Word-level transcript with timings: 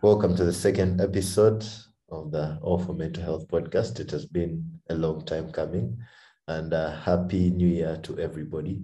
Welcome 0.00 0.36
to 0.36 0.44
the 0.44 0.52
second 0.52 1.00
episode 1.00 1.66
of 2.08 2.30
the 2.30 2.56
All 2.62 2.78
for 2.78 2.92
Mental 2.92 3.20
Health 3.20 3.48
podcast. 3.48 3.98
It 3.98 4.12
has 4.12 4.26
been 4.26 4.78
a 4.88 4.94
long 4.94 5.24
time 5.24 5.50
coming, 5.50 5.98
and 6.46 6.72
uh, 6.72 6.94
happy 7.00 7.50
new 7.50 7.66
year 7.66 7.98
to 8.04 8.16
everybody. 8.20 8.80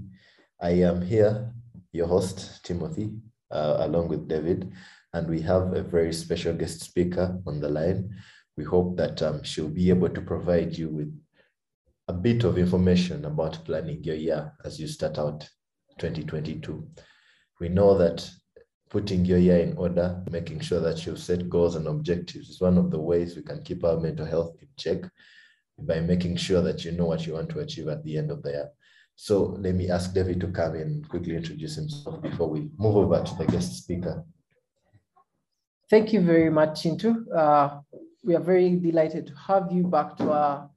I 0.61 0.71
am 0.71 1.01
here, 1.01 1.55
your 1.93 2.09
host, 2.09 2.65
Timothy, 2.65 3.13
uh, 3.53 3.77
along 3.83 4.09
with 4.09 4.27
David, 4.27 4.73
and 5.13 5.29
we 5.29 5.41
have 5.43 5.73
a 5.75 5.83
very 5.83 6.13
special 6.13 6.53
guest 6.53 6.81
speaker 6.81 7.41
on 7.47 7.61
the 7.61 7.69
line. 7.69 8.13
We 8.57 8.65
hope 8.65 8.97
that 8.97 9.23
um, 9.23 9.45
she'll 9.45 9.69
be 9.69 9.91
able 9.91 10.09
to 10.09 10.21
provide 10.21 10.77
you 10.77 10.89
with 10.89 11.17
a 12.09 12.13
bit 12.13 12.43
of 12.43 12.59
information 12.59 13.25
about 13.25 13.65
planning 13.65 14.03
your 14.03 14.17
year 14.17 14.53
as 14.65 14.81
you 14.81 14.89
start 14.89 15.17
out 15.21 15.49
2022. 16.01 16.85
We 17.61 17.69
know 17.69 17.97
that 17.99 18.29
putting 18.95 19.25
your 19.25 19.39
year 19.39 19.59
in 19.59 19.77
order, 19.77 20.23
making 20.31 20.61
sure 20.61 20.79
that 20.79 21.05
you 21.05 21.17
set 21.17 21.49
goals 21.49 21.75
and 21.75 21.89
objectives 21.89 22.49
is 22.49 22.61
one 22.61 22.79
of 22.79 22.93
the 22.93 22.99
ways 23.11 23.35
we 23.35 23.43
can 23.43 23.61
keep 23.65 23.83
our 23.83 23.99
mental 23.99 24.25
health 24.25 24.55
in 24.63 24.69
check 24.77 25.11
by 25.81 25.99
making 25.99 26.37
sure 26.37 26.63
that 26.63 26.85
you 26.85 26.93
know 26.93 27.07
what 27.07 27.27
you 27.27 27.33
want 27.33 27.49
to 27.49 27.59
achieve 27.59 27.89
at 27.89 28.05
the 28.05 28.17
end 28.17 28.31
of 28.31 28.41
the 28.45 28.51
year. 28.51 28.69
So 29.17 29.57
let 29.59 29.75
me 29.75 29.91
ask 29.91 30.15
David 30.15 30.39
to 30.43 30.47
come 30.47 30.77
in 30.77 30.83
and 30.83 31.09
quickly 31.09 31.35
introduce 31.35 31.75
himself 31.75 32.23
before 32.23 32.49
we 32.49 32.71
move 32.79 32.97
over 32.97 33.21
to 33.21 33.35
the 33.35 33.47
guest 33.47 33.75
speaker. 33.75 34.25
Thank 35.91 36.13
you 36.13 36.21
very 36.21 36.51
much, 36.51 36.85
Chintu. 36.85 37.25
Uh, 37.35 37.81
we 38.23 38.37
are 38.37 38.47
very 38.53 38.77
delighted 38.77 39.27
to 39.27 39.35
have 39.35 39.73
you 39.73 39.83
back 39.89 40.17
to 40.19 40.31
our 40.31 40.71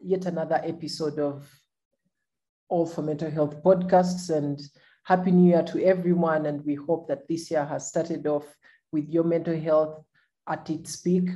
yet 0.00 0.26
another 0.26 0.60
episode 0.64 1.20
of 1.20 1.48
All 2.68 2.84
for 2.84 3.02
Mental 3.02 3.30
Health 3.30 3.62
podcasts. 3.62 4.28
And 4.36 4.60
Happy 5.04 5.30
New 5.30 5.50
Year 5.50 5.62
to 5.64 5.84
everyone. 5.84 6.46
And 6.46 6.64
we 6.64 6.74
hope 6.74 7.08
that 7.08 7.26
this 7.28 7.50
year 7.50 7.64
has 7.64 7.88
started 7.88 8.26
off 8.26 8.46
with 8.92 9.08
your 9.08 9.24
mental 9.24 9.58
health 9.58 10.04
at 10.48 10.68
its 10.70 10.96
peak. 10.96 11.28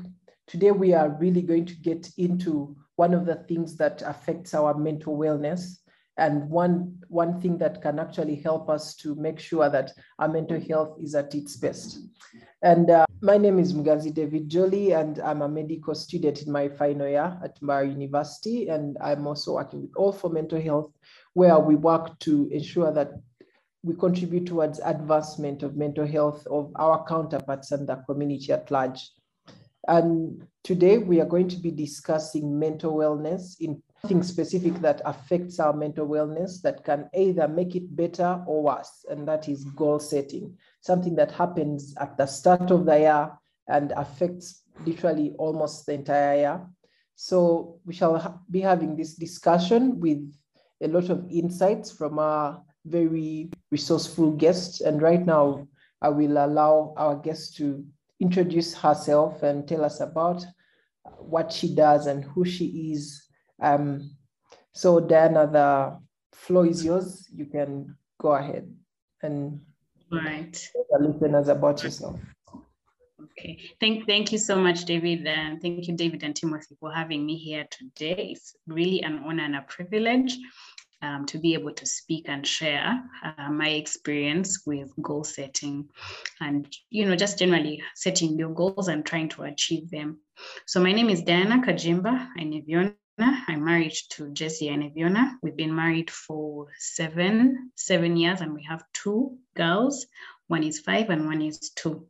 Today, 0.46 0.70
we 0.70 0.92
are 0.92 1.08
really 1.20 1.42
going 1.42 1.66
to 1.66 1.74
get 1.76 2.10
into 2.18 2.76
one 2.96 3.14
of 3.14 3.26
the 3.26 3.36
things 3.48 3.76
that 3.76 4.02
affects 4.02 4.54
our 4.54 4.74
mental 4.74 5.16
wellness 5.16 5.78
and 6.16 6.48
one, 6.48 7.02
one 7.08 7.40
thing 7.40 7.58
that 7.58 7.82
can 7.82 7.98
actually 7.98 8.36
help 8.36 8.70
us 8.70 8.94
to 8.94 9.14
make 9.16 9.40
sure 9.40 9.68
that 9.68 9.92
our 10.18 10.28
mental 10.28 10.60
health 10.60 10.96
is 11.02 11.14
at 11.14 11.34
its 11.34 11.56
best. 11.56 11.98
And 12.62 12.88
uh, 12.88 13.04
my 13.20 13.36
name 13.36 13.58
is 13.58 13.74
Muganzi 13.74 14.14
David 14.14 14.48
Jolie, 14.48 14.92
and 14.92 15.18
I'm 15.18 15.42
a 15.42 15.48
medical 15.48 15.94
student 15.94 16.42
in 16.42 16.52
my 16.52 16.68
final 16.68 17.08
year 17.08 17.36
at 17.42 17.60
Mara 17.60 17.88
University. 17.88 18.68
And 18.68 18.96
I'm 19.00 19.26
also 19.26 19.54
working 19.54 19.82
with 19.82 19.90
All 19.96 20.12
for 20.12 20.30
Mental 20.30 20.60
Health, 20.60 20.92
where 21.32 21.58
we 21.58 21.74
work 21.74 22.16
to 22.20 22.48
ensure 22.52 22.92
that 22.92 23.12
we 23.84 23.94
contribute 23.94 24.46
towards 24.46 24.80
advancement 24.80 25.62
of 25.62 25.76
mental 25.76 26.06
health 26.06 26.46
of 26.46 26.72
our 26.76 27.04
counterparts 27.06 27.70
and 27.70 27.86
the 27.86 27.96
community 28.08 28.50
at 28.50 28.70
large. 28.70 29.10
And 29.86 30.46
today 30.62 30.96
we 30.96 31.20
are 31.20 31.26
going 31.26 31.48
to 31.48 31.58
be 31.58 31.70
discussing 31.70 32.58
mental 32.58 32.94
wellness 32.96 33.56
in 33.60 33.82
something 34.00 34.22
specific 34.22 34.80
that 34.80 35.02
affects 35.04 35.60
our 35.60 35.74
mental 35.74 36.08
wellness 36.08 36.62
that 36.62 36.82
can 36.82 37.10
either 37.14 37.46
make 37.46 37.76
it 37.76 37.94
better 37.94 38.42
or 38.46 38.62
worse, 38.62 39.04
and 39.10 39.28
that 39.28 39.48
is 39.50 39.64
goal 39.64 39.98
setting, 39.98 40.56
something 40.80 41.14
that 41.16 41.30
happens 41.30 41.94
at 42.00 42.16
the 42.16 42.24
start 42.24 42.70
of 42.70 42.86
the 42.86 42.98
year 42.98 43.30
and 43.68 43.92
affects 43.96 44.62
literally 44.86 45.34
almost 45.38 45.84
the 45.84 45.92
entire 45.92 46.36
year. 46.36 46.66
So 47.16 47.80
we 47.84 47.92
shall 47.92 48.42
be 48.50 48.60
having 48.60 48.96
this 48.96 49.14
discussion 49.14 50.00
with 50.00 50.34
a 50.82 50.88
lot 50.88 51.10
of 51.10 51.30
insights 51.30 51.92
from 51.92 52.18
our 52.18 52.62
very 52.86 53.50
resourceful 53.74 54.30
guest. 54.44 54.80
And 54.86 55.02
right 55.02 55.24
now, 55.26 55.66
I 56.00 56.08
will 56.08 56.36
allow 56.46 56.94
our 56.96 57.16
guest 57.16 57.56
to 57.56 57.84
introduce 58.20 58.70
herself 58.72 59.42
and 59.42 59.66
tell 59.66 59.84
us 59.84 60.00
about 60.00 60.46
what 61.18 61.52
she 61.52 61.74
does 61.74 62.06
and 62.06 62.24
who 62.24 62.44
she 62.44 62.66
is. 62.92 63.02
Um, 63.60 63.84
so, 64.72 65.00
Diana, 65.00 65.42
the 65.58 65.98
floor 66.32 66.66
is 66.66 66.84
yours. 66.84 67.28
You 67.34 67.46
can 67.46 67.96
go 68.20 68.30
ahead 68.32 68.70
and 69.22 69.60
right. 70.12 70.54
tell 70.72 70.86
the 70.92 71.08
listeners 71.08 71.48
about 71.48 71.82
yourself. 71.82 72.20
Okay, 73.24 73.58
thank, 73.80 74.06
thank 74.06 74.30
you 74.30 74.38
so 74.38 74.54
much, 74.56 74.84
David. 74.84 75.26
And 75.26 75.60
thank 75.60 75.88
you, 75.88 75.96
David 75.96 76.22
and 76.22 76.36
Timothy, 76.36 76.76
for 76.78 76.92
having 76.92 77.26
me 77.26 77.36
here 77.36 77.66
today. 77.70 78.30
It's 78.34 78.54
really 78.68 79.02
an 79.02 79.24
honor 79.26 79.44
and 79.44 79.56
a 79.56 79.62
privilege 79.62 80.38
um, 81.04 81.26
to 81.26 81.38
be 81.38 81.54
able 81.54 81.72
to 81.72 81.86
speak 81.86 82.26
and 82.28 82.46
share 82.46 83.02
uh, 83.24 83.50
my 83.50 83.68
experience 83.68 84.62
with 84.66 84.90
goal 85.00 85.24
setting 85.24 85.88
and 86.40 86.66
you 86.90 87.04
know 87.06 87.16
just 87.16 87.38
generally 87.38 87.82
setting 87.94 88.38
your 88.38 88.50
goals 88.50 88.88
and 88.88 89.04
trying 89.04 89.28
to 89.28 89.42
achieve 89.42 89.90
them 89.90 90.18
so 90.66 90.80
my 90.80 90.92
name 90.92 91.10
is 91.10 91.22
diana 91.22 91.62
Kagimba 91.66 92.28
Aineviona. 92.38 92.94
i'm 93.18 93.64
married 93.64 93.94
to 94.10 94.32
jesse 94.32 94.68
Aineviona. 94.68 95.32
we've 95.42 95.56
been 95.56 95.74
married 95.74 96.10
for 96.10 96.66
seven 96.78 97.70
seven 97.74 98.16
years 98.16 98.40
and 98.40 98.54
we 98.54 98.64
have 98.64 98.82
two 98.92 99.36
girls 99.56 100.06
one 100.48 100.62
is 100.62 100.80
five 100.80 101.10
and 101.10 101.26
one 101.26 101.42
is 101.42 101.70
two 101.76 102.06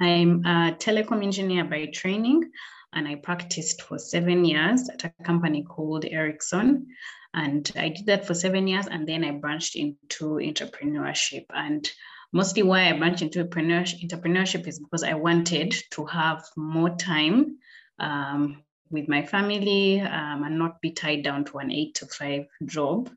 i'm 0.00 0.44
a 0.44 0.76
telecom 0.78 1.22
engineer 1.22 1.64
by 1.64 1.86
training 1.86 2.50
and 2.96 3.06
I 3.06 3.16
practiced 3.16 3.82
for 3.82 3.98
seven 3.98 4.44
years 4.46 4.88
at 4.88 5.04
a 5.04 5.12
company 5.22 5.62
called 5.62 6.06
Ericsson. 6.06 6.86
And 7.34 7.70
I 7.76 7.90
did 7.90 8.06
that 8.06 8.26
for 8.26 8.32
seven 8.32 8.66
years, 8.66 8.86
and 8.86 9.06
then 9.06 9.22
I 9.22 9.32
branched 9.32 9.76
into 9.76 10.36
entrepreneurship. 10.36 11.44
And 11.50 11.88
mostly 12.32 12.62
why 12.62 12.88
I 12.88 12.98
branched 12.98 13.20
into 13.20 13.44
entrepreneurship 13.44 14.66
is 14.66 14.78
because 14.78 15.02
I 15.02 15.12
wanted 15.12 15.74
to 15.90 16.06
have 16.06 16.46
more 16.56 16.96
time 16.96 17.58
um, 17.98 18.62
with 18.90 19.08
my 19.08 19.26
family 19.26 20.00
um, 20.00 20.44
and 20.44 20.58
not 20.58 20.80
be 20.80 20.92
tied 20.92 21.22
down 21.22 21.44
to 21.44 21.58
an 21.58 21.70
eight 21.70 21.96
to 21.96 22.06
five 22.06 22.46
job. 22.64 23.10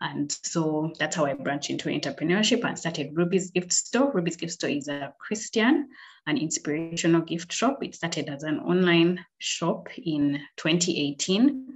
And 0.00 0.30
so 0.30 0.92
that's 1.00 1.16
how 1.16 1.24
I 1.24 1.34
branched 1.34 1.70
into 1.70 1.88
entrepreneurship 1.88 2.64
and 2.64 2.78
started 2.78 3.16
Ruby's 3.16 3.50
Gift 3.50 3.72
Store. 3.72 4.12
Ruby's 4.12 4.36
Gift 4.36 4.52
Store 4.52 4.70
is 4.70 4.86
a 4.86 5.12
Christian 5.18 5.88
an 6.26 6.38
inspirational 6.38 7.20
gift 7.20 7.52
shop. 7.52 7.82
It 7.82 7.94
started 7.94 8.28
as 8.28 8.42
an 8.42 8.58
online 8.60 9.24
shop 9.38 9.88
in 9.96 10.40
2018 10.56 11.74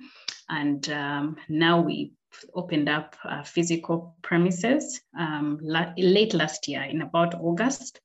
and 0.48 0.88
um, 0.90 1.36
now 1.48 1.80
we 1.80 2.12
opened 2.54 2.88
up 2.88 3.16
uh, 3.24 3.42
physical 3.42 4.16
premises 4.22 5.00
um, 5.18 5.58
la- 5.62 5.92
late 5.96 6.34
last 6.34 6.68
year 6.68 6.82
in 6.82 7.02
about 7.02 7.34
August. 7.34 8.00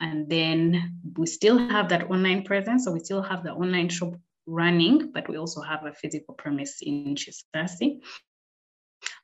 And 0.00 0.28
then 0.28 1.00
we 1.16 1.26
still 1.26 1.58
have 1.58 1.88
that 1.90 2.10
online 2.10 2.44
presence. 2.44 2.84
So 2.84 2.92
we 2.92 3.00
still 3.00 3.22
have 3.22 3.42
the 3.42 3.52
online 3.52 3.88
shop 3.88 4.14
running, 4.46 5.10
but 5.12 5.28
we 5.28 5.36
also 5.36 5.60
have 5.60 5.84
a 5.84 5.92
physical 5.92 6.34
premise 6.34 6.78
in 6.82 7.14
Kisasi. 7.14 8.00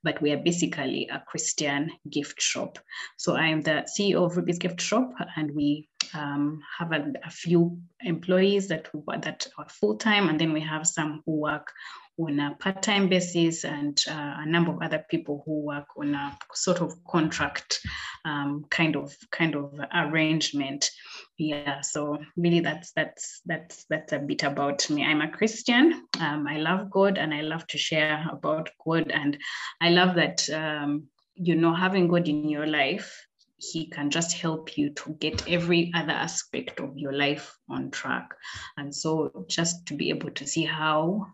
But 0.03 0.21
we 0.21 0.33
are 0.33 0.39
basically 0.39 1.09
a 1.11 1.23
Christian 1.27 1.91
gift 2.11 2.41
shop. 2.41 2.79
So 3.17 3.37
I 3.37 3.47
am 3.47 3.63
the 3.63 3.87
CEO 3.99 4.25
of 4.25 4.37
Ruby's 4.37 4.59
Gift 4.59 4.81
Shop, 4.81 5.13
and 5.37 5.55
we 5.55 5.89
um, 6.15 6.61
have 6.79 6.93
a, 6.93 7.13
a, 7.25 7.31
few 7.31 7.79
employees 8.01 8.69
that 8.69 8.89
that 9.23 9.47
are 9.59 9.69
full 9.69 9.97
time, 9.97 10.29
and 10.29 10.41
then 10.41 10.53
we 10.53 10.61
have 10.61 10.87
some 10.87 11.23
who 11.25 11.41
work 11.41 11.73
on 12.19 12.41
a 12.41 12.55
part-time 12.59 13.09
basis 13.09 13.65
and 13.65 14.05
uh, 14.09 14.35
a 14.39 14.47
number 14.47 14.73
of 14.73 14.83
other 14.83 15.05
people 15.09 15.43
who 15.47 15.61
work 15.61 15.87
on 15.97 16.15
a 16.15 16.37
sort 16.53 16.81
of 16.81 16.93
contract 17.05 17.81
um, 18.25 18.65
kind 18.71 18.97
of 18.97 19.15
kind 19.31 19.55
of 19.55 19.73
arrangement. 19.95 20.91
Yeah 21.39 21.81
so 21.83 22.19
really 22.37 22.61
that's 22.61 22.93
that's 22.93 23.41
that's 23.47 23.85
that's 23.89 24.13
a 24.13 24.19
bit 24.19 24.43
about 24.43 24.89
me. 24.91 25.05
I'm 25.05 25.21
a 25.21 25.31
christian. 25.31 26.05
Um, 26.21 26.47
i 26.49 26.59
love 26.59 26.91
god 26.91 27.19
and 27.19 27.33
i 27.33 27.43
love 27.43 27.67
to 27.69 27.79
share 27.79 28.27
about 28.31 28.71
god. 28.85 29.11
And 29.13 29.39
i 29.81 29.91
love 29.91 30.17
that 30.17 30.49
um, 30.51 31.09
you 31.35 31.55
know 31.55 31.75
having 31.75 32.09
god 32.09 32.29
in 32.29 32.49
your 32.49 32.67
life 32.67 33.28
he 33.59 33.87
can 33.87 34.11
just 34.11 34.37
help 34.39 34.79
you 34.79 34.91
to 34.91 35.11
get 35.15 35.49
every 35.49 35.91
other 35.95 36.13
aspect 36.13 36.81
of 36.81 36.97
your 36.97 37.13
life 37.13 37.57
on 37.69 37.91
track 37.91 38.31
and 38.77 38.95
so 38.95 39.45
just 39.49 39.87
to 39.87 39.95
be 39.95 40.11
able 40.11 40.31
to 40.31 40.47
see 40.47 40.65
how 40.65 41.27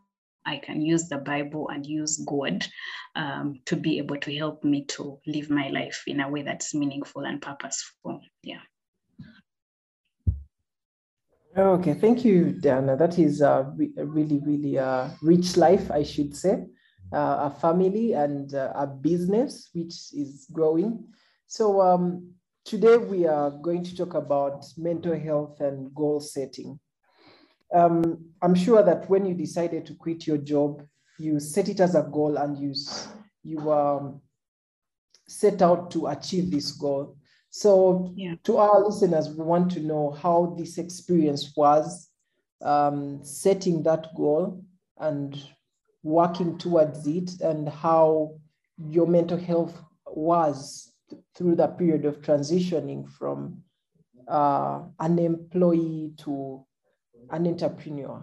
I 0.46 0.58
can 0.58 0.82
use 0.82 1.08
the 1.08 1.18
Bible 1.18 1.68
and 1.70 1.86
use 1.86 2.18
God 2.26 2.66
um, 3.16 3.60
to 3.66 3.76
be 3.76 3.98
able 3.98 4.18
to 4.18 4.36
help 4.36 4.62
me 4.62 4.84
to 4.86 5.18
live 5.26 5.48
my 5.48 5.68
life 5.68 6.02
in 6.06 6.20
a 6.20 6.28
way 6.28 6.42
that's 6.42 6.74
meaningful 6.74 7.24
and 7.24 7.40
purposeful. 7.40 8.20
Yeah. 8.42 8.60
Okay, 11.56 11.94
thank 11.94 12.24
you, 12.24 12.52
Diana. 12.60 12.96
That 12.96 13.18
is 13.18 13.40
a, 13.40 13.72
really, 13.76 14.40
really 14.44 14.76
uh, 14.76 15.08
rich 15.22 15.56
life, 15.56 15.90
I 15.90 16.02
should 16.02 16.36
say. 16.36 16.66
Uh, 17.12 17.48
a 17.48 17.56
family 17.60 18.12
and 18.12 18.52
uh, 18.54 18.72
a 18.74 18.88
business 18.88 19.70
which 19.72 19.94
is 20.12 20.48
growing. 20.52 21.04
So 21.46 21.80
um, 21.80 22.32
today 22.64 22.96
we 22.96 23.26
are 23.26 23.50
going 23.50 23.84
to 23.84 23.96
talk 23.96 24.14
about 24.14 24.64
mental 24.76 25.18
health 25.18 25.60
and 25.60 25.94
goal 25.94 26.20
setting. 26.20 26.78
Um, 27.72 28.30
I'm 28.42 28.54
sure 28.54 28.82
that 28.82 29.08
when 29.10 29.26
you 29.26 29.34
decided 29.34 29.86
to 29.86 29.94
quit 29.94 30.26
your 30.26 30.38
job, 30.38 30.82
you 31.18 31.40
set 31.40 31.68
it 31.68 31.80
as 31.80 31.94
a 31.94 32.02
goal 32.02 32.36
and 32.36 32.58
you, 32.58 32.74
you 33.42 33.72
um, 33.72 34.20
set 35.28 35.62
out 35.62 35.90
to 35.92 36.06
achieve 36.08 36.50
this 36.50 36.72
goal. 36.72 37.16
So, 37.50 38.12
yeah. 38.16 38.34
to 38.44 38.56
our 38.56 38.84
listeners, 38.84 39.28
we 39.28 39.44
want 39.44 39.70
to 39.72 39.80
know 39.80 40.10
how 40.10 40.56
this 40.58 40.76
experience 40.78 41.52
was 41.56 42.08
um, 42.62 43.20
setting 43.22 43.82
that 43.84 44.08
goal 44.16 44.64
and 44.98 45.40
working 46.02 46.58
towards 46.58 47.06
it, 47.06 47.40
and 47.40 47.68
how 47.68 48.34
your 48.76 49.06
mental 49.06 49.38
health 49.38 49.80
was 50.06 50.93
through 51.36 51.56
that 51.56 51.78
period 51.78 52.04
of 52.04 52.20
transitioning 52.20 53.08
from 53.08 53.62
uh, 54.28 54.82
an 55.00 55.18
employee 55.18 56.12
to 56.18 56.64
an 57.30 57.46
entrepreneur. 57.46 58.22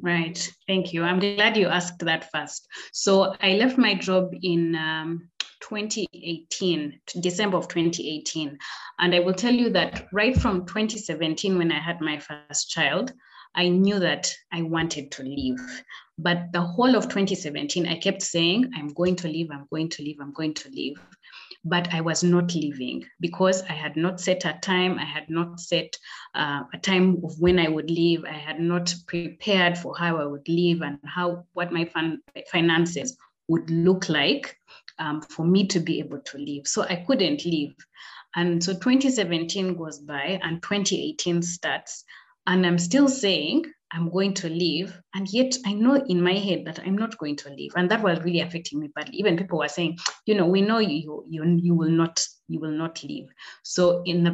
Right. 0.00 0.52
Thank 0.66 0.92
you. 0.92 1.02
I'm 1.02 1.18
glad 1.18 1.56
you 1.56 1.68
asked 1.68 2.00
that 2.00 2.30
first. 2.30 2.66
So 2.92 3.34
I 3.40 3.54
left 3.54 3.78
my 3.78 3.94
job 3.94 4.32
in 4.42 4.74
um, 4.76 5.30
2018, 5.60 7.00
December 7.20 7.56
of 7.56 7.68
2018. 7.68 8.58
And 8.98 9.14
I 9.14 9.20
will 9.20 9.34
tell 9.34 9.54
you 9.54 9.70
that 9.70 10.08
right 10.12 10.36
from 10.36 10.66
2017, 10.66 11.56
when 11.56 11.72
I 11.72 11.78
had 11.78 12.00
my 12.00 12.18
first 12.18 12.70
child, 12.70 13.12
I 13.54 13.68
knew 13.68 13.98
that 14.00 14.32
I 14.52 14.62
wanted 14.62 15.10
to 15.12 15.22
leave. 15.22 15.60
But 16.18 16.52
the 16.52 16.60
whole 16.60 16.96
of 16.96 17.04
2017, 17.04 17.86
I 17.86 17.98
kept 17.98 18.22
saying, 18.22 18.72
I'm 18.76 18.88
going 18.88 19.16
to 19.16 19.28
leave, 19.28 19.50
I'm 19.50 19.66
going 19.70 19.88
to 19.90 20.02
leave, 20.02 20.18
I'm 20.20 20.32
going 20.32 20.54
to 20.54 20.68
leave 20.70 20.98
but 21.64 21.92
I 21.92 22.00
was 22.02 22.22
not 22.22 22.54
leaving 22.54 23.04
because 23.20 23.62
I 23.62 23.72
had 23.72 23.96
not 23.96 24.20
set 24.20 24.44
a 24.44 24.58
time. 24.60 24.98
I 24.98 25.04
had 25.04 25.30
not 25.30 25.60
set 25.60 25.96
uh, 26.34 26.64
a 26.72 26.78
time 26.78 27.22
of 27.24 27.38
when 27.38 27.58
I 27.58 27.68
would 27.68 27.90
leave. 27.90 28.24
I 28.24 28.32
had 28.32 28.60
not 28.60 28.94
prepared 29.06 29.78
for 29.78 29.96
how 29.96 30.18
I 30.18 30.26
would 30.26 30.48
leave 30.48 30.82
and 30.82 30.98
how 31.04 31.44
what 31.54 31.72
my 31.72 31.86
fin- 31.86 32.20
finances 32.52 33.16
would 33.48 33.70
look 33.70 34.08
like 34.08 34.58
um, 34.98 35.22
for 35.22 35.44
me 35.44 35.66
to 35.68 35.80
be 35.80 36.00
able 36.00 36.20
to 36.20 36.38
leave. 36.38 36.66
So 36.66 36.82
I 36.82 37.04
couldn't 37.06 37.44
leave. 37.44 37.74
And 38.36 38.62
so 38.62 38.72
2017 38.72 39.76
goes 39.76 39.98
by 39.98 40.40
and 40.42 40.62
2018 40.62 41.42
starts. 41.42 42.04
And 42.46 42.66
I'm 42.66 42.78
still 42.78 43.08
saying 43.08 43.64
I'm 43.94 44.10
going 44.10 44.34
to 44.34 44.48
leave. 44.48 45.00
And 45.14 45.28
yet 45.32 45.56
I 45.64 45.72
know 45.72 45.94
in 45.94 46.20
my 46.20 46.34
head 46.34 46.64
that 46.66 46.80
I'm 46.80 46.98
not 46.98 47.16
going 47.18 47.36
to 47.36 47.50
leave. 47.50 47.72
And 47.76 47.90
that 47.90 48.02
was 48.02 48.18
really 48.24 48.40
affecting 48.40 48.80
me 48.80 48.88
badly. 48.88 49.16
Even 49.18 49.36
people 49.36 49.58
were 49.58 49.68
saying, 49.68 49.98
you 50.26 50.34
know, 50.34 50.46
we 50.46 50.60
know 50.60 50.78
you 50.78 51.24
you 51.28 51.44
you 51.62 51.74
will 51.74 51.90
not 51.90 52.26
you 52.48 52.60
will 52.60 52.72
not 52.72 53.02
leave. 53.04 53.28
So 53.62 54.02
in 54.04 54.24
the 54.24 54.32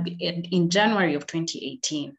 in 0.50 0.70
January 0.70 1.14
of 1.14 1.26
2018, 1.26 2.16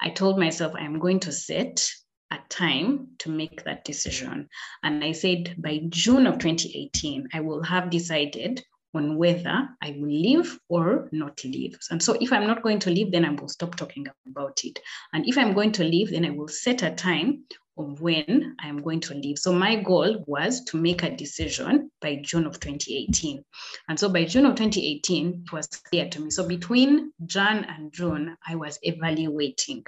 I 0.00 0.10
told 0.10 0.38
myself 0.38 0.74
I'm 0.76 0.98
going 0.98 1.20
to 1.20 1.32
set 1.32 1.90
a 2.30 2.38
time 2.48 3.08
to 3.18 3.30
make 3.30 3.64
that 3.64 3.84
decision. 3.84 4.48
And 4.82 5.02
I 5.02 5.12
said 5.12 5.56
by 5.58 5.82
June 5.88 6.26
of 6.26 6.38
2018, 6.38 7.28
I 7.32 7.40
will 7.40 7.62
have 7.62 7.90
decided 7.90 8.64
on 8.94 9.16
whether 9.16 9.68
I 9.82 9.90
will 9.98 10.08
leave 10.08 10.58
or 10.68 11.08
not 11.12 11.44
leave. 11.44 11.78
And 11.90 12.02
so 12.02 12.16
if 12.20 12.32
I'm 12.32 12.46
not 12.46 12.62
going 12.62 12.78
to 12.80 12.90
leave, 12.90 13.12
then 13.12 13.24
I 13.24 13.30
will 13.30 13.48
stop 13.48 13.76
talking 13.76 14.06
about 14.28 14.60
it. 14.64 14.78
And 15.12 15.26
if 15.26 15.36
I'm 15.36 15.52
going 15.52 15.72
to 15.72 15.84
leave, 15.84 16.10
then 16.10 16.24
I 16.24 16.30
will 16.30 16.48
set 16.48 16.82
a 16.82 16.90
time 16.90 17.44
of 17.78 18.00
when 18.00 18.56
I'm 18.60 18.82
going 18.82 19.00
to 19.00 19.14
leave. 19.14 19.38
So 19.38 19.52
my 19.52 19.76
goal 19.76 20.24
was 20.26 20.64
to 20.64 20.78
make 20.78 21.02
a 21.02 21.14
decision 21.14 21.90
by 22.00 22.16
June 22.22 22.46
of 22.46 22.58
2018. 22.58 23.44
And 23.88 24.00
so 24.00 24.08
by 24.08 24.24
June 24.24 24.46
of 24.46 24.54
2018, 24.54 25.44
it 25.44 25.52
was 25.52 25.66
clear 25.66 26.08
to 26.08 26.20
me. 26.20 26.30
So 26.30 26.48
between 26.48 27.12
Jan 27.26 27.64
and 27.64 27.92
June, 27.92 28.36
I 28.46 28.54
was 28.54 28.78
evaluating. 28.82 29.84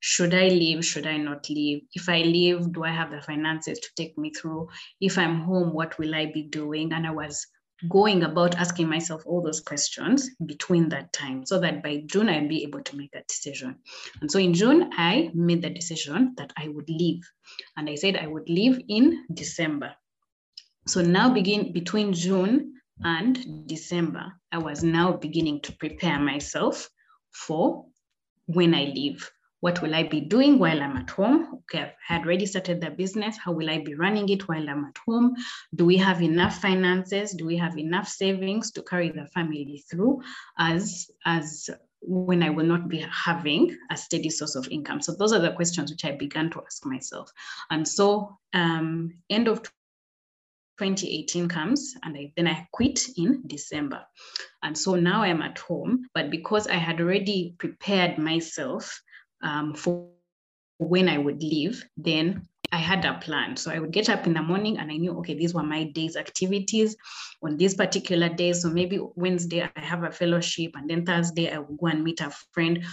Should 0.00 0.34
I 0.34 0.48
leave? 0.48 0.84
Should 0.84 1.06
I 1.06 1.18
not 1.18 1.48
leave? 1.50 1.82
If 1.94 2.08
I 2.08 2.22
leave, 2.22 2.72
do 2.72 2.84
I 2.84 2.90
have 2.90 3.10
the 3.10 3.20
finances 3.20 3.78
to 3.78 3.88
take 3.96 4.16
me 4.16 4.30
through? 4.30 4.68
If 5.00 5.18
I'm 5.18 5.40
home, 5.42 5.72
what 5.72 5.98
will 5.98 6.14
I 6.14 6.26
be 6.26 6.42
doing? 6.42 6.92
And 6.92 7.06
I 7.06 7.10
was 7.10 7.46
going 7.88 8.22
about 8.22 8.54
asking 8.56 8.88
myself 8.88 9.22
all 9.26 9.42
those 9.42 9.60
questions 9.60 10.30
between 10.44 10.88
that 10.90 11.12
time 11.12 11.46
so 11.46 11.58
that 11.58 11.82
by 11.82 12.02
June 12.06 12.28
I'd 12.28 12.48
be 12.48 12.62
able 12.62 12.82
to 12.82 12.96
make 12.96 13.14
a 13.14 13.22
decision. 13.26 13.76
And 14.20 14.30
so 14.30 14.38
in 14.38 14.54
June, 14.54 14.90
I 14.92 15.30
made 15.34 15.62
the 15.62 15.70
decision 15.70 16.34
that 16.36 16.52
I 16.56 16.68
would 16.68 16.88
leave. 16.88 17.22
And 17.76 17.88
I 17.88 17.94
said 17.94 18.16
I 18.16 18.26
would 18.26 18.48
leave 18.48 18.80
in 18.88 19.24
December. 19.32 19.94
So 20.86 21.02
now 21.02 21.32
begin 21.32 21.72
between 21.72 22.12
June 22.12 22.74
and 23.02 23.66
December, 23.66 24.32
I 24.52 24.58
was 24.58 24.82
now 24.82 25.12
beginning 25.12 25.60
to 25.62 25.72
prepare 25.76 26.18
myself 26.18 26.88
for 27.32 27.86
when 28.46 28.74
I 28.74 28.84
leave. 28.84 29.30
What 29.60 29.82
will 29.82 29.94
I 29.94 30.04
be 30.04 30.20
doing 30.20 30.58
while 30.58 30.82
I'm 30.82 30.96
at 30.96 31.10
home? 31.10 31.60
Okay, 31.62 31.82
I've 31.82 31.92
had 32.06 32.22
already 32.22 32.46
started 32.46 32.80
the 32.80 32.90
business. 32.90 33.36
How 33.36 33.52
will 33.52 33.68
I 33.68 33.78
be 33.78 33.94
running 33.94 34.28
it 34.30 34.48
while 34.48 34.68
I'm 34.68 34.84
at 34.86 34.96
home? 35.06 35.34
Do 35.74 35.84
we 35.84 35.98
have 35.98 36.22
enough 36.22 36.60
finances? 36.60 37.32
Do 37.32 37.44
we 37.44 37.56
have 37.58 37.78
enough 37.78 38.08
savings 38.08 38.70
to 38.72 38.82
carry 38.82 39.10
the 39.10 39.26
family 39.26 39.84
through 39.90 40.22
as, 40.58 41.10
as 41.26 41.68
when 42.00 42.42
I 42.42 42.48
will 42.50 42.64
not 42.64 42.88
be 42.88 43.04
having 43.12 43.76
a 43.90 43.96
steady 43.96 44.30
source 44.30 44.54
of 44.54 44.66
income? 44.68 45.02
So 45.02 45.14
those 45.14 45.32
are 45.32 45.40
the 45.40 45.52
questions 45.52 45.90
which 45.90 46.04
I 46.06 46.12
began 46.12 46.50
to 46.50 46.62
ask 46.64 46.86
myself. 46.86 47.30
And 47.70 47.86
so 47.86 48.38
um, 48.54 49.12
end 49.28 49.46
of 49.46 49.62
2018 50.78 51.48
comes 51.48 51.94
and 52.02 52.16
I, 52.16 52.32
then 52.36 52.48
I 52.48 52.66
quit 52.72 53.00
in 53.18 53.42
December. 53.46 54.00
And 54.62 54.76
so 54.76 54.94
now 54.94 55.22
I'm 55.22 55.42
at 55.42 55.58
home, 55.58 56.06
but 56.14 56.30
because 56.30 56.66
I 56.66 56.76
had 56.76 57.02
already 57.02 57.54
prepared 57.58 58.16
myself 58.16 59.02
um, 59.42 59.74
for 59.74 60.08
when 60.78 61.08
I 61.08 61.18
would 61.18 61.42
leave, 61.42 61.84
then 61.96 62.48
I 62.72 62.78
had 62.78 63.04
a 63.04 63.18
plan. 63.18 63.56
So 63.56 63.70
I 63.70 63.78
would 63.78 63.90
get 63.90 64.08
up 64.08 64.26
in 64.26 64.34
the 64.34 64.42
morning 64.42 64.78
and 64.78 64.90
I 64.90 64.96
knew, 64.96 65.18
okay, 65.18 65.34
these 65.34 65.54
were 65.54 65.62
my 65.62 65.84
day's 65.84 66.16
activities 66.16 66.96
on 67.42 67.56
this 67.56 67.74
particular 67.74 68.28
day. 68.28 68.52
So 68.52 68.70
maybe 68.70 69.00
Wednesday 69.16 69.62
I 69.62 69.80
have 69.80 70.04
a 70.04 70.10
fellowship 70.10 70.72
and 70.74 70.88
then 70.88 71.04
Thursday 71.04 71.50
I 71.50 71.58
will 71.58 71.76
go 71.76 71.86
and 71.86 72.04
meet 72.04 72.20
a 72.20 72.30
friend. 72.52 72.84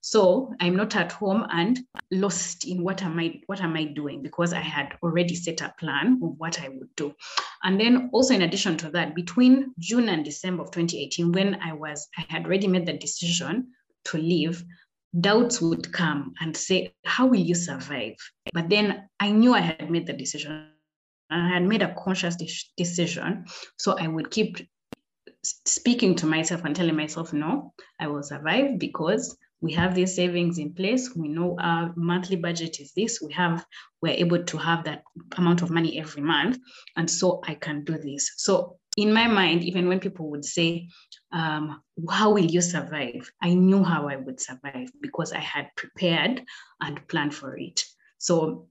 So 0.00 0.54
I'm 0.60 0.76
not 0.76 0.94
at 0.96 1.12
home 1.12 1.46
and 1.50 1.80
lost 2.10 2.66
in 2.66 2.82
what 2.82 3.02
am 3.02 3.18
I 3.18 3.40
what 3.46 3.60
am 3.60 3.74
I 3.74 3.84
doing 3.84 4.22
because 4.22 4.52
I 4.52 4.60
had 4.60 4.96
already 5.02 5.34
set 5.34 5.60
a 5.60 5.74
plan 5.78 6.20
of 6.22 6.38
what 6.38 6.62
I 6.62 6.68
would 6.68 6.94
do. 6.94 7.14
And 7.64 7.80
then 7.80 8.10
also 8.12 8.34
in 8.34 8.42
addition 8.42 8.76
to 8.78 8.90
that, 8.90 9.14
between 9.14 9.74
June 9.78 10.08
and 10.08 10.24
December 10.24 10.62
of 10.62 10.70
2018, 10.70 11.32
when 11.32 11.56
I 11.56 11.72
was 11.72 12.06
I 12.16 12.24
had 12.28 12.44
already 12.44 12.68
made 12.68 12.86
the 12.86 12.92
decision 12.92 13.72
to 14.04 14.18
leave, 14.18 14.64
doubts 15.18 15.60
would 15.60 15.92
come 15.92 16.34
and 16.40 16.56
say, 16.56 16.94
How 17.04 17.26
will 17.26 17.40
you 17.40 17.54
survive? 17.54 18.16
But 18.52 18.68
then 18.68 19.08
I 19.20 19.30
knew 19.30 19.54
I 19.54 19.60
had 19.60 19.90
made 19.90 20.06
the 20.06 20.12
decision 20.12 20.70
I 21.30 21.48
had 21.48 21.64
made 21.64 21.82
a 21.82 21.94
conscious 21.94 22.36
de- 22.36 22.50
decision. 22.76 23.44
So 23.76 23.98
I 23.98 24.06
would 24.08 24.30
keep 24.30 24.56
speaking 25.42 26.14
to 26.16 26.26
myself 26.26 26.64
and 26.64 26.74
telling 26.74 26.96
myself, 26.96 27.32
No, 27.32 27.74
I 28.00 28.06
will 28.06 28.22
survive 28.22 28.78
because 28.78 29.36
we 29.60 29.72
have 29.72 29.94
these 29.94 30.14
savings 30.14 30.58
in 30.58 30.72
place. 30.72 31.14
We 31.14 31.28
know 31.28 31.56
our 31.60 31.92
monthly 31.96 32.36
budget 32.36 32.78
is 32.80 32.92
this. 32.94 33.20
We 33.20 33.32
have, 33.32 33.66
we're 34.00 34.14
able 34.14 34.44
to 34.44 34.56
have 34.56 34.84
that 34.84 35.02
amount 35.36 35.62
of 35.62 35.70
money 35.70 35.98
every 35.98 36.22
month. 36.22 36.58
And 36.96 37.10
so 37.10 37.40
I 37.44 37.54
can 37.54 37.84
do 37.84 37.98
this. 37.98 38.32
So 38.36 38.78
in 38.98 39.12
my 39.12 39.28
mind, 39.28 39.62
even 39.62 39.86
when 39.86 40.00
people 40.00 40.28
would 40.30 40.44
say, 40.44 40.88
um, 41.32 41.80
How 42.10 42.32
will 42.32 42.44
you 42.44 42.60
survive? 42.60 43.30
I 43.40 43.54
knew 43.54 43.84
how 43.84 44.08
I 44.08 44.16
would 44.16 44.40
survive 44.40 44.90
because 45.00 45.32
I 45.32 45.38
had 45.38 45.68
prepared 45.76 46.42
and 46.80 47.06
planned 47.06 47.32
for 47.32 47.56
it. 47.56 47.84
So 48.18 48.66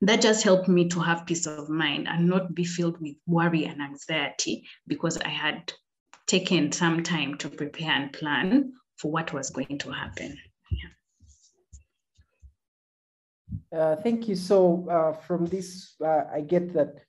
that 0.00 0.22
just 0.22 0.42
helped 0.42 0.68
me 0.68 0.88
to 0.88 1.00
have 1.00 1.26
peace 1.26 1.46
of 1.46 1.68
mind 1.68 2.08
and 2.08 2.26
not 2.26 2.54
be 2.54 2.64
filled 2.64 2.98
with 3.02 3.16
worry 3.26 3.66
and 3.66 3.82
anxiety 3.82 4.66
because 4.86 5.18
I 5.18 5.28
had 5.28 5.70
taken 6.26 6.72
some 6.72 7.02
time 7.02 7.36
to 7.38 7.50
prepare 7.50 7.90
and 7.90 8.10
plan 8.10 8.72
for 8.96 9.10
what 9.10 9.34
was 9.34 9.50
going 9.50 9.76
to 9.78 9.90
happen. 9.90 10.38
Yeah. 10.70 10.88
Uh, 13.78 13.96
thank 13.96 14.28
you. 14.28 14.34
So, 14.34 14.88
uh, 14.88 15.12
from 15.12 15.44
this, 15.46 15.94
uh, 16.02 16.24
I 16.32 16.40
get 16.40 16.72
that 16.72 17.02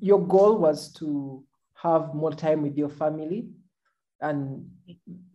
your 0.00 0.24
goal 0.24 0.58
was 0.58 0.92
to 0.94 1.44
have 1.84 2.14
more 2.14 2.32
time 2.32 2.62
with 2.62 2.76
your 2.76 2.88
family 2.88 3.48
and 4.20 4.66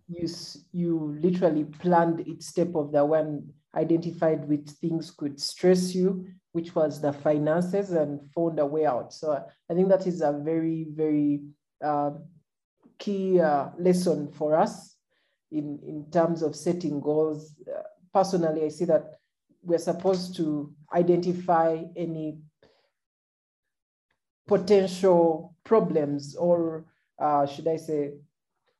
you 0.08 0.27
you 0.72 1.18
literally 1.22 1.63
planned 1.63 2.27
each 2.27 2.41
step 2.41 2.75
of 2.75 2.91
the 2.91 3.06
one 3.06 3.48
identified 3.75 4.48
which 4.50 4.68
things 4.82 5.12
could 5.12 5.39
stress 5.39 5.94
you 5.94 6.25
which 6.53 6.74
was 6.74 7.00
the 7.00 7.13
finances 7.13 7.91
and 7.91 8.20
found 8.34 8.60
a 8.60 8.65
way 8.65 8.86
out. 8.86 9.13
So 9.13 9.46
i 9.70 9.74
think 9.74 9.89
that 9.89 10.08
is 10.08 10.22
a 10.22 10.41
very 10.44 10.88
very 10.89 11.41
uh, 11.84 12.12
key 12.98 13.39
uh, 13.39 13.70
lesson 13.77 14.32
for 14.32 14.58
us 14.58 14.96
in 15.51 15.79
in 15.86 16.10
terms 16.12 16.41
of 16.41 16.56
setting 16.56 17.00
goals. 17.00 17.56
Uh, 17.68 17.84
personally 18.12 18.65
i 18.65 18.70
see 18.70 18.86
that 18.86 19.20
we're 19.62 19.77
supposed 19.91 20.36
to 20.36 20.74
identify 20.96 21.84
any 21.96 22.39
potential 24.50 25.53
problems 25.63 26.36
or 26.36 26.84
uh, 27.20 27.46
should 27.46 27.68
I 27.68 27.77
say 27.77 28.13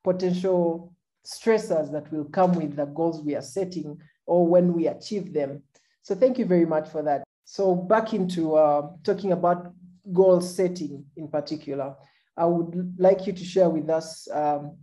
potential 0.04 0.96
stressors 1.24 1.92
that 1.92 2.12
will 2.12 2.26
come 2.26 2.54
with 2.54 2.76
the 2.76 2.88
goals 2.88 3.22
we 3.22 3.36
are 3.36 3.44
setting 3.44 4.00
or 4.26 4.48
when 4.48 4.74
we 4.74 4.88
achieve 4.88 5.32
them. 5.32 5.62
So 6.02 6.16
thank 6.16 6.40
you 6.40 6.46
very 6.46 6.66
much 6.66 6.90
for 6.90 7.04
that. 7.04 7.24
So 7.46 7.76
back 7.76 8.16
into 8.16 8.56
uh, 8.56 8.90
talking 9.04 9.32
about 9.32 9.72
goal 10.12 10.42
setting 10.42 11.06
in 11.18 11.28
particular, 11.28 11.96
I 12.36 12.46
would 12.46 12.96
like 12.98 13.28
you 13.28 13.34
to 13.34 13.46
share 13.46 13.70
with 13.70 13.92
us 13.92 14.28
um, 14.34 14.76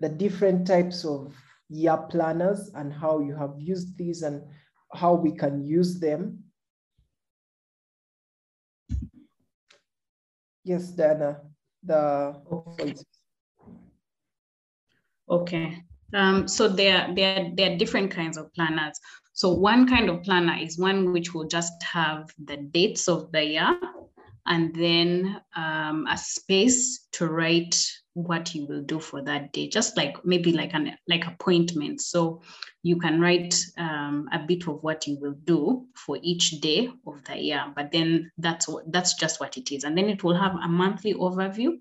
the 0.00 0.08
different 0.08 0.66
types 0.66 1.04
of 1.04 1.32
year 1.68 1.96
planners 2.10 2.72
and 2.74 2.92
how 2.92 3.20
you 3.20 3.36
have 3.36 3.54
used 3.56 3.96
these 3.96 4.22
and 4.22 4.42
how 4.94 5.14
we 5.14 5.30
can 5.30 5.64
use 5.64 6.00
them. 6.00 6.41
Yes, 10.64 10.90
Dana, 10.90 11.40
the 11.82 12.36
okay. 12.50 12.94
Okay. 15.28 15.82
Um, 16.14 16.46
so 16.46 16.68
there, 16.68 17.10
there, 17.14 17.50
there 17.54 17.72
are 17.72 17.76
different 17.76 18.10
kinds 18.10 18.36
of 18.36 18.52
planners. 18.54 18.98
So 19.32 19.52
one 19.52 19.88
kind 19.88 20.10
of 20.10 20.22
planner 20.22 20.56
is 20.60 20.78
one 20.78 21.12
which 21.12 21.32
will 21.32 21.46
just 21.46 21.82
have 21.82 22.30
the 22.44 22.58
dates 22.58 23.08
of 23.08 23.32
the 23.32 23.44
year 23.44 23.80
and 24.46 24.74
then 24.74 25.40
um, 25.56 26.06
a 26.08 26.18
space 26.18 27.08
to 27.12 27.28
write 27.28 27.80
what 28.14 28.54
you 28.54 28.66
will 28.66 28.82
do 28.82 29.00
for 29.00 29.22
that 29.22 29.52
day, 29.52 29.68
just 29.68 29.96
like 29.96 30.24
maybe 30.24 30.52
like 30.52 30.74
an 30.74 30.96
like 31.08 31.26
appointment. 31.26 32.00
So 32.00 32.42
you 32.82 32.96
can 32.98 33.20
write 33.20 33.58
um, 33.78 34.28
a 34.32 34.38
bit 34.38 34.68
of 34.68 34.82
what 34.82 35.06
you 35.06 35.18
will 35.20 35.36
do 35.44 35.86
for 35.94 36.18
each 36.22 36.60
day 36.60 36.90
of 37.06 37.24
the 37.24 37.36
year, 37.38 37.64
but 37.74 37.90
then 37.92 38.30
that's 38.38 38.68
what 38.68 38.90
that's 38.92 39.14
just 39.14 39.40
what 39.40 39.56
it 39.56 39.72
is, 39.72 39.84
and 39.84 39.96
then 39.96 40.08
it 40.08 40.22
will 40.22 40.36
have 40.36 40.54
a 40.54 40.68
monthly 40.68 41.14
overview 41.14 41.78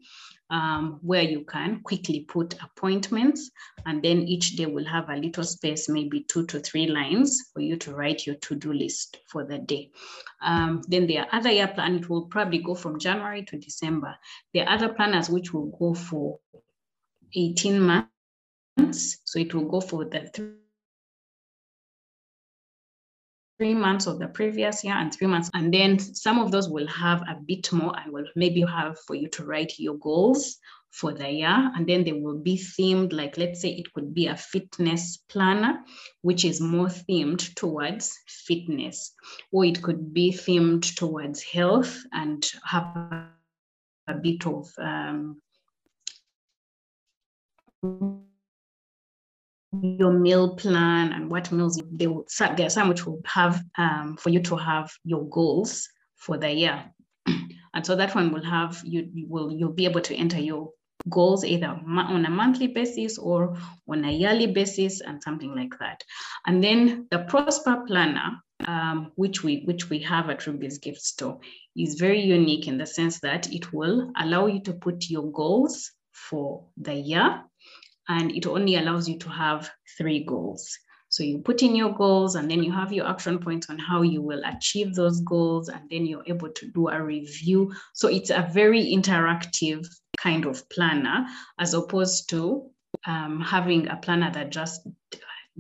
um, 0.51 0.99
where 1.01 1.23
you 1.23 1.43
can 1.45 1.79
quickly 1.79 2.25
put 2.27 2.61
appointments 2.61 3.49
and 3.85 4.03
then 4.03 4.19
each 4.19 4.57
day 4.57 4.65
will 4.65 4.85
have 4.85 5.09
a 5.09 5.15
little 5.15 5.45
space, 5.45 5.87
maybe 5.87 6.21
two 6.23 6.45
to 6.47 6.59
three 6.59 6.87
lines 6.87 7.49
for 7.53 7.61
you 7.61 7.77
to 7.77 7.95
write 7.95 8.27
your 8.27 8.35
to-do 8.35 8.73
list 8.73 9.17
for 9.27 9.45
the 9.45 9.57
day. 9.57 9.89
Um, 10.41 10.81
then 10.87 11.07
there 11.07 11.23
are 11.23 11.39
other 11.39 11.49
year 11.49 11.69
plan, 11.69 11.95
it 11.95 12.09
will 12.09 12.25
probably 12.25 12.59
go 12.59 12.75
from 12.75 12.99
January 12.99 13.43
to 13.45 13.57
December. 13.57 14.15
Are 14.57 14.69
other 14.69 14.89
planners 14.89 15.29
which 15.29 15.53
will 15.53 15.67
go 15.79 15.93
for 15.93 16.39
18 17.33 17.79
months. 17.79 19.19
So 19.23 19.39
it 19.39 19.53
will 19.53 19.69
go 19.69 19.79
for 19.79 20.03
the 20.05 20.29
three 20.33 20.60
months 23.61 24.07
of 24.07 24.19
the 24.19 24.27
previous 24.27 24.83
year 24.83 24.95
and 24.95 25.13
three 25.13 25.27
months. 25.27 25.49
And 25.53 25.73
then 25.73 25.99
some 25.99 26.39
of 26.39 26.51
those 26.51 26.69
will 26.69 26.87
have 26.87 27.21
a 27.21 27.37
bit 27.45 27.71
more 27.71 27.93
and 27.97 28.11
will 28.11 28.25
maybe 28.35 28.61
have 28.61 28.97
for 29.07 29.15
you 29.15 29.27
to 29.29 29.45
write 29.45 29.73
your 29.77 29.97
goals 29.97 30.57
for 30.89 31.13
the 31.13 31.29
year. 31.29 31.71
And 31.75 31.87
then 31.87 32.03
they 32.03 32.13
will 32.13 32.39
be 32.39 32.57
themed, 32.57 33.13
like 33.13 33.37
let's 33.37 33.61
say 33.61 33.69
it 33.69 33.93
could 33.93 34.13
be 34.13 34.27
a 34.27 34.35
fitness 34.35 35.17
planner, 35.29 35.79
which 36.21 36.43
is 36.43 36.59
more 36.59 36.87
themed 36.87 37.53
towards 37.55 38.17
fitness, 38.27 39.13
or 39.51 39.65
it 39.65 39.81
could 39.81 40.13
be 40.13 40.31
themed 40.31 40.95
towards 40.95 41.41
health 41.41 41.97
and 42.11 42.45
have 42.65 42.83
a 44.07 44.13
bit 44.21 44.45
of 44.45 44.67
um, 44.77 45.41
your 49.71 50.11
meal 50.11 50.55
plan 50.55 51.13
and 51.13 51.29
what 51.29 51.51
meals 51.51 51.81
they 51.91 52.07
will, 52.07 52.25
there 52.57 52.67
are 52.67 52.69
some 52.69 52.89
which 52.89 53.05
will 53.05 53.21
have 53.25 53.63
um, 53.77 54.17
for 54.17 54.29
you 54.29 54.41
to 54.41 54.55
have 54.57 54.91
your 55.03 55.27
goals 55.29 55.87
for 56.17 56.37
the 56.37 56.51
year. 56.51 56.85
And 57.73 57.85
so 57.85 57.95
that 57.95 58.13
one 58.13 58.33
will 58.33 58.43
have 58.43 58.81
you, 58.83 59.09
you 59.13 59.27
will 59.29 59.49
you'll 59.49 59.71
be 59.71 59.85
able 59.85 60.01
to 60.01 60.15
enter 60.15 60.39
your 60.39 60.71
goals 61.09 61.45
either 61.45 61.67
on 61.67 62.25
a 62.25 62.29
monthly 62.29 62.67
basis 62.67 63.17
or 63.17 63.57
on 63.87 64.03
a 64.03 64.11
yearly 64.11 64.47
basis 64.47 64.99
and 64.99 65.23
something 65.23 65.55
like 65.55 65.79
that. 65.79 66.03
And 66.45 66.61
then 66.61 67.07
the 67.11 67.19
prosper 67.19 67.83
planner 67.87 68.41
um, 68.67 69.11
which 69.15 69.43
we 69.43 69.63
which 69.65 69.89
we 69.89 69.99
have 69.99 70.29
at 70.29 70.45
ruby's 70.45 70.77
gift 70.77 71.01
store 71.01 71.39
is 71.75 71.95
very 71.95 72.21
unique 72.21 72.67
in 72.67 72.77
the 72.77 72.85
sense 72.85 73.19
that 73.21 73.51
it 73.51 73.73
will 73.73 74.11
allow 74.17 74.47
you 74.47 74.61
to 74.63 74.73
put 74.73 75.09
your 75.09 75.31
goals 75.31 75.91
for 76.11 76.67
the 76.77 76.93
year 76.93 77.43
and 78.11 78.31
it 78.31 78.45
only 78.45 78.75
allows 78.75 79.07
you 79.07 79.17
to 79.17 79.29
have 79.29 79.71
three 79.97 80.23
goals. 80.25 80.77
So 81.07 81.23
you 81.23 81.39
put 81.39 81.61
in 81.61 81.75
your 81.75 81.93
goals 81.93 82.35
and 82.35 82.51
then 82.51 82.61
you 82.61 82.71
have 82.71 82.91
your 82.91 83.07
action 83.07 83.39
points 83.39 83.69
on 83.69 83.77
how 83.77 84.01
you 84.01 84.21
will 84.21 84.41
achieve 84.45 84.95
those 84.95 85.21
goals 85.21 85.69
and 85.69 85.89
then 85.89 86.05
you're 86.05 86.23
able 86.27 86.49
to 86.49 86.71
do 86.71 86.89
a 86.89 87.01
review. 87.01 87.73
So 87.93 88.09
it's 88.09 88.29
a 88.29 88.49
very 88.53 88.83
interactive 88.83 89.87
kind 90.17 90.45
of 90.45 90.67
planner 90.69 91.25
as 91.57 91.73
opposed 91.73 92.29
to 92.29 92.69
um, 93.05 93.39
having 93.39 93.87
a 93.87 93.95
planner 93.95 94.31
that 94.31 94.51
just 94.51 94.87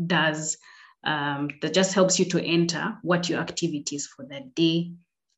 does, 0.05 0.57
um, 1.05 1.49
that 1.61 1.73
just 1.73 1.93
helps 1.93 2.19
you 2.19 2.25
to 2.25 2.43
enter 2.43 2.97
what 3.01 3.29
your 3.29 3.39
activities 3.39 4.07
for 4.07 4.25
the 4.25 4.41
day 4.55 4.91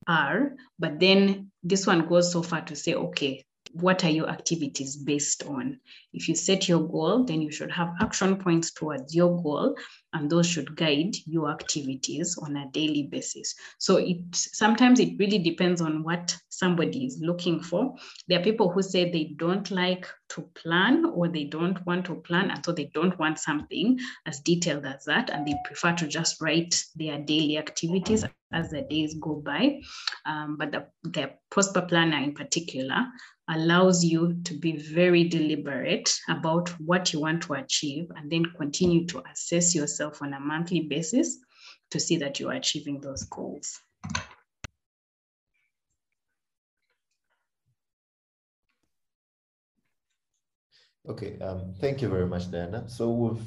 are. 0.07 0.55
But 0.79 0.99
then 0.99 1.51
this 1.63 1.85
one 1.85 2.07
goes 2.07 2.31
so 2.31 2.41
far 2.41 2.61
to 2.61 2.75
say, 2.75 2.95
okay, 2.95 3.43
what 3.73 4.03
are 4.03 4.09
your 4.09 4.29
activities 4.29 4.95
based 4.95 5.43
on? 5.43 5.79
If 6.13 6.29
you 6.29 6.35
set 6.35 6.69
your 6.69 6.87
goal, 6.87 7.23
then 7.23 7.41
you 7.41 7.51
should 7.51 7.71
have 7.71 7.93
action 7.99 8.37
points 8.37 8.71
towards 8.71 9.15
your 9.15 9.41
goal, 9.41 9.75
and 10.13 10.29
those 10.29 10.47
should 10.47 10.75
guide 10.75 11.15
your 11.25 11.49
activities 11.49 12.37
on 12.39 12.55
a 12.55 12.69
daily 12.71 13.03
basis. 13.03 13.55
So 13.79 13.97
it 13.97 14.17
sometimes 14.31 14.99
it 14.99 15.17
really 15.17 15.39
depends 15.39 15.81
on 15.81 16.03
what 16.03 16.37
somebody 16.49 17.05
is 17.05 17.19
looking 17.19 17.61
for. 17.61 17.95
There 18.27 18.39
are 18.39 18.43
people 18.43 18.69
who 18.69 18.83
say 18.83 19.11
they 19.11 19.33
don't 19.37 19.69
like 19.71 20.07
to 20.29 20.41
plan 20.53 21.05
or 21.05 21.27
they 21.27 21.45
don't 21.45 21.83
want 21.85 22.05
to 22.05 22.15
plan, 22.15 22.51
and 22.51 22.63
so 22.63 22.71
they 22.71 22.91
don't 22.93 23.17
want 23.17 23.39
something 23.39 23.97
as 24.27 24.39
detailed 24.41 24.85
as 24.85 25.05
that, 25.05 25.31
and 25.31 25.47
they 25.47 25.55
prefer 25.65 25.93
to 25.93 26.07
just 26.07 26.39
write 26.41 26.83
their 26.95 27.17
daily 27.17 27.57
activities 27.57 28.23
as 28.51 28.69
the 28.69 28.81
days 28.83 29.15
go 29.19 29.35
by. 29.35 29.81
Um, 30.27 30.57
but 30.57 30.71
the, 30.71 30.85
the 31.03 31.31
prosper 31.49 31.81
planner 31.81 32.17
in 32.17 32.33
particular 32.33 33.07
allows 33.49 34.03
you 34.03 34.39
to 34.45 34.53
be 34.53 34.77
very 34.77 35.25
deliberate 35.25 36.17
about 36.29 36.69
what 36.79 37.11
you 37.11 37.19
want 37.19 37.43
to 37.43 37.53
achieve 37.53 38.09
and 38.15 38.31
then 38.31 38.45
continue 38.57 39.05
to 39.07 39.21
assess 39.31 39.75
yourself 39.75 40.21
on 40.21 40.33
a 40.33 40.39
monthly 40.39 40.81
basis 40.81 41.39
to 41.91 41.99
see 41.99 42.17
that 42.17 42.39
you're 42.39 42.53
achieving 42.53 43.01
those 43.01 43.23
goals. 43.23 43.79
Okay, 51.07 51.37
um, 51.39 51.73
thank 51.81 52.01
you 52.01 52.07
very 52.07 52.25
much, 52.25 52.49
Diana. 52.49 52.87
So 52.87 53.11
we've 53.11 53.45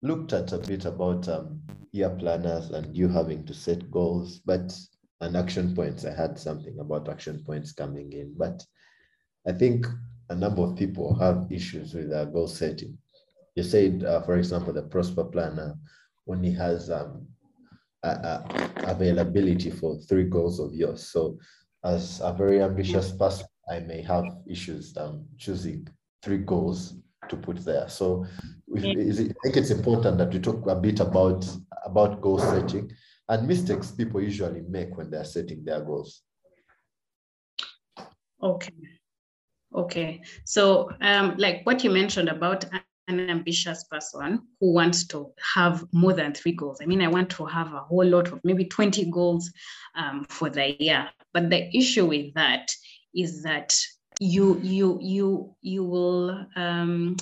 looked 0.00 0.32
at 0.32 0.52
a 0.52 0.58
bit 0.58 0.86
about 0.86 1.28
um, 1.28 1.60
year 1.92 2.08
planners 2.08 2.70
and 2.70 2.96
you 2.96 3.08
having 3.08 3.44
to 3.44 3.52
set 3.52 3.90
goals, 3.90 4.38
but 4.38 4.74
and 5.20 5.36
action 5.36 5.74
points. 5.74 6.04
I 6.04 6.14
had 6.14 6.38
something 6.38 6.78
about 6.80 7.08
action 7.08 7.44
points 7.44 7.72
coming 7.72 8.12
in, 8.12 8.34
but 8.36 8.64
I 9.46 9.52
think 9.52 9.86
a 10.30 10.34
number 10.34 10.62
of 10.62 10.76
people 10.76 11.14
have 11.14 11.46
issues 11.50 11.94
with 11.94 12.12
uh, 12.12 12.24
goal 12.26 12.48
setting. 12.48 12.96
You 13.54 13.62
said, 13.62 14.04
uh, 14.04 14.22
for 14.22 14.36
example, 14.36 14.72
the 14.72 14.82
Prosper 14.82 15.24
Planner 15.24 15.74
only 16.26 16.52
has 16.52 16.90
um, 16.90 17.26
a, 18.02 18.08
a 18.08 18.70
availability 18.84 19.70
for 19.70 19.98
three 20.08 20.24
goals 20.24 20.58
of 20.58 20.74
yours. 20.74 21.08
So, 21.08 21.38
as 21.84 22.20
a 22.22 22.32
very 22.32 22.62
ambitious 22.62 23.12
person, 23.12 23.46
I 23.68 23.80
may 23.80 24.02
have 24.02 24.24
issues 24.48 24.96
um, 24.96 25.26
choosing 25.36 25.88
three 26.22 26.38
goals 26.38 26.94
to 27.28 27.36
put 27.36 27.58
there. 27.64 27.88
So, 27.88 28.24
it, 28.68 29.20
I 29.20 29.34
think 29.42 29.56
it's 29.56 29.70
important 29.70 30.18
that 30.18 30.32
we 30.32 30.38
talk 30.40 30.66
a 30.68 30.76
bit 30.76 31.00
about 31.00 31.46
about 31.84 32.20
goal 32.20 32.38
setting 32.38 32.90
and 33.28 33.48
mistakes 33.48 33.90
people 33.90 34.20
usually 34.20 34.62
make 34.68 34.96
when 34.96 35.10
they're 35.10 35.24
setting 35.24 35.64
their 35.64 35.80
goals. 35.80 36.22
Okay. 38.42 38.72
Okay, 39.74 40.22
so 40.44 40.90
um, 41.00 41.34
like 41.38 41.64
what 41.64 41.82
you 41.82 41.90
mentioned 41.90 42.28
about 42.28 42.64
an 43.08 43.30
ambitious 43.30 43.84
person 43.84 44.42
who 44.60 44.72
wants 44.72 45.06
to 45.08 45.32
have 45.54 45.84
more 45.92 46.12
than 46.12 46.34
three 46.34 46.52
goals. 46.52 46.78
I 46.82 46.86
mean, 46.86 47.02
I 47.02 47.08
want 47.08 47.30
to 47.30 47.46
have 47.46 47.72
a 47.72 47.80
whole 47.80 48.04
lot 48.04 48.28
of 48.28 48.40
maybe 48.44 48.64
20 48.64 49.10
goals 49.10 49.50
um, 49.96 50.26
for 50.28 50.50
the 50.50 50.76
year. 50.80 51.08
But 51.32 51.50
the 51.50 51.74
issue 51.76 52.06
with 52.06 52.34
that 52.34 52.70
is 53.14 53.42
that 53.42 53.76
you 54.20 54.60
you 54.62 54.98
you 55.00 55.56
you 55.62 55.84
will 55.84 56.46
um, 56.54 57.16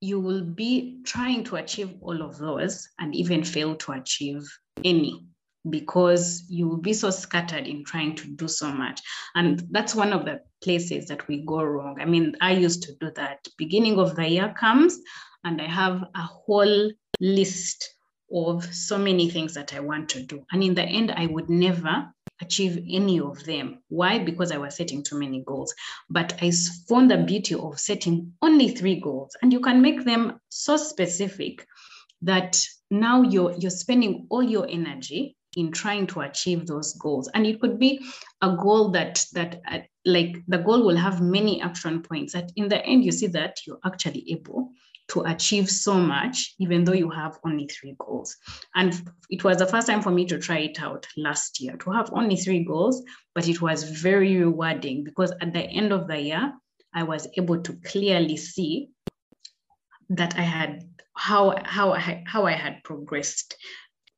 you 0.00 0.18
will 0.18 0.42
be 0.42 1.00
trying 1.04 1.44
to 1.44 1.56
achieve 1.56 1.94
all 2.00 2.22
of 2.22 2.38
those 2.38 2.88
and 2.98 3.14
even 3.14 3.44
fail 3.44 3.74
to 3.76 3.92
achieve 3.92 4.42
any 4.84 5.26
because 5.68 6.44
you 6.48 6.68
will 6.68 6.78
be 6.78 6.92
so 6.92 7.10
scattered 7.10 7.66
in 7.66 7.84
trying 7.84 8.14
to 8.16 8.28
do 8.28 8.48
so 8.48 8.72
much. 8.72 9.00
And 9.34 9.62
that's 9.70 9.94
one 9.94 10.12
of 10.12 10.24
the 10.24 10.40
places 10.62 11.06
that 11.08 11.26
we 11.28 11.44
go 11.44 11.62
wrong. 11.62 11.98
I 12.00 12.06
mean, 12.06 12.36
I 12.40 12.52
used 12.52 12.82
to 12.84 12.94
do 13.00 13.10
that. 13.16 13.46
Beginning 13.58 13.98
of 13.98 14.16
the 14.16 14.28
year 14.28 14.54
comes, 14.58 14.98
and 15.44 15.60
I 15.60 15.66
have 15.66 16.02
a 16.14 16.22
whole 16.22 16.90
list 17.20 17.94
of 18.32 18.64
so 18.74 18.96
many 18.96 19.28
things 19.28 19.54
that 19.54 19.74
I 19.74 19.80
want 19.80 20.08
to 20.10 20.22
do. 20.22 20.44
And 20.52 20.62
in 20.62 20.74
the 20.74 20.84
end, 20.84 21.10
I 21.10 21.26
would 21.26 21.50
never 21.50 22.10
achieve 22.40 22.82
any 22.88 23.20
of 23.20 23.44
them. 23.44 23.82
Why? 23.88 24.18
Because 24.18 24.52
I 24.52 24.56
was 24.56 24.76
setting 24.76 25.02
too 25.02 25.18
many 25.18 25.42
goals. 25.46 25.74
But 26.08 26.38
I 26.40 26.52
found 26.88 27.10
the 27.10 27.18
beauty 27.18 27.54
of 27.54 27.78
setting 27.78 28.32
only 28.40 28.68
three 28.68 29.00
goals, 29.00 29.36
and 29.42 29.52
you 29.52 29.60
can 29.60 29.82
make 29.82 30.04
them 30.04 30.40
so 30.48 30.76
specific 30.76 31.66
that 32.22 32.62
now 32.90 33.22
you're 33.22 33.52
you're 33.52 33.70
spending 33.70 34.26
all 34.30 34.42
your 34.42 34.66
energy 34.68 35.36
in 35.56 35.72
trying 35.72 36.06
to 36.06 36.20
achieve 36.20 36.66
those 36.66 36.94
goals 36.94 37.28
and 37.34 37.46
it 37.46 37.60
could 37.60 37.78
be 37.78 38.00
a 38.42 38.56
goal 38.56 38.90
that 38.90 39.24
that 39.32 39.60
uh, 39.70 39.78
like 40.04 40.36
the 40.48 40.58
goal 40.58 40.84
will 40.84 40.96
have 40.96 41.20
many 41.20 41.60
action 41.60 42.02
points 42.02 42.32
that 42.32 42.50
in 42.56 42.68
the 42.68 42.84
end 42.86 43.04
you 43.04 43.12
see 43.12 43.26
that 43.26 43.58
you're 43.66 43.80
actually 43.84 44.24
able 44.30 44.70
to 45.10 45.22
achieve 45.22 45.68
so 45.68 45.94
much, 45.94 46.54
even 46.58 46.84
though 46.84 46.92
you 46.92 47.10
have 47.10 47.38
only 47.44 47.66
three 47.66 47.96
goals. 47.98 48.36
And 48.74 48.94
it 49.28 49.42
was 49.42 49.56
the 49.56 49.66
first 49.66 49.88
time 49.88 50.02
for 50.02 50.10
me 50.10 50.24
to 50.26 50.38
try 50.38 50.58
it 50.58 50.80
out 50.80 51.06
last 51.16 51.60
year 51.60 51.76
to 51.78 51.90
have 51.90 52.10
only 52.12 52.36
three 52.36 52.64
goals, 52.64 53.02
but 53.34 53.48
it 53.48 53.60
was 53.60 53.82
very 53.82 54.36
rewarding 54.36 55.04
because 55.04 55.32
at 55.40 55.52
the 55.52 55.62
end 55.62 55.92
of 55.92 56.06
the 56.06 56.20
year, 56.20 56.52
I 56.94 57.02
was 57.02 57.28
able 57.36 57.60
to 57.62 57.72
clearly 57.84 58.36
see 58.36 58.90
that 60.10 60.36
I 60.36 60.42
had 60.42 60.84
how 61.14 61.56
how 61.64 61.92
I, 61.92 62.22
how 62.26 62.46
I 62.46 62.52
had 62.52 62.82
progressed. 62.84 63.56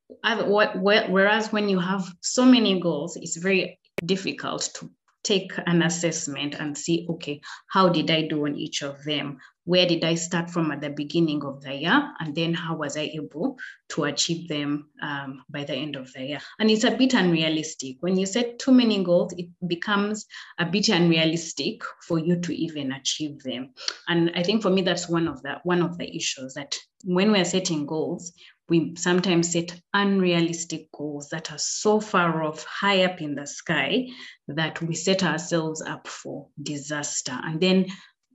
Whereas 0.09 1.51
when 1.51 1.69
you 1.69 1.79
have 1.79 2.05
so 2.21 2.45
many 2.45 2.79
goals, 2.79 3.15
it's 3.15 3.37
very 3.37 3.79
difficult 4.05 4.69
to 4.75 4.89
take 5.23 5.53
an 5.65 5.81
assessment 5.81 6.55
and 6.55 6.77
see, 6.77 7.07
okay, 7.09 7.41
how 7.71 7.89
did 7.89 8.11
I 8.11 8.27
do 8.27 8.45
on 8.45 8.55
each 8.55 8.81
of 8.81 9.03
them? 9.03 9.37
Where 9.65 9.87
did 9.87 10.03
I 10.03 10.15
start 10.15 10.49
from 10.49 10.71
at 10.71 10.81
the 10.81 10.89
beginning 10.89 11.45
of 11.45 11.61
the 11.61 11.73
year? 11.73 12.13
And 12.19 12.35
then 12.35 12.53
how 12.53 12.75
was 12.75 12.97
I 12.97 13.11
able 13.13 13.57
to 13.89 14.03
achieve 14.03 14.49
them 14.49 14.89
um, 15.01 15.41
by 15.49 15.63
the 15.63 15.75
end 15.75 15.95
of 15.95 16.11
the 16.11 16.23
year? 16.23 16.39
And 16.59 16.69
it's 16.69 16.83
a 16.83 16.91
bit 16.91 17.13
unrealistic. 17.13 17.97
When 18.01 18.17
you 18.17 18.25
set 18.25 18.59
too 18.59 18.73
many 18.73 19.01
goals, 19.01 19.33
it 19.37 19.47
becomes 19.65 20.25
a 20.59 20.65
bit 20.65 20.89
unrealistic 20.89 21.81
for 22.05 22.19
you 22.19 22.41
to 22.41 22.53
even 22.53 22.91
achieve 22.91 23.41
them. 23.43 23.73
And 24.09 24.33
I 24.35 24.43
think 24.43 24.61
for 24.61 24.69
me, 24.69 24.81
that's 24.81 25.07
one 25.07 25.29
of 25.29 25.41
the 25.43 25.61
one 25.63 25.81
of 25.81 25.97
the 25.97 26.13
issues 26.13 26.55
that 26.55 26.75
when 27.05 27.31
we're 27.31 27.45
setting 27.45 27.85
goals, 27.85 28.33
we 28.69 28.95
sometimes 28.95 29.51
set 29.51 29.79
unrealistic 29.93 30.91
goals 30.91 31.29
that 31.29 31.51
are 31.51 31.57
so 31.57 31.99
far 31.99 32.43
off, 32.43 32.63
high 32.63 33.03
up 33.03 33.21
in 33.21 33.35
the 33.35 33.45
sky, 33.45 34.07
that 34.47 34.81
we 34.81 34.95
set 34.95 35.23
ourselves 35.23 35.81
up 35.81 36.07
for 36.07 36.47
disaster. 36.61 37.37
And 37.43 37.59
then 37.59 37.87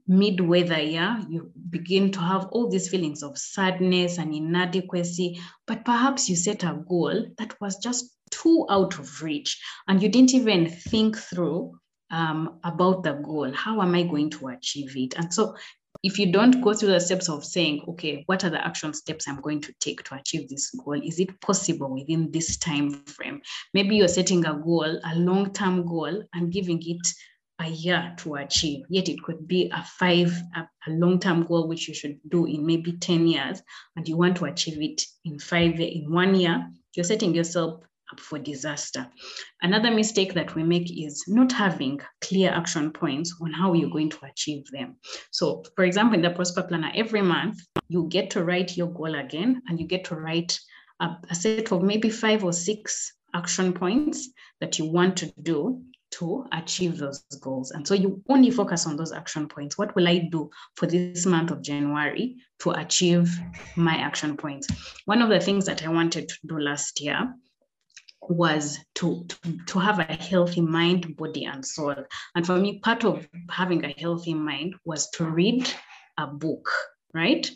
midway 0.07 0.63
the 0.63 0.83
year, 0.83 1.19
you 1.29 1.51
begin 1.69 2.11
to 2.11 2.19
have 2.19 2.47
all 2.51 2.69
these 2.69 2.89
feelings 2.89 3.23
of 3.23 3.37
sadness 3.37 4.17
and 4.17 4.33
inadequacy, 4.33 5.39
but 5.67 5.85
perhaps 5.85 6.29
you 6.29 6.35
set 6.35 6.63
a 6.63 6.83
goal 6.87 7.27
that 7.37 7.59
was 7.61 7.77
just 7.77 8.15
too 8.31 8.65
out 8.69 8.97
of 8.99 9.21
reach 9.21 9.61
and 9.87 10.01
you 10.01 10.09
didn't 10.09 10.33
even 10.33 10.67
think 10.67 11.17
through 11.17 11.79
um, 12.11 12.59
about 12.63 13.03
the 13.03 13.13
goal. 13.13 13.51
How 13.53 13.81
am 13.81 13.95
I 13.95 14.03
going 14.03 14.31
to 14.31 14.47
achieve 14.47 14.95
it? 14.95 15.15
And 15.17 15.33
so 15.33 15.55
if 16.01 16.17
you 16.17 16.31
don't 16.31 16.61
go 16.61 16.73
through 16.73 16.89
the 16.89 16.99
steps 16.99 17.29
of 17.29 17.43
saying, 17.43 17.83
okay, 17.87 18.23
what 18.25 18.43
are 18.43 18.49
the 18.49 18.65
action 18.65 18.93
steps 18.93 19.27
I'm 19.27 19.41
going 19.41 19.61
to 19.61 19.73
take 19.79 20.03
to 20.05 20.15
achieve 20.15 20.49
this 20.49 20.71
goal? 20.71 20.99
Is 21.01 21.19
it 21.19 21.41
possible 21.41 21.93
within 21.93 22.31
this 22.31 22.57
time 22.57 23.03
frame? 23.05 23.41
Maybe 23.73 23.97
you're 23.97 24.07
setting 24.07 24.45
a 24.45 24.53
goal, 24.53 24.99
a 25.03 25.15
long-term 25.15 25.85
goal, 25.85 26.23
and 26.33 26.51
giving 26.51 26.81
it 26.81 27.13
a 27.59 27.69
year 27.69 28.15
to 28.19 28.35
achieve. 28.35 28.85
Yet 28.89 29.09
it 29.09 29.21
could 29.21 29.45
be 29.45 29.69
a 29.73 29.83
five, 29.83 30.31
a, 30.55 30.61
a 30.87 30.91
long-term 30.91 31.45
goal 31.45 31.67
which 31.67 31.89
you 31.89 31.93
should 31.93 32.19
do 32.29 32.45
in 32.45 32.65
maybe 32.65 32.93
10 32.93 33.27
years, 33.27 33.61
and 33.97 34.07
you 34.07 34.15
want 34.15 34.37
to 34.37 34.45
achieve 34.45 34.81
it 34.81 35.03
in 35.25 35.37
five, 35.37 35.79
in 35.79 36.11
one 36.11 36.35
year. 36.35 36.65
You're 36.95 37.03
setting 37.03 37.35
yourself 37.35 37.83
up 38.11 38.19
for 38.19 38.39
disaster. 38.39 39.07
Another 39.61 39.91
mistake 39.91 40.33
that 40.33 40.55
we 40.55 40.63
make 40.63 40.89
is 40.91 41.23
not 41.27 41.51
having 41.51 41.99
clear 42.21 42.51
action 42.51 42.91
points 42.91 43.35
on 43.41 43.51
how 43.51 43.73
you're 43.73 43.89
going 43.89 44.09
to 44.09 44.25
achieve 44.25 44.65
them. 44.71 44.95
So, 45.31 45.63
for 45.75 45.85
example, 45.85 46.15
in 46.15 46.21
the 46.21 46.31
Prosper 46.31 46.63
Planner, 46.63 46.91
every 46.95 47.21
month 47.21 47.59
you 47.87 48.07
get 48.09 48.29
to 48.31 48.43
write 48.43 48.77
your 48.77 48.87
goal 48.87 49.15
again 49.15 49.61
and 49.67 49.79
you 49.79 49.87
get 49.87 50.05
to 50.05 50.15
write 50.15 50.59
a, 50.99 51.09
a 51.29 51.35
set 51.35 51.71
of 51.71 51.83
maybe 51.83 52.09
five 52.09 52.43
or 52.43 52.53
six 52.53 53.13
action 53.33 53.73
points 53.73 54.29
that 54.59 54.79
you 54.79 54.85
want 54.85 55.17
to 55.17 55.31
do 55.41 55.81
to 56.11 56.45
achieve 56.51 56.97
those 56.97 57.23
goals. 57.39 57.71
And 57.71 57.87
so 57.87 57.93
you 57.93 58.23
only 58.29 58.49
focus 58.49 58.87
on 58.87 58.97
those 58.97 59.11
action 59.11 59.47
points. 59.47 59.77
What 59.77 59.95
will 59.95 60.07
I 60.07 60.27
do 60.31 60.49
for 60.75 60.87
this 60.87 61.25
month 61.25 61.51
of 61.51 61.61
January 61.61 62.37
to 62.59 62.71
achieve 62.71 63.31
my 63.75 63.95
action 63.95 64.35
points? 64.35 64.67
One 65.05 65.21
of 65.21 65.29
the 65.29 65.39
things 65.39 65.65
that 65.65 65.85
I 65.85 65.89
wanted 65.89 66.27
to 66.29 66.35
do 66.47 66.57
last 66.57 66.99
year 66.99 67.31
was 68.21 68.79
to, 68.95 69.25
to, 69.27 69.65
to 69.67 69.79
have 69.79 69.99
a 69.99 70.03
healthy 70.03 70.61
mind, 70.61 71.15
body, 71.15 71.45
and 71.45 71.65
soul. 71.65 71.95
And 72.35 72.45
for 72.45 72.57
me, 72.57 72.79
part 72.79 73.03
of 73.03 73.27
having 73.49 73.83
a 73.85 73.95
healthy 73.97 74.33
mind 74.33 74.75
was 74.85 75.09
to 75.11 75.25
read 75.25 75.71
a 76.17 76.27
book, 76.27 76.69
right? 77.13 77.49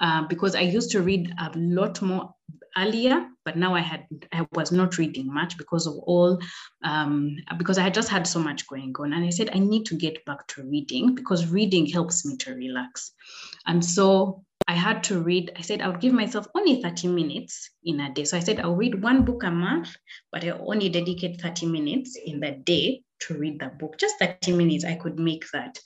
Uh, 0.00 0.26
because 0.28 0.54
I 0.54 0.60
used 0.60 0.90
to 0.92 1.02
read 1.02 1.32
a 1.38 1.50
lot 1.56 2.00
more 2.00 2.34
earlier, 2.76 3.26
but 3.44 3.56
now 3.56 3.74
I 3.74 3.80
had 3.80 4.06
I 4.32 4.46
was 4.52 4.72
not 4.72 4.98
reading 4.98 5.32
much 5.32 5.58
because 5.58 5.86
of 5.86 5.94
all 6.06 6.40
um, 6.84 7.36
because 7.58 7.78
I 7.78 7.82
had 7.82 7.94
just 7.94 8.08
had 8.08 8.26
so 8.26 8.38
much 8.38 8.66
going 8.66 8.94
on, 8.98 9.12
and 9.12 9.24
I 9.24 9.30
said 9.30 9.50
I 9.52 9.58
need 9.58 9.84
to 9.86 9.96
get 9.96 10.24
back 10.24 10.46
to 10.48 10.62
reading 10.62 11.14
because 11.14 11.50
reading 11.50 11.86
helps 11.86 12.24
me 12.24 12.36
to 12.38 12.54
relax, 12.54 13.12
and 13.66 13.84
so 13.84 14.44
I 14.70 14.74
had 14.74 15.02
to 15.04 15.20
read, 15.20 15.50
I 15.58 15.62
said 15.62 15.80
I 15.80 15.88
would 15.88 16.00
give 16.00 16.12
myself 16.12 16.46
only 16.54 16.80
30 16.80 17.08
minutes 17.08 17.70
in 17.82 17.98
a 17.98 18.14
day. 18.14 18.22
So 18.22 18.36
I 18.36 18.40
said 18.40 18.60
I'll 18.60 18.76
read 18.76 19.02
one 19.02 19.24
book 19.24 19.42
a 19.42 19.50
month, 19.50 19.96
but 20.30 20.44
I 20.44 20.50
only 20.50 20.88
dedicate 20.88 21.40
30 21.40 21.66
minutes 21.66 22.16
in 22.24 22.38
the 22.38 22.52
day 22.52 23.02
to 23.22 23.34
read 23.34 23.58
the 23.58 23.66
book. 23.66 23.98
Just 23.98 24.20
30 24.20 24.52
minutes, 24.52 24.84
I 24.84 24.94
could 24.94 25.18
make 25.18 25.44
that. 25.52 25.76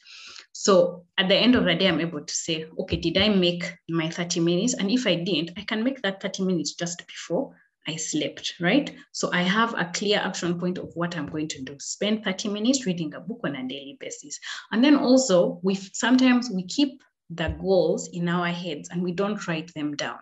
So 0.53 1.07
at 1.16 1.29
the 1.29 1.35
end 1.35 1.55
of 1.55 1.64
the 1.64 1.75
day, 1.75 1.88
I'm 1.88 1.99
able 1.99 2.27
to 2.27 2.35
say, 2.35 2.66
okay, 2.81 2.99
did 2.99 3.16
I 3.16 3.31
make 3.31 3.75
my 3.88 4.11
30 4.11 4.40
minutes? 4.40 4.75
And 4.75 4.90
if 4.90 5.07
I 5.07 5.14
didn't, 5.14 5.53
I 5.57 5.62
can 5.62 5.83
make 5.83 6.03
that 6.03 6.20
30 6.20 6.44
minutes 6.44 6.75
just 6.75 7.07
before 7.07 7.57
I 7.88 7.97
slept, 7.97 8.53
right? 8.61 8.94
So 9.12 9.31
I 9.33 9.44
have 9.44 9.73
a 9.73 9.90
clear 9.94 10.18
action 10.18 10.61
point 10.61 10.77
of 10.77 10.90
what 10.94 11.16
I'm 11.16 11.31
going 11.31 11.49
to 11.49 11.62
do. 11.62 11.77
Spend 11.81 12.23
30 12.23 12.51
minutes 12.51 12.85
reading 12.85 13.14
a 13.14 13.20
book 13.20 13.40
on 13.44 13.57
a 13.57 13.66
daily 13.66 13.97
basis. 13.99 14.38
And 14.73 14.85
then 14.85 14.97
also 14.97 15.59
we 15.62 15.75
sometimes 15.75 16.51
we 16.51 16.66
keep 16.66 17.01
the 17.30 17.48
goals 17.60 18.08
in 18.08 18.28
our 18.28 18.48
heads 18.48 18.88
and 18.90 19.02
we 19.02 19.12
don't 19.12 19.46
write 19.48 19.72
them 19.74 19.96
down. 19.96 20.18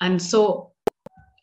And 0.00 0.20
so 0.20 0.72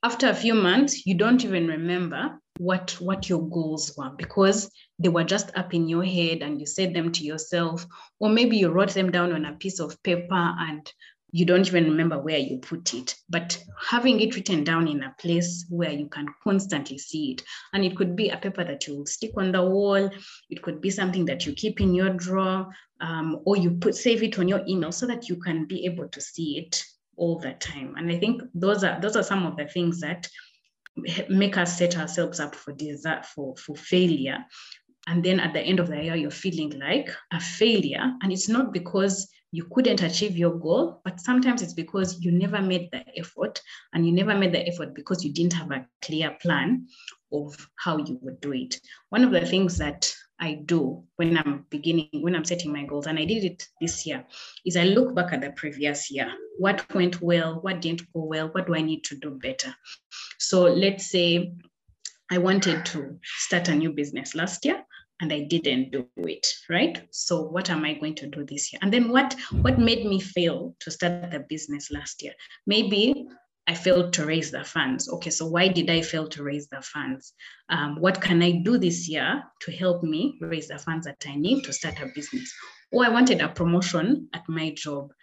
after 0.04 0.30
a 0.30 0.36
few 0.36 0.54
months, 0.54 1.06
you 1.06 1.16
don't 1.16 1.44
even 1.44 1.68
remember 1.68 2.40
what, 2.58 2.92
what 3.00 3.30
your 3.30 3.48
goals 3.50 3.94
were 3.98 4.12
because 4.18 4.70
they 5.00 5.10
were 5.10 5.24
just 5.24 5.56
up 5.56 5.74
in 5.74 5.88
your 5.88 6.04
head 6.04 6.42
and 6.42 6.60
you 6.60 6.66
said 6.66 6.94
them 6.94 7.12
to 7.14 7.24
yourself, 7.24 7.86
or 8.20 8.30
maybe 8.30 8.58
you 8.58 8.70
wrote 8.70 8.94
them 8.94 9.12
down 9.12 9.32
on 9.34 9.46
a 9.46 9.54
piece 9.54 9.80
of 9.80 10.02
paper 10.04 10.54
and 10.60 10.92
you 11.32 11.46
don't 11.46 11.68
even 11.68 11.86
remember 11.86 12.20
where 12.20 12.38
you 12.38 12.58
put 12.58 12.94
it, 12.94 13.16
but 13.30 13.58
having 13.80 14.20
it 14.20 14.36
written 14.36 14.64
down 14.64 14.88
in 14.88 15.04
a 15.04 15.16
place 15.20 15.66
where 15.70 15.92
you 15.92 16.08
can 16.08 16.28
constantly 16.44 16.98
see 16.98 17.32
it. 17.32 17.44
And 17.74 17.86
it 17.86 17.96
could 17.96 18.16
be 18.16 18.30
a 18.30 18.38
paper 18.38 18.64
that 18.64 18.86
you 18.88 19.06
stick 19.06 19.32
on 19.38 19.52
the 19.52 19.64
wall, 19.64 20.10
it 20.50 20.62
could 20.62 20.82
be 20.82 20.90
something 20.90 21.26
that 21.26 21.46
you 21.46 21.54
keep 21.54 21.80
in 21.80 21.94
your 21.94 22.10
drawer, 22.10 22.68
um, 23.00 23.40
or 23.46 23.58
you 23.58 23.72
put 23.72 23.96
save 23.96 24.24
it 24.24 24.38
on 24.40 24.48
your 24.48 24.62
email 24.68 24.92
so 24.92 25.08
that 25.08 25.30
you 25.30 25.38
can 25.38 25.66
be 25.66 25.86
able 25.86 26.08
to 26.10 26.22
see 26.22 26.58
it 26.58 26.84
all 27.16 27.40
the 27.40 27.54
time. 27.54 27.96
And 27.98 28.12
I 28.12 28.20
think 28.20 28.42
those 28.54 28.84
are 28.84 29.00
those 29.00 29.16
are 29.16 29.24
some 29.24 29.46
of 29.46 29.56
the 29.56 29.68
things 29.68 30.02
that 30.02 30.28
make 31.30 31.58
us 31.58 31.78
set 31.78 31.98
ourselves 31.98 32.40
up 32.40 32.56
for 32.56 32.74
desert 32.74 33.26
for, 33.26 33.56
for 33.56 33.76
failure. 33.76 34.40
And 35.08 35.24
then 35.24 35.40
at 35.40 35.54
the 35.54 35.62
end 35.62 35.80
of 35.80 35.88
the 35.88 36.04
year, 36.04 36.16
you're 36.16 36.32
feeling 36.32 36.78
like 36.80 37.10
a 37.32 37.40
failure. 37.40 38.14
And 38.22 38.32
it's 38.32 38.50
not 38.50 38.72
because 38.74 39.30
you 39.52 39.66
couldn't 39.66 40.02
achieve 40.02 40.38
your 40.38 40.58
goal, 40.58 41.02
but 41.04 41.20
sometimes 41.20 41.62
it's 41.62 41.74
because 41.74 42.20
you 42.22 42.32
never 42.32 42.62
made 42.62 42.90
the 42.92 43.04
effort 43.18 43.62
and 43.94 44.06
you 44.06 44.12
never 44.14 44.34
made 44.34 44.54
the 44.54 44.66
effort 44.68 44.96
because 44.96 45.26
you 45.26 45.34
didn't 45.34 45.54
have 45.54 45.72
a 45.72 45.86
clear 46.02 46.38
plan 46.42 46.88
of 47.34 47.56
how 47.76 47.98
you 47.98 48.18
would 48.22 48.40
do 48.40 48.54
it. 48.54 48.80
One 49.10 49.24
of 49.24 49.32
the 49.32 49.46
things 49.46 49.78
that 49.78 50.14
I 50.40 50.54
do 50.66 51.04
when 51.18 51.38
I'm 51.38 51.66
beginning, 51.70 52.10
when 52.14 52.36
I'm 52.36 52.46
setting 52.46 52.72
my 52.72 52.86
goals, 52.86 53.08
and 53.08 53.20
I 53.20 53.26
did 53.26 53.44
it 53.44 53.68
this 53.80 54.08
year, 54.08 54.26
is 54.66 54.76
I 54.76 54.86
look 54.86 55.14
back 55.14 55.34
at 55.34 55.42
the 55.42 55.52
previous 55.52 56.10
year. 56.10 56.32
What 56.58 56.84
went 56.96 57.22
well? 57.22 57.60
What 57.62 57.82
didn't 57.82 58.12
go 58.14 58.24
well? 58.24 58.48
What 58.48 58.68
do 58.68 58.76
I 58.76 58.82
need 58.82 59.04
to 59.06 59.16
do 59.18 59.32
better? 59.32 59.76
So 60.40 60.64
let's 60.64 61.12
say 61.12 61.54
I 62.32 62.38
wanted 62.38 62.86
to 62.88 63.20
start 63.24 63.68
a 63.68 63.76
new 63.76 63.92
business 63.92 64.34
last 64.34 64.66
year 64.66 64.84
and 65.22 65.32
I 65.32 65.42
didn't 65.42 65.92
do 65.92 66.08
it, 66.18 66.48
right? 66.68 67.08
So 67.12 67.44
what 67.44 67.70
am 67.70 67.86
I 67.86 67.94
going 67.94 68.16
to 68.16 68.28
do 68.28 68.44
this 68.44 68.74
year? 68.74 68.80
And 68.82 68.92
then 68.92 69.10
what 69.10 69.36
what 69.62 69.80
made 69.80 70.06
me 70.06 70.20
fail 70.20 70.76
to 70.80 70.92
start 70.92 71.32
the 71.32 71.46
business 71.48 71.92
last 71.92 72.24
year? 72.24 72.34
Maybe 72.66 73.28
I 73.68 73.76
failed 73.76 74.14
to 74.14 74.26
raise 74.26 74.50
the 74.52 74.64
funds. 74.64 75.08
Okay, 75.08 75.30
so 75.30 75.46
why 75.46 75.68
did 75.68 75.90
I 75.90 76.02
fail 76.02 76.28
to 76.30 76.44
raise 76.44 76.68
the 76.68 76.82
funds? 76.82 77.34
Um, 77.70 77.96
what 78.02 78.20
can 78.20 78.42
I 78.42 78.64
do 78.64 78.80
this 78.80 79.08
year 79.08 79.44
to 79.62 79.72
help 79.72 80.04
me 80.04 80.40
raise 80.42 80.68
the 80.68 80.80
funds 80.80 81.06
that 81.06 81.24
I 81.28 81.36
need 81.36 81.64
to 81.66 81.74
start 81.74 82.02
a 82.02 82.08
business? 82.16 82.52
Or 82.92 83.06
I 83.06 83.10
wanted 83.10 83.40
a 83.40 83.48
promotion 83.48 84.28
at 84.34 84.44
my 84.50 84.74
job, 84.76 85.14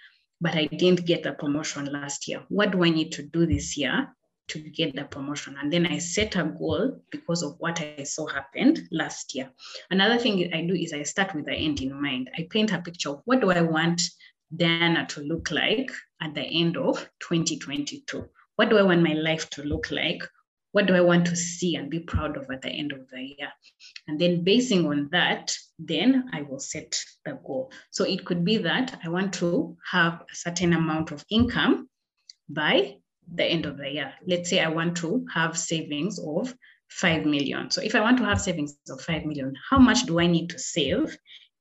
but 0.40 0.54
I 0.54 0.66
didn't 0.66 1.04
get 1.04 1.26
a 1.26 1.32
promotion 1.32 1.86
last 1.86 2.28
year. 2.28 2.44
What 2.48 2.70
do 2.70 2.84
I 2.84 2.90
need 2.90 3.10
to 3.12 3.22
do 3.22 3.44
this 3.44 3.76
year 3.76 4.08
to 4.48 4.58
get 4.58 4.94
the 4.94 5.04
promotion. 5.04 5.56
And 5.60 5.72
then 5.72 5.86
I 5.86 5.98
set 5.98 6.36
a 6.36 6.44
goal 6.44 7.00
because 7.10 7.42
of 7.42 7.56
what 7.58 7.80
I 7.80 8.02
saw 8.02 8.26
happened 8.26 8.88
last 8.90 9.34
year. 9.34 9.50
Another 9.90 10.18
thing 10.18 10.52
I 10.52 10.66
do 10.66 10.74
is 10.74 10.92
I 10.92 11.02
start 11.02 11.34
with 11.34 11.46
the 11.46 11.54
end 11.54 11.80
in 11.80 12.00
mind. 12.00 12.30
I 12.36 12.46
paint 12.50 12.72
a 12.72 12.80
picture 12.80 13.10
of 13.10 13.22
what 13.24 13.40
do 13.40 13.50
I 13.50 13.62
want 13.62 14.02
Diana 14.54 15.06
to 15.06 15.20
look 15.20 15.50
like 15.50 15.90
at 16.20 16.34
the 16.34 16.42
end 16.42 16.76
of 16.76 16.98
2022? 17.20 18.28
What 18.56 18.70
do 18.70 18.78
I 18.78 18.82
want 18.82 19.02
my 19.02 19.14
life 19.14 19.48
to 19.50 19.62
look 19.62 19.90
like 19.90 20.22
what 20.72 20.86
do 20.86 20.94
I 20.94 21.00
want 21.00 21.26
to 21.26 21.36
see 21.36 21.76
and 21.76 21.90
be 21.90 22.00
proud 22.00 22.36
of 22.36 22.50
at 22.50 22.62
the 22.62 22.68
end 22.68 22.92
of 22.92 23.08
the 23.10 23.20
year? 23.20 23.48
And 24.06 24.20
then 24.20 24.44
basing 24.44 24.86
on 24.86 25.08
that, 25.12 25.56
then 25.78 26.30
I 26.32 26.42
will 26.42 26.58
set 26.58 27.00
the 27.24 27.32
goal. 27.44 27.72
So 27.90 28.04
it 28.04 28.24
could 28.24 28.44
be 28.44 28.58
that 28.58 28.98
I 29.04 29.08
want 29.08 29.32
to 29.34 29.76
have 29.90 30.22
a 30.30 30.36
certain 30.36 30.74
amount 30.74 31.10
of 31.10 31.24
income 31.30 31.88
by 32.48 32.96
the 33.34 33.44
end 33.44 33.66
of 33.66 33.76
the 33.76 33.90
year. 33.90 34.12
Let's 34.26 34.50
say 34.50 34.60
I 34.60 34.68
want 34.68 34.96
to 34.98 35.26
have 35.32 35.58
savings 35.58 36.18
of 36.18 36.54
5 36.90 37.26
million. 37.26 37.70
So 37.70 37.82
if 37.82 37.94
I 37.94 38.00
want 38.00 38.18
to 38.18 38.24
have 38.24 38.40
savings 38.40 38.76
of 38.88 39.00
5 39.00 39.24
million, 39.24 39.54
how 39.68 39.78
much 39.78 40.04
do 40.06 40.20
I 40.20 40.26
need 40.26 40.50
to 40.50 40.58
save 40.58 41.16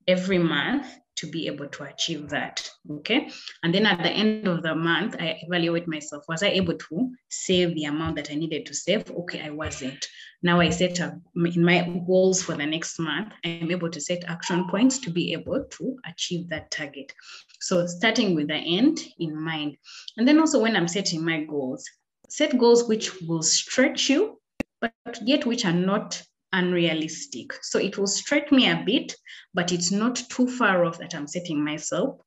every 0.07 0.37
month 0.37 0.87
to 1.17 1.27
be 1.27 1.47
able 1.47 1.67
to 1.67 1.83
achieve 1.83 2.29
that. 2.29 2.69
Okay. 2.89 3.29
And 3.63 3.73
then 3.73 3.85
at 3.85 4.03
the 4.03 4.09
end 4.09 4.47
of 4.47 4.61
the 4.61 4.75
month, 4.75 5.15
I 5.19 5.39
evaluate 5.41 5.87
myself. 5.87 6.23
Was 6.29 6.43
I 6.43 6.49
able 6.49 6.75
to 6.75 7.11
save 7.29 7.73
the 7.73 7.85
amount 7.85 8.15
that 8.17 8.31
I 8.31 8.35
needed 8.35 8.67
to 8.67 8.73
save? 8.73 9.09
Okay, 9.09 9.41
I 9.41 9.49
wasn't. 9.49 10.07
Now 10.43 10.59
I 10.59 10.69
set 10.69 11.01
up 11.01 11.15
in 11.35 11.65
my 11.65 11.81
goals 12.05 12.43
for 12.43 12.53
the 12.53 12.65
next 12.65 12.99
month. 12.99 13.33
I'm 13.43 13.71
able 13.71 13.89
to 13.89 13.99
set 13.99 14.23
action 14.27 14.67
points 14.69 14.99
to 14.99 15.09
be 15.09 15.33
able 15.33 15.65
to 15.71 15.97
achieve 16.07 16.49
that 16.49 16.69
target. 16.69 17.11
So 17.59 17.85
starting 17.87 18.35
with 18.35 18.47
the 18.47 18.55
end 18.55 18.99
in 19.19 19.39
mind. 19.39 19.77
And 20.17 20.27
then 20.27 20.39
also 20.39 20.61
when 20.61 20.75
I'm 20.75 20.87
setting 20.87 21.23
my 21.23 21.43
goals, 21.43 21.85
set 22.29 22.57
goals 22.57 22.87
which 22.87 23.21
will 23.21 23.43
stretch 23.43 24.09
you, 24.09 24.39
but 24.79 24.93
yet 25.23 25.45
which 25.45 25.65
are 25.65 25.73
not 25.73 26.21
unrealistic. 26.53 27.53
So 27.61 27.79
it 27.79 27.97
will 27.97 28.07
stretch 28.07 28.51
me 28.51 28.69
a 28.69 28.83
bit, 28.85 29.15
but 29.53 29.71
it's 29.71 29.91
not 29.91 30.15
too 30.15 30.47
far 30.47 30.85
off 30.85 30.99
that 30.99 31.15
I'm 31.15 31.27
setting 31.27 31.63
myself 31.63 32.19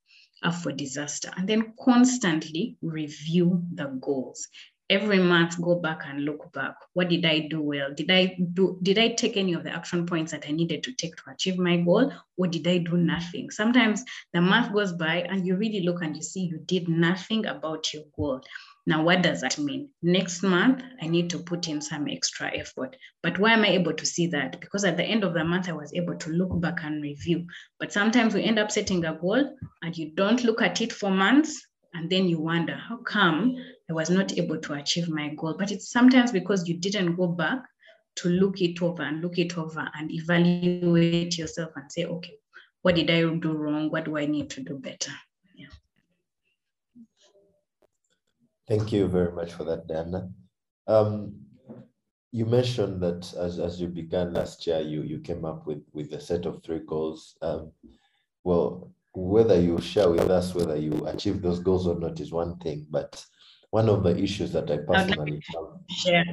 up 0.42 0.54
for 0.54 0.72
disaster. 0.72 1.30
And 1.36 1.48
then 1.48 1.74
constantly 1.82 2.76
review 2.82 3.62
the 3.74 3.86
goals. 4.00 4.48
Every 4.90 5.20
month, 5.20 5.61
go 5.62 5.76
back 5.76 6.00
and 6.05 6.24
look 6.24 6.53
back. 6.53 6.74
What 6.94 7.09
did 7.09 7.24
I 7.24 7.46
do 7.48 7.62
well? 7.62 7.94
Did 7.94 8.11
I 8.11 8.37
do? 8.55 8.76
Did 8.83 8.98
I 8.98 9.11
take 9.11 9.37
any 9.37 9.53
of 9.55 9.62
the 9.62 9.70
action 9.70 10.05
points 10.05 10.33
that 10.33 10.46
I 10.48 10.50
needed 10.50 10.83
to 10.83 10.92
take 10.92 11.14
to 11.16 11.31
achieve 11.31 11.59
my 11.59 11.76
goal, 11.76 12.12
or 12.37 12.48
did 12.48 12.66
I 12.66 12.79
do 12.79 12.96
nothing? 12.96 13.50
Sometimes 13.50 14.05
the 14.35 14.40
month 14.40 14.72
goes 14.72 14.92
by 14.92 15.22
and 15.31 15.46
you 15.46 15.55
really 15.55 15.83
look 15.83 16.03
and 16.03 16.16
you 16.16 16.22
see 16.22 16.40
you 16.40 16.59
did 16.66 16.88
nothing 16.88 17.46
about 17.46 17.94
your 17.94 18.03
goal. 18.16 18.40
Now, 18.85 19.05
what 19.05 19.22
does 19.22 19.42
that 19.42 19.59
mean? 19.59 19.90
Next 20.03 20.42
month, 20.42 20.83
I 21.00 21.07
need 21.07 21.31
to 21.31 21.38
put 21.38 21.68
in 21.68 21.81
some 21.81 22.09
extra 22.09 22.50
effort. 22.59 22.96
But 23.22 23.38
why 23.38 23.53
am 23.53 23.62
I 23.62 23.68
able 23.68 23.92
to 23.92 24.05
see 24.05 24.26
that? 24.29 24.61
Because 24.61 24.85
at 24.85 24.96
the 24.96 25.05
end 25.05 25.22
of 25.22 25.35
the 25.35 25.44
month, 25.44 25.68
I 25.68 25.72
was 25.72 25.94
able 25.94 26.16
to 26.16 26.31
look 26.31 26.61
back 26.61 26.83
and 26.83 27.00
review. 27.00 27.46
But 27.79 27.92
sometimes 27.92 28.35
we 28.35 28.42
end 28.42 28.59
up 28.59 28.72
setting 28.72 29.05
a 29.05 29.14
goal 29.14 29.57
and 29.83 29.96
you 29.96 30.11
don't 30.16 30.42
look 30.42 30.61
at 30.61 30.81
it 30.81 30.92
for 30.92 31.12
months. 31.12 31.64
And 31.92 32.09
then 32.09 32.26
you 32.26 32.40
wonder, 32.40 32.76
how 32.76 32.98
come 32.98 33.57
I 33.90 33.92
was 33.92 34.09
not 34.09 34.38
able 34.38 34.59
to 34.59 34.72
achieve 34.74 35.09
my 35.09 35.35
goal? 35.35 35.57
But 35.59 35.72
it's 35.72 35.90
sometimes 35.90 36.31
because 36.31 36.68
you 36.68 36.79
didn't 36.79 37.16
go 37.16 37.26
back 37.26 37.64
to 38.16 38.29
look 38.29 38.61
it 38.61 38.81
over 38.81 39.03
and 39.03 39.20
look 39.20 39.38
it 39.38 39.59
over 39.59 39.88
and 39.94 40.11
evaluate 40.12 41.37
yourself 41.37 41.72
and 41.76 41.90
say, 41.90 42.05
okay, 42.05 42.35
what 42.83 42.94
did 42.94 43.11
I 43.11 43.22
do 43.22 43.53
wrong? 43.53 43.90
What 43.90 44.05
do 44.05 44.16
I 44.16 44.26
need 44.26 44.48
to 44.50 44.62
do 44.62 44.79
better? 44.79 45.12
Thank 48.68 48.92
you 48.92 49.09
very 49.09 49.33
much 49.33 49.53
for 49.53 49.64
that, 49.64 49.88
Diana. 49.88 50.31
Um, 50.87 51.35
you 52.31 52.46
mentioned 52.46 53.03
that 53.03 53.35
as, 53.35 53.59
as 53.59 53.81
you 53.81 53.88
began 53.88 54.33
last 54.33 54.64
year, 54.64 54.79
you, 54.79 55.03
you 55.03 55.18
came 55.18 55.44
up 55.44 55.66
with, 55.66 55.83
with 55.92 56.12
a 56.12 56.20
set 56.20 56.46
of 56.46 56.62
three 56.62 56.83
goals. 56.87 57.37
Um, 57.42 57.72
well, 58.44 58.92
whether 59.12 59.61
you 59.61 59.81
share 59.81 60.09
with 60.09 60.31
us 60.31 60.55
whether 60.55 60.76
you 60.76 61.05
achieve 61.09 61.42
those 61.42 61.59
goals 61.59 61.88
or 61.88 61.98
not 61.98 62.20
is 62.20 62.31
one 62.31 62.59
thing, 62.59 62.87
but 62.90 63.24
one 63.70 63.88
of 63.88 64.02
the 64.02 64.16
issues 64.16 64.52
that 64.52 64.70
I 64.70 64.78
personally 64.78 65.42
share. 65.88 66.24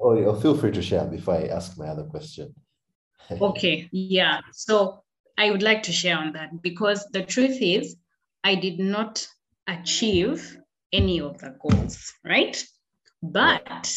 Oh, 0.00 0.34
feel 0.40 0.56
free 0.56 0.72
to 0.72 0.82
share 0.82 1.04
before 1.04 1.34
I 1.34 1.46
ask 1.46 1.78
my 1.78 1.86
other 1.86 2.04
question. 2.04 2.54
okay, 3.30 3.88
yeah. 3.92 4.40
So 4.52 5.02
I 5.38 5.50
would 5.50 5.62
like 5.62 5.82
to 5.84 5.92
share 5.92 6.16
on 6.16 6.32
that 6.32 6.62
because 6.62 7.06
the 7.12 7.22
truth 7.22 7.58
is, 7.60 7.96
I 8.44 8.54
did 8.54 8.78
not 8.78 9.26
achieve 9.66 10.56
any 10.92 11.20
of 11.20 11.38
the 11.38 11.56
goals, 11.60 12.12
right? 12.24 12.64
But 13.22 13.92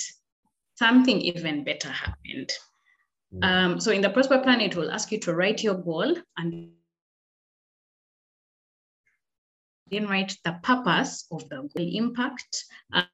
something 0.76 1.22
even 1.22 1.64
better 1.64 1.90
happened. 1.90 2.52
Mm. 3.34 3.44
Um, 3.44 3.80
so 3.80 3.92
in 3.92 4.02
the 4.02 4.10
Prosper 4.10 4.40
Plan, 4.40 4.62
it 4.62 4.76
will 4.76 4.92
ask 4.92 5.12
you 5.12 5.20
to 5.20 5.36
write 5.36 5.64
your 5.64 5.76
goal 5.76 6.16
and 6.38 6.72
then 9.92 10.08
write 10.08 10.38
the 10.44 10.60
purpose 10.64 11.26
of 11.32 11.48
the 11.50 11.58
goal 11.58 11.92
impact, 11.94 12.66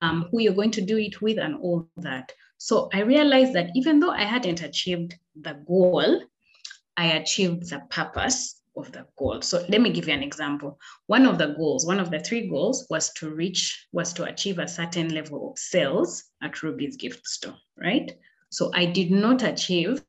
um, 0.02 0.28
who 0.32 0.42
you're 0.42 0.54
going 0.54 0.72
to 0.72 0.82
do 0.82 0.98
it 0.98 1.22
with, 1.22 1.38
and 1.38 1.56
all 1.56 1.88
that. 1.98 2.32
So 2.58 2.90
I 2.94 3.02
realized 3.02 3.54
that 3.54 3.70
even 3.76 4.00
though 4.00 4.12
I 4.12 4.24
hadn't 4.24 4.62
achieved 4.62 5.16
the 5.36 5.54
goal, 5.68 6.22
I 6.98 7.14
achieved 7.14 7.70
the 7.70 7.82
purpose 7.90 8.62
of 8.78 8.92
the 8.92 9.06
goal. 9.18 9.42
So 9.42 9.66
let 9.70 9.82
me 9.82 9.90
give 9.90 10.08
you 10.08 10.14
an 10.14 10.24
example. 10.24 10.80
One 11.08 11.26
of 11.26 11.38
the 11.38 11.48
goals, 11.48 11.86
one 11.86 12.00
of 12.00 12.12
the 12.12 12.20
three 12.20 12.50
goals 12.50 12.88
was 12.90 13.12
to 13.14 13.30
reach, 13.30 13.88
was 13.92 14.14
to 14.14 14.26
achieve 14.26 14.60
a 14.60 14.68
certain 14.68 15.14
level 15.14 15.52
of 15.52 15.60
sales 15.60 16.24
at 16.42 16.62
Ruby's 16.62 16.96
gift 16.96 17.26
store, 17.28 17.56
right? 17.78 18.12
So 18.50 18.72
I 18.74 18.86
did 18.86 19.12
not 19.12 19.44
achieve 19.44 20.04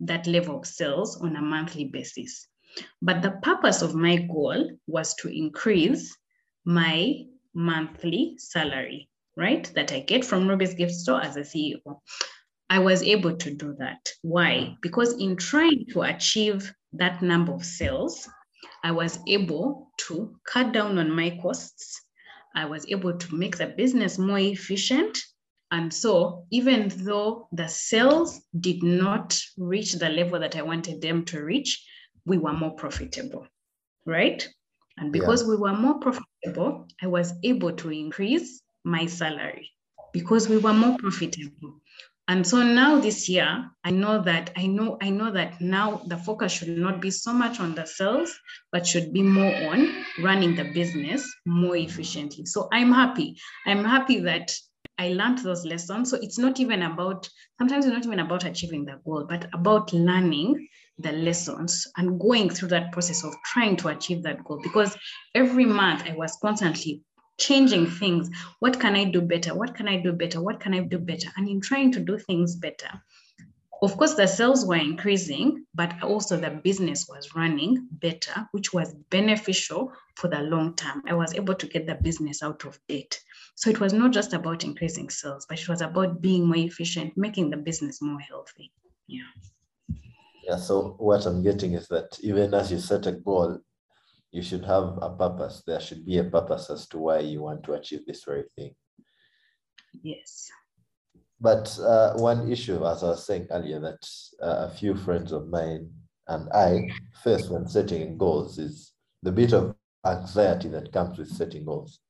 that 0.00 0.26
level 0.26 0.58
of 0.58 0.66
sales 0.66 1.20
on 1.20 1.36
a 1.36 1.42
monthly 1.42 1.86
basis. 1.86 2.46
But 3.02 3.22
the 3.22 3.32
purpose 3.42 3.82
of 3.82 3.94
my 3.94 4.16
goal 4.16 4.70
was 4.86 5.14
to 5.16 5.28
increase 5.28 6.16
my 6.64 7.24
monthly 7.54 8.36
salary, 8.38 9.08
right? 9.36 9.70
That 9.74 9.92
I 9.92 10.00
get 10.00 10.24
from 10.24 10.48
Ruby's 10.48 10.74
gift 10.74 10.92
store 10.92 11.22
as 11.22 11.36
a 11.36 11.40
CEO. 11.40 12.00
I 12.70 12.78
was 12.78 13.02
able 13.02 13.36
to 13.36 13.54
do 13.54 13.74
that. 13.78 14.10
Why? 14.22 14.76
Because 14.82 15.14
in 15.18 15.36
trying 15.36 15.86
to 15.92 16.02
achieve 16.02 16.72
that 16.92 17.22
number 17.22 17.52
of 17.52 17.64
sales, 17.64 18.28
I 18.84 18.92
was 18.92 19.18
able 19.26 19.90
to 20.06 20.36
cut 20.44 20.72
down 20.72 20.98
on 20.98 21.10
my 21.10 21.38
costs. 21.42 22.00
I 22.54 22.66
was 22.66 22.86
able 22.88 23.16
to 23.16 23.34
make 23.34 23.56
the 23.56 23.68
business 23.68 24.18
more 24.18 24.38
efficient. 24.38 25.18
And 25.70 25.92
so, 25.92 26.46
even 26.50 26.90
though 26.96 27.48
the 27.52 27.68
sales 27.68 28.40
did 28.58 28.82
not 28.82 29.38
reach 29.56 29.94
the 29.94 30.08
level 30.08 30.40
that 30.40 30.56
I 30.56 30.62
wanted 30.62 31.00
them 31.02 31.24
to 31.26 31.42
reach, 31.42 31.84
we 32.28 32.38
were 32.38 32.52
more 32.52 32.72
profitable, 32.72 33.46
right? 34.06 34.46
And 34.98 35.12
because 35.12 35.42
yeah. 35.42 35.48
we 35.48 35.56
were 35.56 35.74
more 35.74 35.98
profitable, 35.98 36.86
I 37.02 37.06
was 37.06 37.32
able 37.42 37.72
to 37.72 37.90
increase 37.90 38.62
my 38.84 39.06
salary 39.06 39.70
because 40.12 40.48
we 40.48 40.58
were 40.58 40.72
more 40.72 40.96
profitable. 40.98 41.80
And 42.26 42.46
so 42.46 42.62
now 42.62 43.00
this 43.00 43.26
year, 43.26 43.70
I 43.84 43.90
know 43.90 44.20
that 44.22 44.50
I 44.54 44.66
know 44.66 44.98
I 45.00 45.08
know 45.08 45.30
that 45.30 45.62
now 45.62 46.02
the 46.06 46.18
focus 46.18 46.52
should 46.52 46.76
not 46.76 47.00
be 47.00 47.10
so 47.10 47.32
much 47.32 47.58
on 47.58 47.74
the 47.74 47.86
sales, 47.86 48.38
but 48.70 48.86
should 48.86 49.14
be 49.14 49.22
more 49.22 49.54
on 49.70 50.04
running 50.20 50.54
the 50.54 50.70
business 50.74 51.26
more 51.46 51.76
efficiently. 51.76 52.44
So 52.44 52.68
I'm 52.70 52.92
happy. 52.92 53.38
I'm 53.66 53.82
happy 53.82 54.20
that 54.20 54.54
I 54.98 55.08
learned 55.14 55.38
those 55.38 55.64
lessons. 55.64 56.10
So 56.10 56.18
it's 56.20 56.38
not 56.38 56.60
even 56.60 56.82
about 56.82 57.26
sometimes 57.56 57.86
it's 57.86 57.94
not 57.94 58.04
even 58.04 58.20
about 58.20 58.44
achieving 58.44 58.84
the 58.84 59.00
goal, 59.06 59.24
but 59.26 59.48
about 59.54 59.94
learning 59.94 60.68
the 60.98 61.12
lessons 61.12 61.86
and 61.96 62.18
going 62.18 62.50
through 62.50 62.68
that 62.68 62.92
process 62.92 63.24
of 63.24 63.34
trying 63.44 63.76
to 63.76 63.88
achieve 63.88 64.22
that 64.22 64.44
goal. 64.44 64.60
Because 64.62 64.96
every 65.34 65.64
month 65.64 66.04
I 66.06 66.14
was 66.14 66.36
constantly 66.40 67.02
changing 67.38 67.86
things. 67.86 68.28
What 68.58 68.80
can 68.80 68.96
I 68.96 69.04
do 69.04 69.20
better? 69.20 69.54
What 69.54 69.74
can 69.74 69.88
I 69.88 69.96
do 70.00 70.12
better? 70.12 70.42
What 70.42 70.60
can 70.60 70.74
I 70.74 70.80
do 70.80 70.98
better? 70.98 71.28
And 71.36 71.48
in 71.48 71.60
trying 71.60 71.92
to 71.92 72.00
do 72.00 72.18
things 72.18 72.56
better, 72.56 73.02
of 73.80 73.96
course, 73.96 74.14
the 74.14 74.26
sales 74.26 74.66
were 74.66 74.74
increasing, 74.76 75.64
but 75.72 76.02
also 76.02 76.36
the 76.36 76.50
business 76.50 77.06
was 77.08 77.36
running 77.36 77.86
better, 77.92 78.48
which 78.50 78.72
was 78.72 78.92
beneficial 79.10 79.92
for 80.16 80.26
the 80.26 80.40
long 80.40 80.74
term. 80.74 81.02
I 81.06 81.14
was 81.14 81.32
able 81.34 81.54
to 81.54 81.66
get 81.66 81.86
the 81.86 81.94
business 81.94 82.42
out 82.42 82.64
of 82.64 82.80
debt. 82.88 83.16
So 83.54 83.70
it 83.70 83.78
was 83.78 83.92
not 83.92 84.12
just 84.12 84.32
about 84.32 84.64
increasing 84.64 85.10
sales, 85.10 85.46
but 85.48 85.60
it 85.60 85.68
was 85.68 85.80
about 85.80 86.20
being 86.20 86.46
more 86.46 86.56
efficient, 86.56 87.16
making 87.16 87.50
the 87.50 87.56
business 87.56 88.02
more 88.02 88.18
healthy. 88.18 88.72
Yeah. 89.06 89.22
Yeah. 90.48 90.56
So 90.56 90.96
what 90.98 91.26
I'm 91.26 91.42
getting 91.42 91.74
is 91.74 91.88
that 91.88 92.18
even 92.22 92.54
as 92.54 92.72
you 92.72 92.78
set 92.78 93.06
a 93.06 93.12
goal, 93.12 93.60
you 94.32 94.42
should 94.42 94.64
have 94.64 94.98
a 95.02 95.10
purpose. 95.10 95.62
There 95.66 95.80
should 95.80 96.06
be 96.06 96.18
a 96.18 96.24
purpose 96.24 96.70
as 96.70 96.88
to 96.88 96.98
why 96.98 97.18
you 97.18 97.42
want 97.42 97.64
to 97.64 97.74
achieve 97.74 98.06
this 98.06 98.24
very 98.24 98.44
thing. 98.56 98.74
Yes. 100.02 100.48
But 101.38 101.78
uh, 101.78 102.14
one 102.14 102.50
issue, 102.50 102.84
as 102.86 103.04
I 103.04 103.08
was 103.08 103.26
saying 103.26 103.48
earlier, 103.50 103.78
that 103.80 104.08
uh, 104.42 104.68
a 104.68 104.70
few 104.70 104.96
friends 104.96 105.32
of 105.32 105.48
mine 105.48 105.90
and 106.26 106.48
I 106.52 106.88
face 107.22 107.48
when 107.48 107.68
setting 107.68 108.16
goals 108.16 108.58
is 108.58 108.92
the 109.22 109.32
bit 109.32 109.52
of 109.52 109.74
anxiety 110.06 110.68
that 110.70 110.92
comes 110.92 111.18
with 111.18 111.28
setting 111.28 111.66
goals. 111.66 112.00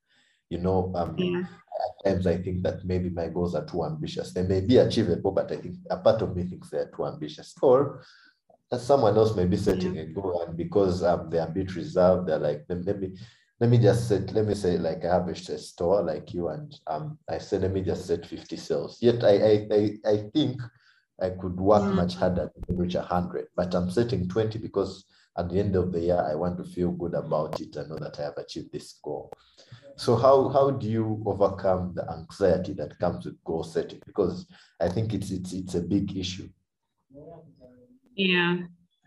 You 0.49 0.59
know, 0.59 0.91
um, 0.95 1.15
yeah. 1.17 1.41
at 1.43 2.11
times 2.11 2.25
I 2.25 2.37
think 2.37 2.63
that 2.63 2.83
maybe 2.85 3.09
my 3.09 3.27
goals 3.27 3.53
are 3.53 3.65
too 3.65 3.83
ambitious. 3.83 4.33
They 4.33 4.43
may 4.43 4.61
be 4.61 4.77
achievable, 4.77 5.31
but 5.31 5.51
I 5.51 5.57
think 5.57 5.75
a 5.89 5.97
part 5.97 6.21
of 6.21 6.35
me 6.35 6.43
thinks 6.43 6.69
they're 6.69 6.91
too 6.95 7.05
ambitious. 7.05 7.53
Or 7.61 8.01
someone 8.77 9.17
else 9.17 9.35
may 9.35 9.45
be 9.45 9.57
setting 9.57 9.95
yeah. 9.95 10.03
a 10.03 10.05
goal 10.05 10.43
and 10.47 10.55
because 10.55 11.03
um, 11.03 11.29
they're 11.29 11.47
a 11.47 11.49
bit 11.49 11.75
reserved, 11.75 12.27
they're 12.27 12.37
like, 12.37 12.65
let 12.69 12.99
me 12.99 13.15
let 13.59 13.69
me 13.69 13.77
just 13.77 14.07
set, 14.07 14.31
let 14.33 14.45
me 14.45 14.55
say, 14.55 14.77
like 14.77 15.03
I 15.03 15.15
have 15.15 15.27
a 15.27 15.35
store 15.35 16.01
like 16.01 16.33
you, 16.33 16.47
and 16.47 16.73
um, 16.87 17.19
I 17.29 17.39
said, 17.39 17.61
let 17.61 17.73
me 17.73 17.81
just 17.81 18.05
set 18.05 18.25
50 18.25 18.55
sales. 18.55 18.97
Yet 19.01 19.23
I, 19.23 19.35
I, 19.35 19.67
I, 19.71 20.09
I 20.09 20.17
think 20.33 20.61
I 21.21 21.31
could 21.31 21.59
work 21.59 21.83
mm. 21.83 21.95
much 21.95 22.15
harder 22.15 22.49
to 22.67 22.73
reach 22.73 22.95
100, 22.95 23.47
but 23.57 23.75
I'm 23.75 23.91
setting 23.91 24.29
20 24.29 24.59
because 24.59 25.03
at 25.37 25.49
the 25.49 25.59
end 25.59 25.75
of 25.75 25.91
the 25.91 25.99
year, 25.99 26.25
I 26.25 26.35
want 26.35 26.57
to 26.57 26.63
feel 26.63 26.91
good 26.91 27.13
about 27.13 27.59
it 27.59 27.75
and 27.75 27.89
know 27.89 27.97
that 27.97 28.19
I 28.19 28.23
have 28.23 28.37
achieved 28.37 28.71
this 28.71 28.99
goal. 29.03 29.31
So 29.97 30.15
how, 30.15 30.47
how 30.49 30.71
do 30.71 30.87
you 30.87 31.21
overcome 31.25 31.93
the 31.93 32.09
anxiety 32.09 32.71
that 32.73 32.97
comes 32.99 33.25
with 33.25 33.43
goal 33.43 33.63
setting? 33.63 34.01
Because 34.05 34.47
I 34.79 34.87
think 34.87 35.13
it's, 35.13 35.31
it's, 35.31 35.51
it's 35.51 35.75
a 35.75 35.81
big 35.81 36.15
issue. 36.15 36.47
Yeah, 37.13 37.21
yeah, 38.19 38.57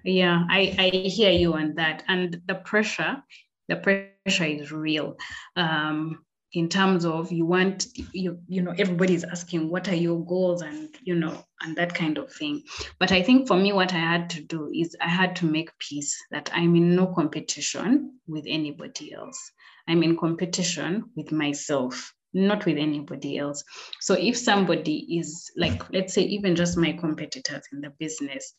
yeah, 0.05 0.45
I, 0.49 0.75
I 0.79 0.89
hear 1.07 1.31
you 1.31 1.53
on 1.53 1.75
that. 1.75 2.03
And 2.09 2.41
the 2.47 2.55
pressure 2.55 3.23
the 3.69 3.77
pressure 3.77 4.45
is 4.45 4.73
real. 4.73 5.17
Um, 5.57 6.25
in 6.55 6.69
terms 6.69 7.07
of 7.07 7.33
you 7.33 7.47
want 7.47 7.87
you 8.13 8.39
you 8.47 8.61
know 8.61 8.75
everybody's 8.79 9.25
asking 9.25 9.71
what 9.71 9.89
are 9.89 9.95
your 9.95 10.25
goals? 10.27 10.61
and 10.61 10.89
you 11.03 11.15
know 11.15 11.45
and 11.63 11.77
that 11.77 11.95
kind 11.95 12.19
of 12.19 12.33
thing. 12.33 12.63
But 12.99 13.13
i 13.13 13.23
think 13.23 13.49
for 13.49 13.57
me 13.57 13.73
what 13.73 13.95
i 13.95 13.99
had 13.99 14.29
to 14.31 14.43
do 14.43 14.71
is 14.75 14.97
i 15.01 15.09
had 15.09 15.37
to 15.37 15.47
make 15.47 15.71
peace 15.79 16.15
that 16.31 16.51
i'm 16.53 16.77
in 16.77 16.95
no 16.95 17.07
competition 17.07 18.19
with 18.27 18.45
anybody 18.47 19.13
else. 19.13 19.41
I'm 19.89 20.03
in 20.03 20.17
competition 20.17 21.05
with 21.17 21.33
myself 21.33 22.15
not 22.35 22.65
with 22.65 22.79
anybody 22.79 23.37
else. 23.37 23.63
So 24.01 24.15
if 24.15 24.37
somebody 24.39 25.19
is 25.19 25.51
like 25.57 25.83
let's 25.93 26.15
say 26.15 26.23
even 26.23 26.57
just 26.57 26.79
my 26.79 26.93
competitors 26.93 27.63
in 27.73 27.81
the 27.81 27.93
business 27.99 28.55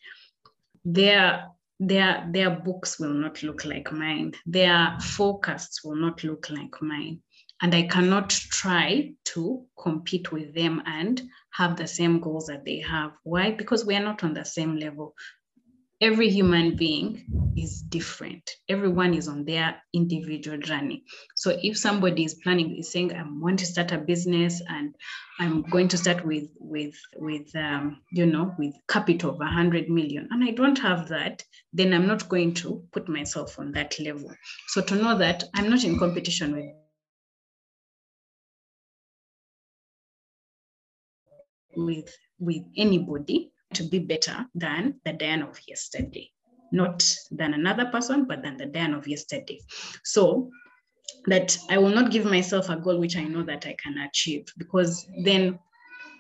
they're 0.86 1.48
their 1.80 2.28
their 2.32 2.50
books 2.50 3.00
will 3.00 3.14
not 3.14 3.44
look 3.44 3.66
like 3.66 3.92
mine. 3.92 4.34
Their 4.46 4.98
forecasts 5.02 5.84
will 5.84 5.96
not 5.96 6.24
look 6.24 6.50
like 6.50 6.82
mine. 6.82 7.22
And 7.62 7.74
i 7.74 7.84
cannot 7.84 8.30
try 8.30 9.14
to 9.26 9.66
compete 9.82 10.32
with 10.32 10.54
them 10.54 10.82
and 10.86 11.22
have 11.52 11.78
the 11.78 11.88
same 11.88 12.20
goals 12.20 12.48
that 12.48 12.66
they 12.66 12.80
have. 12.80 13.12
Why? 13.24 13.52
Because 13.52 13.86
we 13.86 13.96
are 13.96 14.04
not 14.04 14.24
on 14.24 14.34
the 14.34 14.44
same 14.44 14.76
level 14.78 15.16
every 16.02 16.30
human 16.30 16.76
being 16.76 17.24
is 17.56 17.82
different. 17.82 18.50
Everyone 18.68 19.14
is 19.14 19.28
on 19.28 19.46
their 19.46 19.82
individual 19.94 20.58
journey. 20.58 21.04
So 21.36 21.58
if 21.62 21.78
somebody 21.78 22.26
is 22.26 22.36
planning, 22.36 22.78
is 22.78 22.92
saying, 22.92 23.14
I 23.14 23.24
want 23.26 23.60
to 23.60 23.66
start 23.66 23.92
a 23.92 23.98
business 23.98 24.62
and 24.68 24.96
I'm 25.40 25.62
going 25.64 25.88
to 25.90 25.98
start 25.98 26.26
with 26.26 26.50
with 26.60 26.96
with 27.18 27.56
um, 27.56 28.02
you 28.12 28.26
know 28.26 28.54
with 28.60 28.74
capital 28.88 29.32
of 29.32 29.38
100 29.38 29.90
million, 29.90 30.28
and 30.32 30.44
I 30.44 30.52
don't 30.52 30.78
have 30.80 31.08
that, 31.10 31.44
then 31.72 31.94
I'm 31.94 32.08
not 32.08 32.28
going 32.30 32.54
to 32.56 32.84
put 32.92 33.08
myself 33.08 33.58
on 33.60 33.72
that 33.72 34.00
level. 34.00 34.32
So 34.68 34.82
to 34.82 34.96
know 34.96 35.18
that 35.18 35.46
I'm 35.54 35.70
not 35.70 35.84
in 35.84 35.98
competition 35.98 36.56
with 36.56 36.66
with 41.76 42.16
with 42.40 42.64
anybody 42.78 43.53
to 43.76 43.84
be 43.84 44.00
better 44.00 44.46
than 44.56 45.00
the 45.06 45.14
Diane 45.14 45.44
of 45.44 45.60
yesterday, 45.68 46.32
not 46.72 47.06
than 47.32 47.54
another 47.54 47.86
person, 47.86 48.26
but 48.26 48.42
than 48.42 48.58
the 48.58 48.66
Diane 48.66 48.94
of 48.94 49.08
yesterday. 49.08 49.60
So 50.04 50.50
that 51.28 51.58
I 51.70 51.78
will 51.78 51.90
not 51.90 52.12
give 52.12 52.26
myself 52.26 52.70
a 52.70 52.76
goal 52.76 53.00
which 53.00 53.18
I 53.18 53.24
know 53.24 53.44
that 53.44 53.66
I 53.66 53.76
can 53.82 53.98
achieve 53.98 54.46
because 54.58 55.06
then 55.24 55.60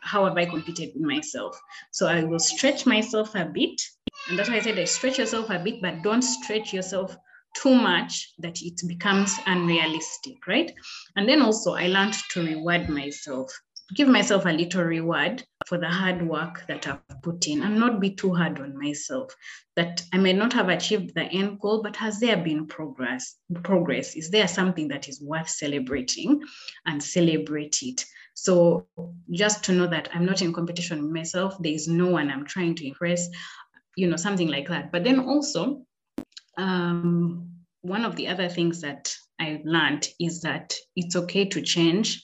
how 0.02 0.26
have 0.26 0.38
I 0.38 0.46
competed 0.46 0.92
with 0.94 1.04
myself? 1.04 1.60
So 1.92 2.08
I 2.08 2.24
will 2.24 2.40
stretch 2.40 2.86
myself 2.86 3.36
a 3.36 3.46
bit. 3.46 3.82
And 4.30 4.38
that's 4.38 4.50
why 4.50 4.58
I 4.58 4.62
said 4.62 4.78
I 4.78 4.84
stretch 4.84 5.18
yourself 5.18 5.50
a 5.50 5.60
bit, 5.60 5.82
but 5.82 6.02
don't 6.04 6.22
stretch 6.22 6.74
yourself 6.74 7.16
too 7.56 7.74
much 7.74 8.34
that 8.40 8.62
it 8.62 8.82
becomes 8.88 9.36
unrealistic, 9.46 10.46
right? 10.48 10.72
And 11.16 11.28
then 11.28 11.42
also 11.42 11.74
I 11.74 11.88
learned 11.88 12.16
to 12.32 12.44
reward 12.44 12.90
myself 12.90 13.52
give 13.94 14.08
myself 14.08 14.46
a 14.46 14.50
little 14.50 14.84
reward 14.84 15.44
for 15.68 15.78
the 15.78 15.88
hard 15.88 16.28
work 16.28 16.66
that 16.68 16.88
I've 16.88 17.22
put 17.22 17.48
in 17.48 17.62
and 17.62 17.80
not 17.80 18.00
be 18.00 18.12
too 18.12 18.34
hard 18.34 18.60
on 18.60 18.78
myself. 18.78 19.36
That 19.76 20.04
I 20.12 20.18
may 20.18 20.34
not 20.34 20.54
have 20.54 20.70
achieved 20.70 21.14
the 21.14 21.24
end 21.24 21.60
goal, 21.60 21.84
but 21.84 21.96
has 21.98 22.20
there 22.20 22.38
been 22.38 22.68
progress? 22.68 23.36
Progress 23.64 24.16
is 24.16 24.30
there 24.30 24.48
something 24.48 24.88
that 24.90 25.08
is 25.08 25.22
worth 25.22 25.50
celebrating 25.50 26.42
and 26.86 27.04
celebrate 27.04 27.80
it. 27.82 28.06
So 28.34 28.88
just 29.32 29.64
to 29.66 29.74
know 29.74 29.88
that 29.88 30.10
I'm 30.14 30.26
not 30.26 30.42
in 30.42 30.54
competition 30.54 31.04
with 31.04 31.12
myself, 31.12 31.56
there 31.60 31.74
is 31.74 31.88
no 31.88 32.08
one 32.08 32.32
I'm 32.32 32.46
trying 32.46 32.76
to 32.76 32.88
impress, 32.88 33.30
you 33.96 34.08
know, 34.08 34.16
something 34.16 34.48
like 34.48 34.70
that. 34.70 34.92
But 34.92 35.04
then 35.04 35.20
also, 35.20 35.86
um, 36.58 37.52
one 37.82 38.06
of 38.06 38.16
the 38.16 38.28
other 38.28 38.50
things 38.50 38.82
that 38.82 39.14
I've 39.40 39.66
learned 39.66 40.08
is 40.20 40.42
that 40.42 40.74
it's 40.96 41.16
okay 41.16 41.46
to 41.46 41.62
change 41.62 42.24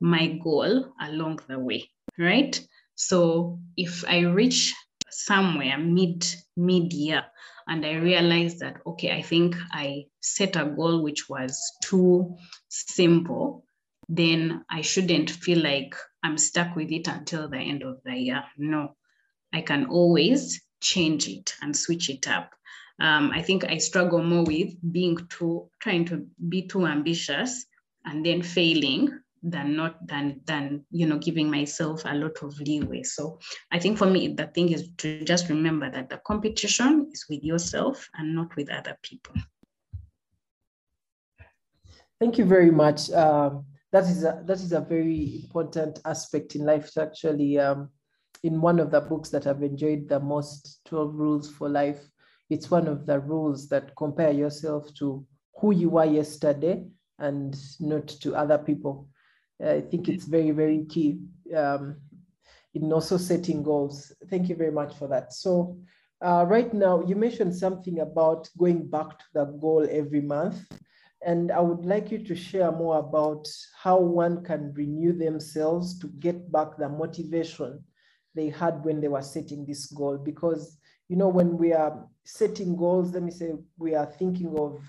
my 0.00 0.38
goal 0.42 0.92
along 1.00 1.40
the 1.48 1.58
way, 1.58 1.90
right? 2.18 2.58
So 2.94 3.60
if 3.76 4.04
I 4.06 4.20
reach 4.20 4.74
somewhere 5.10 5.78
mid 5.78 6.26
mid 6.56 6.92
year 6.92 7.24
and 7.66 7.84
I 7.84 7.94
realize 7.94 8.58
that 8.58 8.76
okay, 8.86 9.12
I 9.12 9.22
think 9.22 9.56
I 9.72 10.06
set 10.20 10.56
a 10.56 10.64
goal 10.64 11.02
which 11.02 11.28
was 11.28 11.60
too 11.82 12.36
simple, 12.68 13.64
then 14.08 14.64
I 14.70 14.82
shouldn't 14.82 15.30
feel 15.30 15.62
like 15.62 15.94
I'm 16.22 16.38
stuck 16.38 16.76
with 16.76 16.90
it 16.90 17.08
until 17.08 17.48
the 17.48 17.58
end 17.58 17.82
of 17.82 18.00
the 18.04 18.16
year. 18.16 18.44
No, 18.56 18.96
I 19.52 19.62
can 19.62 19.86
always 19.86 20.60
change 20.80 21.28
it 21.28 21.54
and 21.62 21.76
switch 21.76 22.10
it 22.10 22.28
up. 22.28 22.50
Um, 23.00 23.30
I 23.32 23.42
think 23.42 23.64
I 23.64 23.78
struggle 23.78 24.22
more 24.22 24.44
with 24.44 24.74
being 24.92 25.16
too 25.28 25.70
trying 25.80 26.06
to 26.06 26.26
be 26.48 26.66
too 26.66 26.86
ambitious 26.86 27.64
and 28.04 28.26
then 28.26 28.42
failing 28.42 29.20
than 29.42 29.76
not 29.76 30.06
than 30.06 30.40
than 30.46 30.84
you 30.90 31.06
know 31.06 31.18
giving 31.18 31.50
myself 31.50 32.02
a 32.04 32.14
lot 32.14 32.36
of 32.42 32.58
leeway. 32.60 33.02
So 33.02 33.38
i 33.72 33.78
think 33.78 33.98
for 33.98 34.06
me 34.06 34.28
the 34.28 34.46
thing 34.46 34.70
is 34.70 34.90
to 34.98 35.24
just 35.24 35.48
remember 35.48 35.90
that 35.90 36.08
the 36.08 36.20
competition 36.26 37.08
is 37.12 37.26
with 37.28 37.42
yourself 37.42 38.08
and 38.14 38.34
not 38.34 38.54
with 38.56 38.70
other 38.70 38.96
people. 39.02 39.34
Thank 42.20 42.36
you 42.36 42.44
very 42.44 42.72
much. 42.72 43.10
Um, 43.12 43.64
that 43.92 44.04
is 44.04 44.24
a, 44.24 44.42
that 44.44 44.58
is 44.58 44.72
a 44.72 44.80
very 44.80 45.42
important 45.44 46.00
aspect 46.04 46.56
in 46.56 46.66
life 46.66 46.86
it's 46.86 46.96
actually 46.96 47.58
um, 47.58 47.88
in 48.42 48.60
one 48.60 48.80
of 48.80 48.90
the 48.90 49.00
books 49.00 49.30
that 49.30 49.46
i've 49.46 49.62
enjoyed 49.62 50.08
the 50.08 50.20
most 50.20 50.80
12 50.86 51.14
rules 51.14 51.50
for 51.50 51.68
life. 51.68 52.00
It's 52.50 52.70
one 52.70 52.88
of 52.88 53.06
the 53.06 53.20
rules 53.20 53.68
that 53.68 53.94
compare 53.96 54.32
yourself 54.32 54.92
to 54.94 55.26
who 55.60 55.72
you 55.72 55.90
were 55.90 56.04
yesterday 56.04 56.86
and 57.18 57.56
not 57.80 58.08
to 58.08 58.34
other 58.34 58.58
people 58.58 59.08
I 59.64 59.80
think 59.80 60.08
it's 60.08 60.24
very, 60.24 60.50
very 60.52 60.84
key 60.84 61.20
um, 61.56 61.96
in 62.74 62.92
also 62.92 63.16
setting 63.16 63.62
goals. 63.62 64.12
Thank 64.30 64.48
you 64.48 64.56
very 64.56 64.70
much 64.70 64.94
for 64.96 65.08
that. 65.08 65.32
So 65.32 65.78
uh, 66.20 66.44
right 66.48 66.72
now, 66.72 67.02
you 67.06 67.16
mentioned 67.16 67.54
something 67.54 68.00
about 68.00 68.48
going 68.56 68.88
back 68.88 69.18
to 69.18 69.24
the 69.34 69.44
goal 69.44 69.86
every 69.90 70.20
month. 70.20 70.64
And 71.24 71.50
I 71.50 71.60
would 71.60 71.84
like 71.84 72.12
you 72.12 72.18
to 72.24 72.34
share 72.36 72.70
more 72.70 72.98
about 72.98 73.48
how 73.82 73.98
one 73.98 74.44
can 74.44 74.72
renew 74.74 75.12
themselves 75.12 75.98
to 75.98 76.06
get 76.20 76.50
back 76.52 76.76
the 76.76 76.88
motivation 76.88 77.82
they 78.34 78.50
had 78.50 78.84
when 78.84 79.00
they 79.00 79.08
were 79.08 79.22
setting 79.22 79.66
this 79.66 79.86
goal. 79.86 80.16
Because, 80.18 80.78
you 81.08 81.16
know, 81.16 81.28
when 81.28 81.58
we 81.58 81.72
are 81.72 82.06
setting 82.24 82.76
goals, 82.76 83.12
let 83.12 83.24
me 83.24 83.32
say 83.32 83.52
we 83.78 83.96
are 83.96 84.06
thinking 84.06 84.56
of 84.56 84.80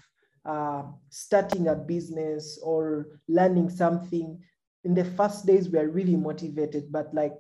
uh, 0.46 0.84
starting 1.10 1.68
a 1.68 1.76
business 1.76 2.60
or 2.64 3.20
learning 3.28 3.70
something, 3.70 4.40
in 4.84 4.94
the 4.94 5.06
first 5.06 5.46
days 5.46 5.70
we 5.70 5.80
are 5.80 5.90
really 5.90 6.16
motivated 6.16 6.92
but 6.92 7.14
like 7.14 7.34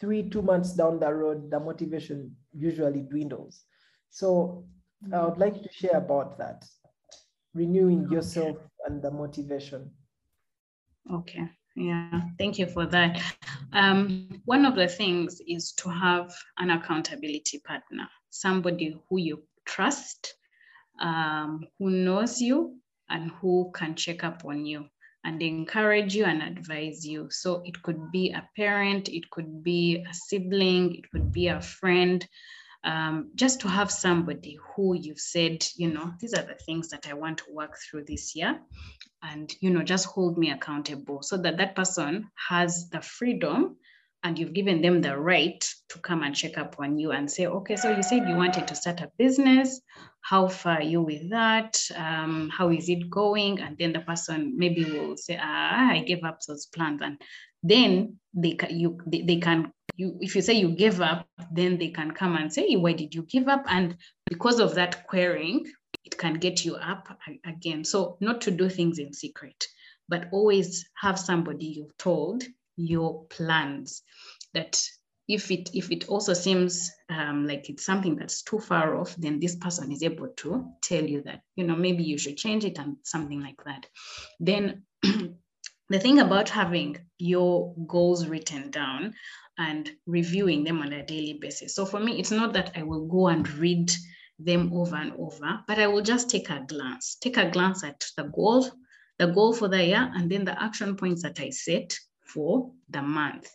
three 0.00 0.22
two 0.22 0.42
months 0.42 0.72
down 0.72 0.98
the 0.98 1.12
road 1.12 1.50
the 1.50 1.58
motivation 1.58 2.34
usually 2.52 3.02
dwindles. 3.02 3.64
So 4.10 4.64
i 5.12 5.24
would 5.24 5.38
like 5.38 5.60
to 5.60 5.68
share 5.72 5.96
about 5.96 6.38
that 6.38 6.64
renewing 7.54 8.04
okay. 8.06 8.14
yourself 8.14 8.56
and 8.86 9.02
the 9.02 9.10
motivation. 9.10 9.90
Okay. 11.12 11.48
Yeah 11.74 12.20
thank 12.38 12.58
you 12.58 12.66
for 12.66 12.86
that. 12.86 13.20
Um, 13.72 14.28
one 14.44 14.66
of 14.66 14.76
the 14.76 14.88
things 14.88 15.40
is 15.46 15.72
to 15.72 15.88
have 15.88 16.32
an 16.58 16.70
accountability 16.70 17.58
partner 17.60 18.08
somebody 18.32 18.96
who 19.08 19.18
you 19.18 19.42
trust 19.66 20.34
um, 21.00 21.64
who 21.78 21.90
knows 21.90 22.40
you 22.40 22.76
and 23.08 23.30
who 23.40 23.70
can 23.74 23.94
check 23.94 24.24
up 24.24 24.44
on 24.44 24.64
you 24.66 24.86
and 25.24 25.42
encourage 25.42 26.14
you 26.14 26.24
and 26.24 26.42
advise 26.42 27.06
you. 27.06 27.28
So 27.30 27.62
it 27.64 27.82
could 27.82 28.10
be 28.10 28.30
a 28.30 28.48
parent, 28.56 29.08
it 29.08 29.30
could 29.30 29.62
be 29.62 30.04
a 30.08 30.14
sibling, 30.14 30.94
it 30.94 31.10
could 31.10 31.32
be 31.32 31.48
a 31.48 31.60
friend, 31.60 32.26
um, 32.84 33.30
just 33.34 33.60
to 33.60 33.68
have 33.68 33.90
somebody 33.90 34.58
who 34.74 34.94
you've 34.94 35.20
said, 35.20 35.64
you 35.76 35.92
know, 35.92 36.12
these 36.18 36.34
are 36.34 36.42
the 36.42 36.56
things 36.66 36.88
that 36.88 37.06
I 37.08 37.14
want 37.14 37.38
to 37.38 37.52
work 37.52 37.76
through 37.78 38.04
this 38.04 38.34
year. 38.34 38.60
And, 39.22 39.54
you 39.60 39.70
know, 39.70 39.82
just 39.82 40.06
hold 40.06 40.36
me 40.36 40.50
accountable 40.50 41.22
so 41.22 41.36
that 41.36 41.56
that 41.58 41.76
person 41.76 42.28
has 42.48 42.88
the 42.90 43.00
freedom 43.00 43.76
and 44.24 44.38
you've 44.38 44.52
given 44.52 44.82
them 44.82 45.00
the 45.00 45.16
right 45.18 45.64
to 45.88 45.98
come 45.98 46.22
and 46.22 46.34
check 46.34 46.56
up 46.56 46.76
on 46.78 46.98
you 46.98 47.10
and 47.10 47.30
say, 47.30 47.46
okay, 47.46 47.76
so 47.76 47.94
you 47.94 48.02
said 48.02 48.28
you 48.28 48.36
wanted 48.36 48.68
to 48.68 48.74
start 48.74 49.00
a 49.00 49.10
business. 49.18 49.80
How 50.20 50.46
far 50.48 50.76
are 50.76 50.82
you 50.82 51.02
with 51.02 51.30
that? 51.30 51.80
Um, 51.96 52.48
how 52.56 52.70
is 52.70 52.88
it 52.88 53.10
going? 53.10 53.60
And 53.60 53.76
then 53.76 53.92
the 53.92 54.00
person 54.00 54.54
maybe 54.56 54.84
will 54.84 55.16
say, 55.16 55.38
ah, 55.40 55.90
I 55.90 56.00
gave 56.00 56.22
up 56.22 56.38
those 56.46 56.66
plans. 56.66 57.00
And 57.02 57.20
then 57.62 58.18
they 58.32 58.52
can, 58.52 58.78
you, 58.78 58.98
they, 59.06 59.22
they 59.22 59.36
can, 59.38 59.72
you, 59.96 60.16
if 60.20 60.36
you 60.36 60.42
say 60.42 60.54
you 60.54 60.70
gave 60.70 61.00
up, 61.00 61.26
then 61.52 61.78
they 61.78 61.88
can 61.88 62.12
come 62.12 62.36
and 62.36 62.52
say, 62.52 62.76
why 62.76 62.92
did 62.92 63.14
you 63.14 63.22
give 63.22 63.48
up? 63.48 63.64
And 63.68 63.96
because 64.26 64.60
of 64.60 64.76
that 64.76 65.06
querying, 65.08 65.66
it 66.04 66.16
can 66.16 66.34
get 66.34 66.64
you 66.64 66.76
up 66.76 67.08
again. 67.44 67.84
So 67.84 68.16
not 68.20 68.42
to 68.42 68.52
do 68.52 68.68
things 68.68 68.98
in 68.98 69.12
secret, 69.12 69.64
but 70.08 70.28
always 70.32 70.88
have 71.00 71.18
somebody 71.18 71.66
you've 71.66 71.96
told 71.96 72.44
your 72.76 73.24
plans. 73.26 74.02
That 74.54 74.82
if 75.28 75.50
it 75.50 75.70
if 75.72 75.90
it 75.90 76.08
also 76.08 76.34
seems 76.34 76.90
um, 77.08 77.46
like 77.46 77.70
it's 77.70 77.84
something 77.84 78.16
that's 78.16 78.42
too 78.42 78.58
far 78.58 78.96
off 78.96 79.14
then 79.16 79.38
this 79.38 79.56
person 79.56 79.92
is 79.92 80.02
able 80.02 80.28
to 80.36 80.66
tell 80.82 81.04
you 81.04 81.22
that 81.22 81.40
you 81.54 81.64
know 81.64 81.76
maybe 81.76 82.02
you 82.02 82.18
should 82.18 82.36
change 82.36 82.64
it 82.64 82.78
and 82.78 82.96
something 83.04 83.40
like 83.40 83.62
that. 83.64 83.86
Then 84.40 84.82
the 85.02 85.98
thing 85.98 86.20
about 86.20 86.48
having 86.48 86.98
your 87.18 87.74
goals 87.86 88.26
written 88.26 88.70
down 88.70 89.14
and 89.58 89.90
reviewing 90.06 90.64
them 90.64 90.80
on 90.80 90.92
a 90.92 91.06
daily 91.06 91.38
basis. 91.40 91.74
So 91.74 91.86
for 91.86 92.00
me 92.00 92.18
it's 92.18 92.30
not 92.30 92.52
that 92.54 92.72
i 92.76 92.82
will 92.82 93.06
go 93.06 93.28
and 93.28 93.48
read 93.54 93.92
them 94.38 94.72
over 94.72 94.96
and 94.96 95.12
over 95.18 95.60
but 95.68 95.78
i 95.78 95.86
will 95.86 96.02
just 96.02 96.30
take 96.30 96.50
a 96.50 96.64
glance 96.66 97.16
take 97.20 97.36
a 97.36 97.50
glance 97.50 97.84
at 97.84 98.04
the 98.16 98.24
goal 98.24 98.68
the 99.18 99.26
goal 99.26 99.52
for 99.52 99.68
the 99.68 99.84
year 99.84 100.10
and 100.14 100.30
then 100.30 100.44
the 100.44 100.62
action 100.62 100.96
points 100.96 101.22
that 101.22 101.38
i 101.38 101.50
set 101.50 101.96
for 102.32 102.70
the 102.88 103.02
month. 103.02 103.48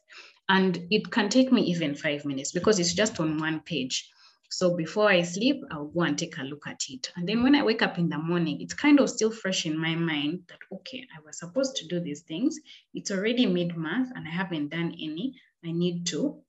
And 0.50 0.88
it 0.90 1.12
can 1.12 1.30
take 1.30 1.52
me 1.52 1.62
even 1.64 1.96
five 1.96 2.24
minutes 2.26 2.52
because 2.52 2.80
it's 2.80 2.94
just 2.94 3.20
on 3.20 3.38
one 3.38 3.60
page. 3.62 4.10
So 4.50 4.78
before 4.78 5.10
I 5.10 5.24
sleep, 5.24 5.62
I'll 5.72 5.88
go 5.88 6.02
and 6.02 6.18
take 6.18 6.38
a 6.38 6.44
look 6.44 6.68
at 6.68 6.84
it. 6.90 7.12
And 7.18 7.28
then 7.28 7.44
when 7.44 7.54
I 7.54 7.64
wake 7.64 7.82
up 7.82 7.98
in 7.98 8.08
the 8.08 8.18
morning, 8.18 8.62
it's 8.62 8.74
kind 8.74 9.00
of 9.00 9.10
still 9.10 9.32
fresh 9.32 9.66
in 9.66 9.78
my 9.78 9.94
mind 9.96 10.44
that, 10.48 10.60
okay, 10.72 11.06
I 11.16 11.20
was 11.26 11.40
supposed 11.40 11.76
to 11.78 11.88
do 11.88 12.00
these 12.00 12.22
things. 12.22 12.58
It's 12.94 13.12
already 13.12 13.46
mid 13.46 13.76
month 13.76 14.10
and 14.16 14.26
I 14.26 14.32
haven't 14.32 14.70
done 14.70 14.94
any. 14.94 15.34
I 15.66 15.72
need 15.72 16.06
to 16.08 16.42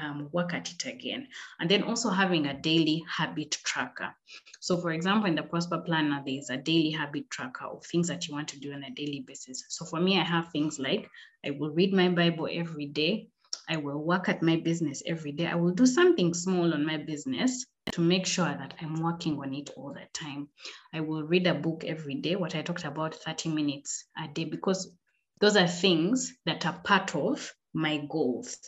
um, 0.00 0.28
work 0.32 0.52
at 0.54 0.70
it 0.70 0.86
again. 0.86 1.28
And 1.60 1.70
then 1.70 1.82
also 1.82 2.10
having 2.10 2.46
a 2.46 2.60
daily 2.60 3.04
habit 3.08 3.52
tracker. 3.64 4.14
So 4.60 4.76
for 4.76 4.90
example, 4.92 5.28
in 5.28 5.34
the 5.34 5.42
Prosper 5.42 5.78
Planner, 5.78 6.22
there's 6.24 6.50
a 6.50 6.56
daily 6.56 6.90
habit 6.90 7.30
tracker 7.30 7.66
of 7.66 7.84
things 7.84 8.08
that 8.08 8.26
you 8.26 8.34
want 8.34 8.48
to 8.48 8.58
do 8.60 8.72
on 8.72 8.84
a 8.84 8.90
daily 8.90 9.24
basis. 9.26 9.64
So 9.68 9.84
for 9.84 10.00
me, 10.00 10.18
I 10.18 10.24
have 10.24 10.50
things 10.50 10.78
like 10.78 11.08
I 11.44 11.50
will 11.50 11.70
read 11.70 11.92
my 11.92 12.08
Bible 12.08 12.48
every 12.50 12.86
day. 12.86 13.28
I 13.68 13.78
will 13.78 14.02
work 14.02 14.28
at 14.28 14.42
my 14.42 14.56
business 14.56 15.02
every 15.06 15.32
day. 15.32 15.46
I 15.46 15.56
will 15.56 15.72
do 15.72 15.86
something 15.86 16.34
small 16.34 16.72
on 16.72 16.86
my 16.86 16.98
business 16.98 17.66
to 17.92 18.00
make 18.00 18.26
sure 18.26 18.44
that 18.44 18.74
I'm 18.80 19.02
working 19.02 19.38
on 19.38 19.54
it 19.54 19.70
all 19.76 19.92
the 19.92 20.06
time. 20.12 20.48
I 20.92 21.00
will 21.00 21.24
read 21.24 21.46
a 21.46 21.54
book 21.54 21.84
every 21.84 22.16
day, 22.16 22.36
what 22.36 22.54
I 22.54 22.62
talked 22.62 22.84
about 22.84 23.14
30 23.14 23.48
minutes 23.50 24.04
a 24.16 24.28
day, 24.28 24.44
because 24.44 24.92
those 25.40 25.56
are 25.56 25.66
things 25.66 26.32
that 26.46 26.64
are 26.66 26.80
part 26.84 27.14
of 27.14 27.52
my 27.74 27.98
goals 28.08 28.58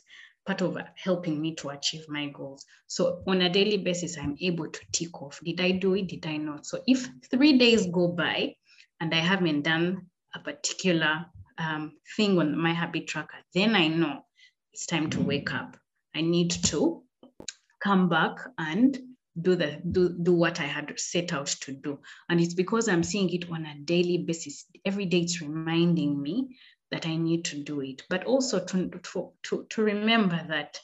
part 0.49 0.63
of 0.63 0.79
helping 0.97 1.43
me 1.43 1.55
to 1.55 1.69
achieve 1.69 2.09
my 2.09 2.27
goals. 2.29 2.65
So 2.87 3.23
on 3.27 3.43
a 3.43 3.51
daily 3.51 3.77
basis, 3.77 4.17
I'm 4.17 4.35
able 4.41 4.71
to 4.71 4.81
tick 4.93 5.21
off, 5.21 5.39
did 5.45 5.61
I 5.61 5.73
do 5.73 5.95
it? 5.95 6.09
Did 6.09 6.27
I 6.27 6.39
not? 6.39 6.65
So 6.65 6.81
if 6.87 7.07
three 7.31 7.59
days 7.59 7.87
go 7.87 8.09
by 8.09 8.55
and 8.99 9.15
I 9.15 9.19
haven't 9.19 9.63
done 9.63 10.07
a 10.35 10.39
particular 10.39 11.27
um, 11.59 11.93
thing 12.17 12.39
on 12.39 12.57
my 12.57 12.73
habit 12.73 13.09
tracker, 13.09 13.37
then 13.55 13.77
I 13.77 13.89
know 13.89 14.25
it's 14.73 14.87
time 14.87 15.11
to 15.11 15.21
wake 15.21 15.53
up. 15.53 15.77
I 16.17 16.23
need 16.23 16.51
to 16.51 17.03
come 17.83 18.09
back 18.09 18.39
and 18.57 18.99
do 19.39 19.55
the 19.55 19.83
do, 19.93 20.17
do 20.23 20.33
what 20.33 20.61
I 20.61 20.65
had 20.65 20.99
set 20.99 21.35
out 21.35 21.49
to 21.65 21.73
do. 21.73 21.99
And 22.31 22.41
it's 22.41 22.55
because 22.55 22.89
I'm 22.89 23.03
seeing 23.03 23.29
it 23.31 23.51
on 23.51 23.67
a 23.67 23.79
daily 23.85 24.25
basis. 24.27 24.65
Every 24.87 25.05
day 25.05 25.21
it's 25.21 25.43
reminding 25.43 26.23
me 26.23 26.57
that 26.91 27.07
I 27.07 27.17
need 27.17 27.45
to 27.47 27.63
do 27.63 27.81
it, 27.81 28.03
but 28.09 28.25
also 28.25 28.65
to, 28.65 28.89
to, 28.89 29.67
to, 29.69 29.83
remember 29.83 30.41
that 30.49 30.81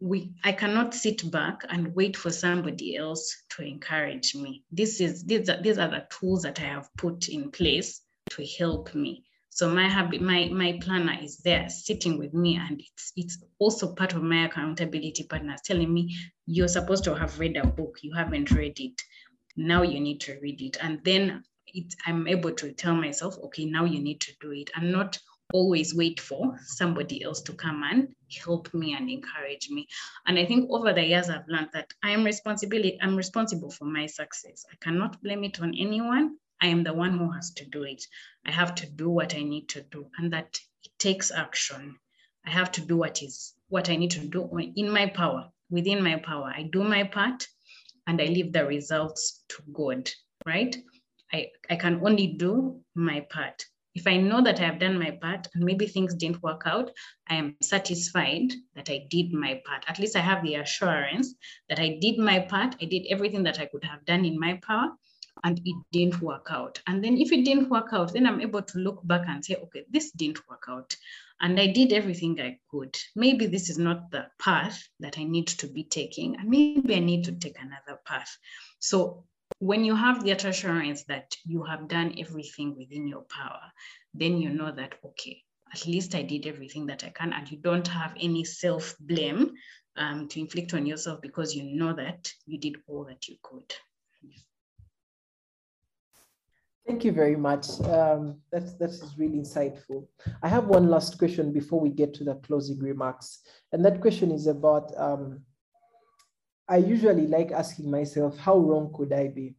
we 0.00 0.34
I 0.42 0.52
cannot 0.52 0.94
sit 0.94 1.30
back 1.30 1.62
and 1.68 1.94
wait 1.94 2.16
for 2.16 2.30
somebody 2.30 2.96
else 2.96 3.44
to 3.50 3.62
encourage 3.62 4.34
me. 4.34 4.64
This 4.70 5.00
is 5.00 5.24
these 5.24 5.48
are 5.48 5.62
these 5.62 5.78
are 5.78 5.88
the 5.88 6.06
tools 6.10 6.42
that 6.42 6.60
I 6.60 6.64
have 6.64 6.90
put 6.96 7.28
in 7.28 7.50
place 7.52 8.00
to 8.30 8.44
help 8.58 8.94
me. 8.94 9.24
So 9.48 9.68
my 9.68 9.88
habit, 9.88 10.20
my 10.20 10.48
my 10.48 10.78
planner 10.82 11.16
is 11.22 11.38
there 11.38 11.68
sitting 11.68 12.18
with 12.18 12.34
me, 12.34 12.56
and 12.56 12.80
it's 12.80 13.12
it's 13.16 13.44
also 13.58 13.94
part 13.94 14.14
of 14.14 14.22
my 14.22 14.46
accountability 14.46 15.24
partners 15.24 15.60
telling 15.64 15.92
me 15.92 16.16
you're 16.46 16.68
supposed 16.68 17.04
to 17.04 17.14
have 17.14 17.38
read 17.38 17.56
a 17.56 17.66
book, 17.66 17.98
you 18.02 18.12
haven't 18.14 18.50
read 18.50 18.80
it. 18.80 19.00
Now 19.56 19.82
you 19.82 20.00
need 20.00 20.20
to 20.22 20.38
read 20.40 20.62
it. 20.62 20.78
And 20.82 21.04
then 21.04 21.44
it, 21.72 21.94
I'm 22.06 22.28
able 22.28 22.52
to 22.52 22.72
tell 22.72 22.94
myself, 22.94 23.36
okay, 23.44 23.64
now 23.64 23.84
you 23.84 24.00
need 24.00 24.20
to 24.22 24.32
do 24.40 24.52
it 24.52 24.70
and 24.74 24.92
not 24.92 25.18
always 25.52 25.94
wait 25.94 26.18
for 26.20 26.58
somebody 26.64 27.22
else 27.22 27.42
to 27.42 27.52
come 27.52 27.82
and 27.84 28.08
help 28.44 28.72
me 28.72 28.94
and 28.94 29.10
encourage 29.10 29.68
me. 29.70 29.86
And 30.26 30.38
I 30.38 30.46
think 30.46 30.70
over 30.70 30.92
the 30.92 31.04
years 31.04 31.28
I've 31.28 31.46
learned 31.48 31.68
that 31.74 31.92
I 32.02 32.10
am 32.10 32.24
responsibility, 32.24 32.98
I'm 33.00 33.16
responsible 33.16 33.70
for 33.70 33.84
my 33.84 34.06
success. 34.06 34.64
I 34.72 34.76
cannot 34.80 35.22
blame 35.22 35.44
it 35.44 35.60
on 35.60 35.74
anyone. 35.78 36.36
I 36.60 36.68
am 36.68 36.84
the 36.84 36.94
one 36.94 37.18
who 37.18 37.30
has 37.30 37.50
to 37.54 37.66
do 37.66 37.82
it. 37.82 38.04
I 38.46 38.50
have 38.50 38.74
to 38.76 38.86
do 38.86 39.10
what 39.10 39.34
I 39.34 39.42
need 39.42 39.68
to 39.70 39.82
do 39.82 40.06
and 40.18 40.32
that 40.32 40.58
it 40.84 40.92
takes 40.98 41.30
action. 41.30 41.96
I 42.46 42.50
have 42.50 42.72
to 42.72 42.80
do 42.80 42.96
what 42.96 43.22
is 43.22 43.54
what 43.68 43.88
I 43.88 43.96
need 43.96 44.10
to 44.12 44.20
do 44.20 44.48
in 44.76 44.90
my 44.90 45.06
power, 45.06 45.50
within 45.70 46.02
my 46.02 46.16
power. 46.16 46.52
I 46.54 46.64
do 46.64 46.82
my 46.82 47.04
part 47.04 47.46
and 48.06 48.20
I 48.20 48.26
leave 48.26 48.52
the 48.52 48.66
results 48.66 49.44
to 49.48 49.62
God, 49.72 50.10
right? 50.46 50.76
I, 51.32 51.50
I 51.70 51.76
can 51.76 52.00
only 52.04 52.26
do 52.28 52.80
my 52.94 53.20
part. 53.30 53.64
If 53.94 54.06
I 54.06 54.16
know 54.16 54.42
that 54.42 54.58
I 54.58 54.64
have 54.64 54.78
done 54.78 54.98
my 54.98 55.10
part 55.10 55.48
and 55.54 55.64
maybe 55.64 55.86
things 55.86 56.14
didn't 56.14 56.42
work 56.42 56.62
out, 56.64 56.90
I 57.28 57.34
am 57.34 57.56
satisfied 57.60 58.52
that 58.74 58.88
I 58.88 59.06
did 59.10 59.32
my 59.32 59.60
part. 59.66 59.84
At 59.86 59.98
least 59.98 60.16
I 60.16 60.20
have 60.20 60.42
the 60.42 60.54
assurance 60.54 61.34
that 61.68 61.78
I 61.78 61.98
did 62.00 62.18
my 62.18 62.40
part. 62.40 62.76
I 62.80 62.86
did 62.86 63.06
everything 63.10 63.42
that 63.42 63.60
I 63.60 63.66
could 63.66 63.84
have 63.84 64.04
done 64.06 64.24
in 64.24 64.38
my 64.38 64.58
power 64.66 64.92
and 65.44 65.60
it 65.64 65.76
didn't 65.92 66.22
work 66.22 66.46
out. 66.50 66.80
And 66.86 67.02
then 67.04 67.18
if 67.18 67.32
it 67.32 67.44
didn't 67.44 67.68
work 67.68 67.88
out, 67.92 68.12
then 68.12 68.26
I'm 68.26 68.40
able 68.40 68.62
to 68.62 68.78
look 68.78 69.06
back 69.06 69.24
and 69.28 69.44
say, 69.44 69.56
okay, 69.56 69.84
this 69.90 70.10
didn't 70.12 70.48
work 70.48 70.64
out. 70.68 70.96
And 71.40 71.58
I 71.58 71.66
did 71.66 71.92
everything 71.92 72.40
I 72.40 72.58
could. 72.70 72.96
Maybe 73.16 73.46
this 73.46 73.68
is 73.68 73.78
not 73.78 74.10
the 74.10 74.26
path 74.38 74.88
that 75.00 75.18
I 75.18 75.24
need 75.24 75.48
to 75.48 75.66
be 75.66 75.84
taking, 75.84 76.36
and 76.36 76.48
maybe 76.48 76.94
I 76.94 77.00
need 77.00 77.24
to 77.24 77.32
take 77.32 77.56
another 77.58 78.00
path. 78.04 78.36
So 78.78 79.24
when 79.62 79.84
you 79.84 79.94
have 79.94 80.24
that 80.24 80.44
assurance 80.44 81.04
that 81.04 81.36
you 81.44 81.62
have 81.62 81.86
done 81.86 82.16
everything 82.18 82.76
within 82.76 83.06
your 83.06 83.24
power, 83.30 83.60
then 84.12 84.36
you 84.38 84.48
know 84.48 84.72
that, 84.72 84.94
okay, 85.04 85.40
at 85.72 85.86
least 85.86 86.16
I 86.16 86.22
did 86.22 86.48
everything 86.48 86.86
that 86.86 87.04
I 87.04 87.10
can, 87.10 87.32
and 87.32 87.48
you 87.48 87.58
don't 87.58 87.86
have 87.86 88.12
any 88.20 88.42
self 88.42 88.96
blame 88.98 89.52
um, 89.96 90.26
to 90.30 90.40
inflict 90.40 90.74
on 90.74 90.84
yourself 90.84 91.22
because 91.22 91.54
you 91.54 91.62
know 91.62 91.92
that 91.92 92.32
you 92.44 92.58
did 92.58 92.74
all 92.88 93.04
that 93.04 93.28
you 93.28 93.36
could. 93.40 93.72
Thank 96.84 97.04
you 97.04 97.12
very 97.12 97.36
much. 97.36 97.80
Um, 97.82 98.38
that's 98.50 98.72
that 98.74 98.90
is 98.90 99.14
really 99.16 99.38
insightful. 99.38 100.08
I 100.42 100.48
have 100.48 100.64
one 100.64 100.88
last 100.88 101.16
question 101.16 101.52
before 101.52 101.78
we 101.78 101.90
get 101.90 102.14
to 102.14 102.24
the 102.24 102.34
closing 102.34 102.80
remarks, 102.80 103.42
and 103.70 103.84
that 103.84 104.00
question 104.00 104.32
is 104.32 104.48
about 104.48 104.92
um, 104.96 105.44
I 106.68 106.76
usually 106.76 107.26
like 107.26 107.52
asking 107.52 107.90
myself, 107.90 108.38
how 108.38 108.56
wrong 108.58 108.92
could 108.94 109.12
I 109.12 109.28
be? 109.28 109.54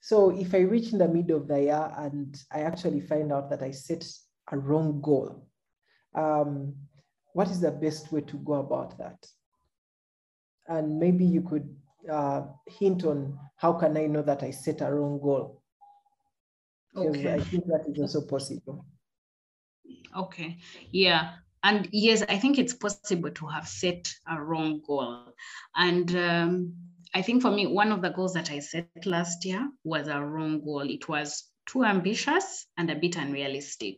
So 0.00 0.30
if 0.30 0.54
I 0.54 0.58
reach 0.58 0.92
in 0.92 0.98
the 0.98 1.08
middle 1.08 1.36
of 1.36 1.48
the 1.48 1.62
year 1.62 1.92
and 1.98 2.36
I 2.52 2.60
actually 2.60 3.00
find 3.00 3.32
out 3.32 3.50
that 3.50 3.62
I 3.62 3.72
set 3.72 4.06
a 4.50 4.58
wrong 4.58 5.00
goal, 5.00 5.48
um, 6.14 6.74
what 7.32 7.50
is 7.50 7.60
the 7.60 7.70
best 7.70 8.12
way 8.12 8.20
to 8.22 8.36
go 8.38 8.54
about 8.54 8.96
that? 8.98 9.26
And 10.68 10.98
maybe 10.98 11.24
you 11.24 11.42
could 11.42 11.76
uh, 12.10 12.42
hint 12.66 13.04
on 13.04 13.38
how 13.56 13.72
can 13.72 13.96
I 13.96 14.06
know 14.06 14.22
that 14.22 14.42
I 14.42 14.50
set 14.50 14.80
a 14.80 14.92
wrong 14.92 15.20
goal? 15.20 15.62
Because 16.94 17.16
okay. 17.16 17.34
I 17.34 17.40
think 17.40 17.64
that 17.66 17.84
is 17.88 17.98
also 18.00 18.26
possible. 18.26 18.86
Okay. 20.16 20.56
Yeah. 20.90 21.34
And 21.66 21.88
yes, 21.90 22.22
I 22.28 22.38
think 22.38 22.60
it's 22.60 22.74
possible 22.74 23.28
to 23.32 23.46
have 23.48 23.66
set 23.66 24.14
a 24.30 24.40
wrong 24.40 24.82
goal. 24.86 25.34
And 25.74 26.14
um, 26.14 26.74
I 27.12 27.22
think 27.22 27.42
for 27.42 27.50
me, 27.50 27.66
one 27.66 27.90
of 27.90 28.02
the 28.02 28.10
goals 28.10 28.34
that 28.34 28.52
I 28.52 28.60
set 28.60 28.86
last 29.04 29.44
year 29.44 29.68
was 29.82 30.06
a 30.06 30.24
wrong 30.24 30.64
goal. 30.64 30.88
It 30.88 31.08
was 31.08 31.42
too 31.68 31.82
ambitious 31.82 32.68
and 32.78 32.88
a 32.88 32.94
bit 32.94 33.16
unrealistic. 33.16 33.96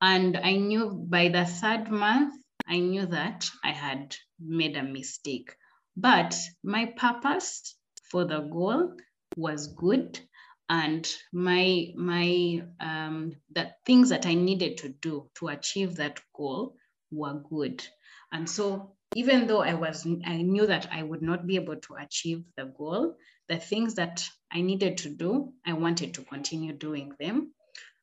And 0.00 0.36
I 0.36 0.52
knew 0.52 0.90
by 0.90 1.26
the 1.26 1.44
third 1.44 1.90
month, 1.90 2.34
I 2.68 2.78
knew 2.78 3.06
that 3.06 3.50
I 3.64 3.72
had 3.72 4.14
made 4.38 4.76
a 4.76 4.84
mistake. 4.84 5.56
But 5.96 6.38
my 6.62 6.86
purpose 6.86 7.74
for 8.12 8.24
the 8.24 8.42
goal 8.42 8.96
was 9.36 9.66
good 9.66 10.20
and 10.68 11.12
my 11.32 11.92
my 11.96 12.62
um, 12.78 13.32
the 13.50 13.72
things 13.86 14.10
that 14.10 14.24
I 14.24 14.34
needed 14.34 14.76
to 14.78 14.90
do 14.90 15.28
to 15.38 15.48
achieve 15.48 15.96
that 15.96 16.20
goal 16.32 16.76
were 17.12 17.42
good. 17.48 17.86
And 18.32 18.48
so 18.48 18.96
even 19.14 19.46
though 19.46 19.62
I 19.62 19.74
was 19.74 20.06
I 20.24 20.42
knew 20.42 20.66
that 20.66 20.88
I 20.90 21.02
would 21.02 21.22
not 21.22 21.46
be 21.46 21.56
able 21.56 21.76
to 21.76 21.94
achieve 21.94 22.44
the 22.56 22.64
goal, 22.64 23.16
the 23.48 23.58
things 23.58 23.94
that 23.96 24.26
I 24.50 24.62
needed 24.62 24.98
to 24.98 25.10
do, 25.10 25.52
I 25.66 25.74
wanted 25.74 26.14
to 26.14 26.22
continue 26.22 26.72
doing 26.72 27.12
them. 27.20 27.52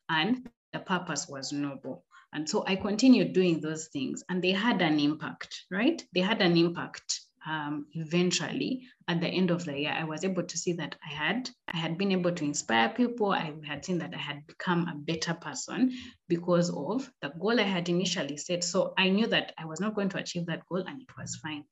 And 0.07 0.49
the 0.73 0.79
purpose 0.79 1.27
was 1.27 1.51
noble. 1.51 2.05
And 2.31 2.47
so 2.47 2.63
I 2.65 2.75
continued 2.75 3.33
doing 3.33 3.59
those 3.59 3.87
things 3.87 4.23
and 4.29 4.43
they 4.43 4.51
had 4.51 4.81
an 4.81 4.99
impact, 4.99 5.65
right? 5.71 6.01
They 6.13 6.21
had 6.21 6.41
an 6.41 6.57
impact 6.57 7.21
um, 7.47 7.85
eventually 7.93 8.83
at 9.07 9.21
the 9.21 9.27
end 9.27 9.51
of 9.51 9.65
the 9.65 9.79
year 9.79 9.91
i 9.95 10.03
was 10.03 10.23
able 10.23 10.43
to 10.43 10.57
see 10.57 10.73
that 10.73 10.95
i 11.05 11.13
had 11.13 11.49
i 11.73 11.77
had 11.77 11.97
been 11.97 12.11
able 12.11 12.31
to 12.31 12.43
inspire 12.43 12.89
people. 12.89 13.31
I 13.31 13.53
had 13.65 13.85
seen 13.85 13.99
that 13.99 14.13
i 14.13 14.17
had 14.17 14.45
become 14.47 14.87
a 14.87 14.95
better 14.95 15.33
person 15.33 15.91
because 16.27 16.69
of 16.69 17.09
the 17.21 17.29
goal 17.29 17.59
i 17.59 17.63
had 17.63 17.89
initially 17.89 18.37
set. 18.37 18.63
So 18.63 18.93
i 18.97 19.09
knew 19.09 19.27
that 19.27 19.53
i 19.57 19.65
was 19.65 19.79
not 19.79 19.95
going 19.95 20.09
to 20.09 20.17
achieve 20.17 20.45
that 20.47 20.65
goal 20.67 20.83
and 20.87 21.01
it 21.01 21.17
was 21.17 21.35
fine. 21.37 21.65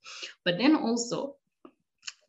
But 0.44 0.58
then 0.58 0.76
also 0.76 1.36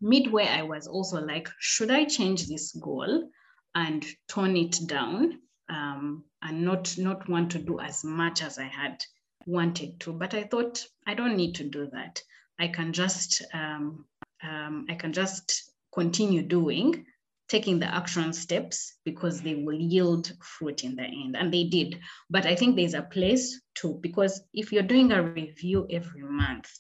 midway 0.01 0.47
i 0.47 0.63
was 0.63 0.87
also 0.87 1.21
like 1.21 1.49
should 1.59 1.91
i 1.91 2.05
change 2.05 2.47
this 2.47 2.73
goal 2.73 3.29
and 3.75 4.05
tone 4.29 4.57
it 4.57 4.77
down 4.87 5.41
um, 5.69 6.25
and 6.43 6.65
not 6.65 6.97
not 6.99 7.29
want 7.29 7.53
to 7.53 7.59
do 7.59 7.81
as 7.81 8.05
much 8.05 8.43
as 8.43 8.59
i 8.59 8.65
had 8.65 9.05
wanted 9.47 10.01
to? 10.01 10.13
But 10.13 10.35
i 10.35 10.45
thought 10.45 10.85
i 11.07 11.15
don't 11.15 11.37
need 11.37 11.55
to 11.57 11.65
do 11.65 11.89
that 11.93 12.23
I 12.59 12.69
can 12.69 12.93
just 12.93 13.43
um, 13.53 14.05
um, 14.43 14.87
I 14.89 14.95
can 14.95 15.13
just 15.13 15.73
continue 15.93 16.43
doing, 16.43 17.07
taking 17.49 17.79
the 17.79 17.93
action 17.93 18.33
steps 18.33 18.95
because 19.05 19.41
they 19.41 19.55
will 19.55 19.81
yield 19.81 20.33
fruit 20.41 20.85
in 20.85 20.97
the 20.97 21.05
end, 21.05 21.37
and 21.37 21.53
they 21.53 21.65
did. 21.65 22.01
But 22.31 22.47
I 22.47 22.55
think 22.55 22.77
there's 22.77 22.95
a 22.95 23.03
place 23.03 23.61
to 23.77 23.99
because 24.01 24.43
if 24.53 24.73
you're 24.73 24.83
doing 24.83 25.13
a 25.13 25.23
review 25.23 25.87
every 25.91 26.23
month 26.23 26.71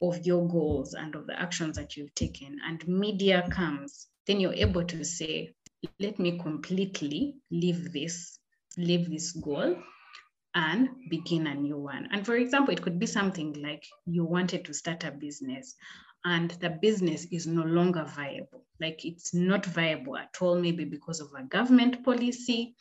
of 0.00 0.24
your 0.24 0.48
goals 0.48 0.94
and 0.94 1.14
of 1.14 1.26
the 1.26 1.40
actions 1.40 1.76
that 1.76 1.96
you've 1.96 2.14
taken, 2.14 2.56
and 2.66 2.86
media 2.86 3.48
comes, 3.50 4.06
then 4.26 4.40
you're 4.40 4.54
able 4.54 4.84
to 4.84 5.04
say, 5.04 5.54
let 6.00 6.18
me 6.18 6.38
completely 6.38 7.36
leave 7.50 7.92
this, 7.92 8.38
leave 8.76 9.10
this 9.10 9.32
goal 9.32 9.76
and 10.58 10.88
begin 11.08 11.46
a 11.46 11.54
new 11.54 11.78
one. 11.78 12.08
And 12.10 12.26
for 12.26 12.34
example, 12.34 12.74
it 12.74 12.82
could 12.82 12.98
be 12.98 13.06
something 13.06 13.62
like 13.62 13.84
you 14.06 14.24
wanted 14.24 14.64
to 14.64 14.74
start 14.74 15.04
a 15.04 15.12
business 15.12 15.76
and 16.24 16.50
the 16.50 16.70
business 16.70 17.26
is 17.30 17.46
no 17.46 17.62
longer 17.62 18.04
viable. 18.04 18.64
Like 18.80 19.04
it's 19.04 19.32
not 19.32 19.64
viable 19.64 20.16
at 20.16 20.36
all, 20.40 20.58
maybe 20.58 20.84
because 20.84 21.20
of 21.20 21.28
a 21.38 21.44
government 21.44 22.04
policy 22.04 22.74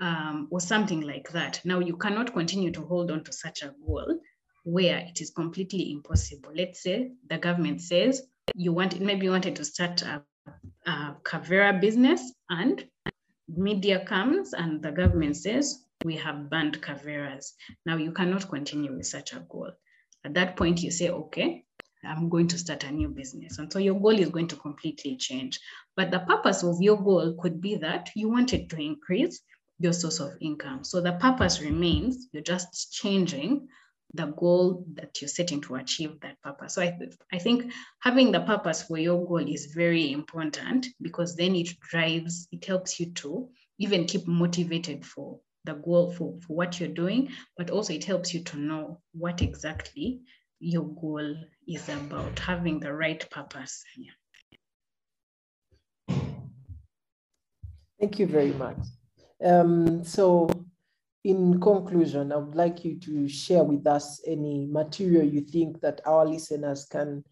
um, 0.00 0.48
or 0.50 0.60
something 0.60 1.00
like 1.00 1.30
that. 1.30 1.62
Now 1.64 1.78
you 1.78 1.96
cannot 1.96 2.34
continue 2.34 2.72
to 2.72 2.82
hold 2.82 3.10
on 3.10 3.24
to 3.24 3.32
such 3.32 3.62
a 3.62 3.72
goal 3.86 4.18
where 4.64 4.98
it 4.98 5.22
is 5.22 5.30
completely 5.30 5.92
impossible. 5.92 6.50
Let's 6.54 6.82
say 6.82 7.12
the 7.30 7.38
government 7.38 7.80
says 7.80 8.22
you 8.54 8.74
want, 8.74 9.00
maybe 9.00 9.24
you 9.24 9.30
wanted 9.30 9.56
to 9.56 9.64
start 9.64 10.02
a, 10.02 10.22
a 10.86 11.16
Kaveera 11.22 11.80
business 11.80 12.20
and 12.50 12.84
media 13.48 14.04
comes 14.04 14.52
and 14.52 14.82
the 14.82 14.92
government 14.92 15.38
says 15.38 15.83
we 16.04 16.16
have 16.16 16.50
banned 16.50 16.80
kaveeras. 16.80 17.52
Now 17.86 17.96
you 17.96 18.12
cannot 18.12 18.48
continue 18.48 18.94
with 18.94 19.06
such 19.06 19.32
a 19.32 19.40
goal. 19.48 19.72
At 20.24 20.34
that 20.34 20.56
point, 20.56 20.82
you 20.82 20.90
say, 20.90 21.08
okay, 21.08 21.64
I'm 22.06 22.28
going 22.28 22.48
to 22.48 22.58
start 22.58 22.84
a 22.84 22.90
new 22.90 23.08
business. 23.08 23.58
And 23.58 23.72
so 23.72 23.78
your 23.78 23.98
goal 23.98 24.18
is 24.18 24.28
going 24.28 24.48
to 24.48 24.56
completely 24.56 25.16
change. 25.16 25.58
But 25.96 26.10
the 26.10 26.20
purpose 26.20 26.62
of 26.62 26.76
your 26.80 27.02
goal 27.02 27.34
could 27.40 27.60
be 27.60 27.76
that 27.76 28.10
you 28.14 28.28
wanted 28.28 28.70
to 28.70 28.76
increase 28.76 29.40
your 29.78 29.92
source 29.92 30.20
of 30.20 30.32
income. 30.40 30.84
So 30.84 31.00
the 31.00 31.12
purpose 31.12 31.60
remains, 31.60 32.28
you're 32.32 32.42
just 32.42 32.92
changing 32.92 33.68
the 34.12 34.26
goal 34.26 34.84
that 34.94 35.20
you're 35.20 35.28
setting 35.28 35.60
to 35.62 35.74
achieve 35.76 36.20
that 36.20 36.40
purpose. 36.42 36.74
So 36.74 36.82
I, 36.82 36.94
th- 36.98 37.14
I 37.32 37.38
think 37.38 37.72
having 38.00 38.30
the 38.30 38.40
purpose 38.40 38.82
for 38.82 38.98
your 38.98 39.26
goal 39.26 39.38
is 39.38 39.72
very 39.74 40.12
important 40.12 40.86
because 41.00 41.34
then 41.34 41.56
it 41.56 41.80
drives, 41.80 42.46
it 42.52 42.64
helps 42.64 43.00
you 43.00 43.12
to 43.12 43.48
even 43.78 44.04
keep 44.04 44.28
motivated 44.28 45.04
for 45.04 45.40
the 45.64 45.74
goal 45.74 46.12
for, 46.12 46.38
for 46.46 46.54
what 46.56 46.78
you're 46.78 46.88
doing, 46.88 47.28
but 47.56 47.70
also 47.70 47.92
it 47.92 48.04
helps 48.04 48.34
you 48.34 48.42
to 48.44 48.58
know 48.58 49.00
what 49.12 49.42
exactly 49.42 50.20
your 50.60 50.84
goal 50.84 51.34
is 51.66 51.88
about, 51.88 52.38
having 52.38 52.80
the 52.80 52.92
right 52.92 53.28
purpose. 53.30 53.84
Yeah. 53.96 54.12
Thank 57.98 58.18
you 58.18 58.26
very 58.26 58.52
much. 58.52 58.78
Um, 59.42 60.04
so 60.04 60.48
in 61.24 61.58
conclusion, 61.60 62.32
I 62.32 62.36
would 62.36 62.54
like 62.54 62.84
you 62.84 62.98
to 63.00 63.28
share 63.28 63.64
with 63.64 63.86
us 63.86 64.20
any 64.26 64.66
material 64.70 65.24
you 65.24 65.40
think 65.40 65.80
that 65.80 66.00
our 66.06 66.26
listeners 66.26 66.84
can 66.84 67.24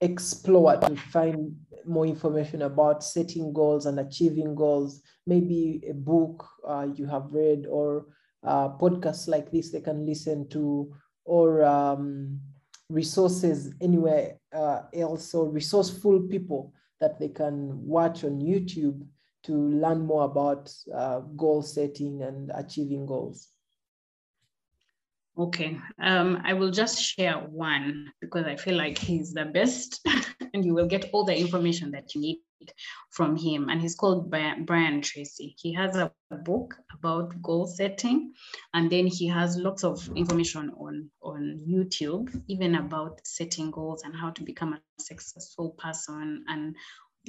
explore 0.00 0.76
to 0.76 0.96
find 0.96 1.56
more 1.86 2.06
information 2.06 2.62
about 2.62 3.04
setting 3.04 3.52
goals 3.52 3.86
and 3.86 4.00
achieving 4.00 4.54
goals, 4.54 5.02
maybe 5.26 5.82
a 5.88 5.94
book 5.94 6.46
uh, 6.66 6.86
you 6.94 7.06
have 7.06 7.32
read 7.32 7.66
or 7.68 8.06
uh, 8.44 8.68
podcasts 8.68 9.28
like 9.28 9.50
this 9.50 9.70
they 9.70 9.80
can 9.80 10.06
listen 10.06 10.48
to, 10.48 10.92
or 11.24 11.64
um, 11.64 12.40
resources 12.88 13.72
anywhere 13.80 14.38
uh, 14.52 14.82
else, 14.94 15.34
or 15.34 15.48
resourceful 15.50 16.20
people 16.20 16.72
that 17.00 17.18
they 17.18 17.28
can 17.28 17.84
watch 17.84 18.24
on 18.24 18.40
YouTube 18.40 19.02
to 19.42 19.52
learn 19.52 20.00
more 20.00 20.24
about 20.24 20.72
uh, 20.94 21.20
goal 21.36 21.62
setting 21.62 22.22
and 22.22 22.50
achieving 22.54 23.06
goals. 23.06 23.48
Okay, 25.38 25.78
um, 26.00 26.40
I 26.44 26.54
will 26.54 26.70
just 26.70 26.98
share 26.98 27.34
one 27.34 28.10
because 28.22 28.46
I 28.46 28.56
feel 28.56 28.74
like 28.74 28.96
he's 28.96 29.34
the 29.34 29.44
best 29.44 30.00
and 30.54 30.64
you 30.64 30.72
will 30.72 30.86
get 30.86 31.10
all 31.12 31.24
the 31.24 31.36
information 31.36 31.90
that 31.90 32.14
you 32.14 32.22
need 32.22 32.38
from 33.10 33.36
him. 33.36 33.68
And 33.68 33.82
he's 33.82 33.94
called 33.94 34.30
Brian 34.30 35.02
Tracy. 35.02 35.54
He 35.58 35.74
has 35.74 35.94
a 35.94 36.10
book 36.44 36.76
about 36.90 37.42
goal 37.42 37.66
setting 37.66 38.32
and 38.72 38.90
then 38.90 39.06
he 39.06 39.28
has 39.28 39.58
lots 39.58 39.84
of 39.84 40.08
information 40.16 40.70
on, 40.78 41.10
on 41.22 41.60
YouTube, 41.68 42.42
even 42.48 42.74
about 42.74 43.20
setting 43.26 43.70
goals 43.70 44.04
and 44.04 44.16
how 44.16 44.30
to 44.30 44.42
become 44.42 44.72
a 44.72 44.80
successful 45.02 45.76
person 45.78 46.44
and 46.48 46.74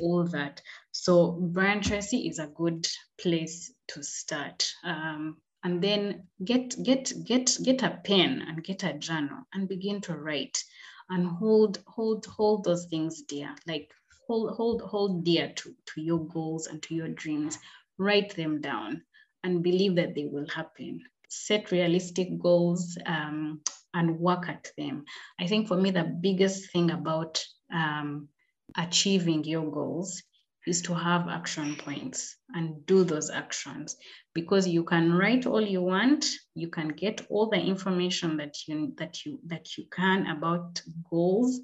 all 0.01 0.23
that. 0.27 0.61
So 0.91 1.31
Brian 1.31 1.81
Tracy 1.81 2.29
is 2.29 2.39
a 2.39 2.47
good 2.47 2.87
place 3.19 3.73
to 3.89 4.01
start. 4.01 4.71
Um, 4.85 5.37
and 5.67 5.81
then 5.83 6.23
get 6.45 6.81
get 6.81 7.11
get 7.25 7.57
get 7.61 7.83
a 7.83 7.99
pen 8.05 8.41
and 8.47 8.63
get 8.63 8.83
a 8.83 8.93
journal 8.93 9.39
and 9.53 9.67
begin 9.67 9.99
to 9.99 10.13
write 10.17 10.63
and 11.09 11.27
hold 11.27 11.79
hold 11.85 12.25
hold 12.25 12.63
those 12.63 12.85
things 12.85 13.23
dear 13.23 13.53
like 13.67 13.91
hold 14.27 14.55
hold 14.55 14.81
hold 14.81 15.25
dear 15.25 15.51
to 15.57 15.75
to 15.87 16.01
your 16.01 16.25
goals 16.25 16.67
and 16.67 16.81
to 16.83 16.95
your 16.95 17.09
dreams. 17.09 17.59
Write 17.97 18.33
them 18.35 18.61
down 18.61 19.01
and 19.43 19.61
believe 19.61 19.95
that 19.95 20.15
they 20.15 20.25
will 20.25 20.47
happen. 20.47 21.01
Set 21.27 21.71
realistic 21.71 22.39
goals 22.39 22.97
um, 23.05 23.59
and 23.93 24.19
work 24.19 24.47
at 24.47 24.71
them. 24.77 25.03
I 25.37 25.47
think 25.47 25.67
for 25.67 25.75
me 25.75 25.91
the 25.91 26.05
biggest 26.21 26.71
thing 26.71 26.91
about 26.91 27.43
um, 27.73 28.29
achieving 28.77 29.43
your 29.43 29.69
goals 29.69 30.23
is 30.67 30.81
to 30.83 30.93
have 30.93 31.27
action 31.27 31.75
points 31.75 32.35
and 32.53 32.85
do 32.85 33.03
those 33.03 33.29
actions. 33.29 33.95
Because 34.33 34.67
you 34.67 34.83
can 34.83 35.13
write 35.13 35.45
all 35.45 35.61
you 35.61 35.81
want 35.81 36.25
you 36.53 36.67
can 36.67 36.89
get 36.89 37.21
all 37.29 37.49
the 37.49 37.59
information 37.59 38.37
that 38.37 38.55
you 38.67 38.93
that 38.97 39.25
you 39.25 39.39
that 39.45 39.77
you 39.77 39.85
can 39.91 40.27
about 40.27 40.81
goals 41.09 41.59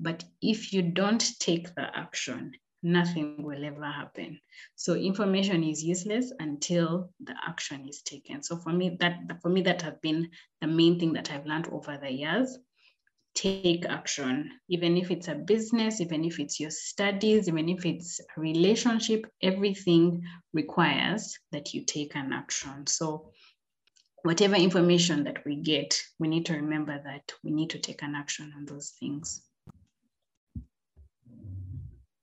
but 0.00 0.24
if 0.40 0.72
you 0.72 0.82
don't 0.82 1.24
take 1.40 1.74
the 1.74 1.86
action 1.96 2.52
nothing 2.82 3.42
will 3.42 3.64
ever 3.64 3.84
happen. 3.84 4.38
So 4.76 4.94
information 4.94 5.64
is 5.64 5.82
useless 5.82 6.32
until 6.38 7.10
the 7.24 7.34
action 7.46 7.88
is 7.88 8.02
taken. 8.02 8.42
So 8.42 8.56
for 8.56 8.72
me 8.72 8.96
that 9.00 9.18
for 9.42 9.48
me 9.48 9.62
that 9.62 9.82
have 9.82 10.00
been 10.00 10.30
the 10.60 10.66
main 10.66 10.98
thing 10.98 11.12
that 11.14 11.30
i've 11.30 11.46
learned 11.46 11.68
over 11.68 11.98
the 12.00 12.10
years 12.10 12.56
take 13.34 13.86
action, 13.86 14.50
even 14.68 14.96
if 14.96 15.10
it's 15.10 15.28
a 15.28 15.34
business, 15.34 16.00
even 16.00 16.24
if 16.24 16.40
it's 16.40 16.58
your 16.58 16.70
studies, 16.70 17.48
even 17.48 17.68
if 17.68 17.86
it's 17.86 18.20
a 18.20 18.40
relationship, 18.40 19.26
everything 19.42 20.22
requires 20.52 21.38
that 21.52 21.74
you 21.74 21.84
take 21.84 22.16
an 22.16 22.32
action. 22.32 22.86
So 22.86 23.30
whatever 24.22 24.56
information 24.56 25.24
that 25.24 25.44
we 25.44 25.56
get, 25.56 26.00
we 26.18 26.28
need 26.28 26.46
to 26.46 26.54
remember 26.54 27.00
that 27.04 27.32
we 27.44 27.50
need 27.50 27.70
to 27.70 27.78
take 27.78 28.02
an 28.02 28.14
action 28.14 28.52
on 28.56 28.64
those 28.66 28.90
things. 28.98 29.42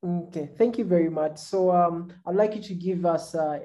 Okay, 0.05 0.49
thank 0.57 0.77
you 0.77 0.85
very 0.85 1.09
much. 1.09 1.39
So 1.39 1.71
um, 1.71 2.13
I'd 2.27 2.35
like 2.35 2.55
you 2.55 2.61
to 2.61 2.75
give 2.75 3.07
us 3.07 3.33
uh, 3.33 3.57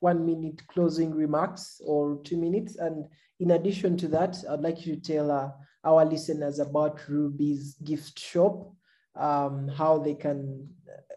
one 0.00 0.26
minute 0.26 0.66
closing 0.66 1.14
remarks 1.14 1.80
or 1.86 2.20
two 2.24 2.36
minutes. 2.36 2.76
And 2.76 3.04
in 3.38 3.52
addition 3.52 3.96
to 3.98 4.08
that, 4.08 4.36
I'd 4.50 4.60
like 4.60 4.84
you 4.84 4.96
to 4.96 5.00
tell 5.00 5.30
uh, 5.30 5.50
our 5.84 6.04
listeners 6.04 6.58
about 6.58 7.00
Ruby's 7.08 7.76
gift 7.84 8.18
shop, 8.18 8.72
um, 9.16 9.68
how 9.68 9.98
they 9.98 10.14
can 10.14 10.68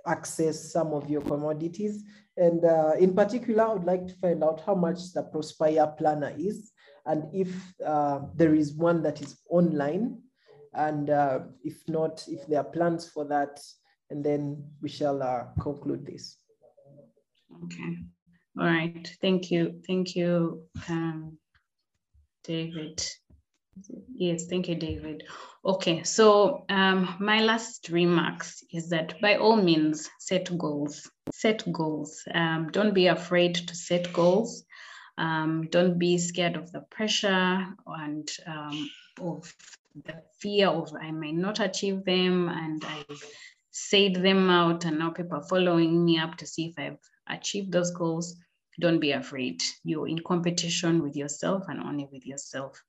access 0.05 0.71
some 0.71 0.93
of 0.93 1.09
your 1.09 1.21
commodities. 1.21 2.03
And 2.37 2.63
uh, 2.63 2.93
in 2.99 3.15
particular, 3.15 3.63
I 3.63 3.73
would 3.73 3.85
like 3.85 4.07
to 4.07 4.13
find 4.15 4.43
out 4.43 4.61
how 4.65 4.75
much 4.75 5.13
the 5.13 5.23
Prosper 5.23 5.95
Planner 5.97 6.33
is 6.37 6.71
And 7.07 7.23
if 7.33 7.49
uh, 7.85 8.19
there 8.35 8.53
is 8.53 8.73
one 8.73 9.01
that 9.03 9.21
is 9.21 9.39
online, 9.49 10.21
and 10.73 11.09
uh, 11.09 11.39
if 11.63 11.87
not, 11.87 12.23
if 12.27 12.45
there 12.47 12.59
are 12.59 12.65
plans 12.65 13.07
for 13.07 13.25
that, 13.25 13.59
and 14.09 14.23
then 14.23 14.63
we 14.81 14.89
shall 14.89 15.23
uh, 15.23 15.45
conclude 15.59 16.05
this. 16.05 16.37
Okay. 17.63 17.97
All 18.59 18.65
right. 18.65 19.09
Thank 19.21 19.49
you. 19.51 19.81
Thank 19.87 20.15
you, 20.15 20.63
um, 20.89 21.37
David. 22.43 23.01
Yes, 24.13 24.45
thank 24.47 24.67
you, 24.67 24.75
David. 24.75 25.23
Okay, 25.65 26.03
so 26.03 26.65
um, 26.69 27.15
my 27.19 27.41
last 27.41 27.89
remarks 27.89 28.63
is 28.71 28.89
that 28.89 29.19
by 29.21 29.35
all 29.35 29.57
means, 29.57 30.09
set 30.19 30.55
goals. 30.57 31.09
Set 31.33 31.71
goals. 31.71 32.23
Um, 32.33 32.69
don't 32.71 32.93
be 32.93 33.07
afraid 33.07 33.55
to 33.55 33.75
set 33.75 34.11
goals. 34.13 34.65
Um, 35.17 35.67
don't 35.71 35.97
be 35.97 36.17
scared 36.17 36.55
of 36.55 36.71
the 36.71 36.81
pressure 36.81 37.65
and 37.85 38.29
um, 38.45 38.89
of 39.19 39.53
the 40.05 40.21
fear 40.39 40.67
of 40.67 40.93
I 40.99 41.11
may 41.11 41.31
not 41.31 41.59
achieve 41.59 42.05
them 42.05 42.49
and 42.49 42.83
I 42.85 43.03
said 43.71 44.15
them 44.15 44.49
out 44.49 44.85
and 44.85 44.99
now 44.99 45.09
people 45.09 45.37
are 45.37 45.47
following 45.47 46.05
me 46.05 46.19
up 46.19 46.37
to 46.37 46.47
see 46.47 46.67
if 46.67 46.79
I've 46.79 46.99
achieved 47.27 47.71
those 47.71 47.91
goals. 47.91 48.35
Don't 48.79 48.99
be 48.99 49.11
afraid. 49.11 49.63
You're 49.83 50.07
in 50.07 50.19
competition 50.19 51.01
with 51.01 51.15
yourself 51.15 51.63
and 51.67 51.81
only 51.81 52.07
with 52.11 52.25
yourself. 52.25 52.79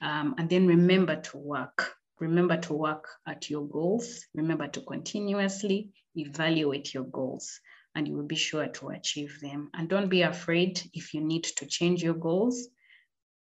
Um, 0.00 0.34
and 0.38 0.48
then 0.48 0.66
remember 0.66 1.16
to 1.16 1.38
work. 1.38 1.92
Remember 2.20 2.56
to 2.56 2.72
work 2.74 3.08
at 3.26 3.50
your 3.50 3.66
goals. 3.66 4.24
Remember 4.34 4.68
to 4.68 4.80
continuously 4.82 5.90
evaluate 6.16 6.94
your 6.94 7.04
goals 7.04 7.60
and 7.94 8.08
you 8.08 8.14
will 8.14 8.26
be 8.26 8.36
sure 8.36 8.66
to 8.66 8.88
achieve 8.88 9.38
them. 9.40 9.70
And 9.74 9.88
don't 9.88 10.08
be 10.08 10.22
afraid 10.22 10.80
if 10.92 11.14
you 11.14 11.20
need 11.20 11.44
to 11.44 11.66
change 11.66 12.02
your 12.02 12.14
goals. 12.14 12.68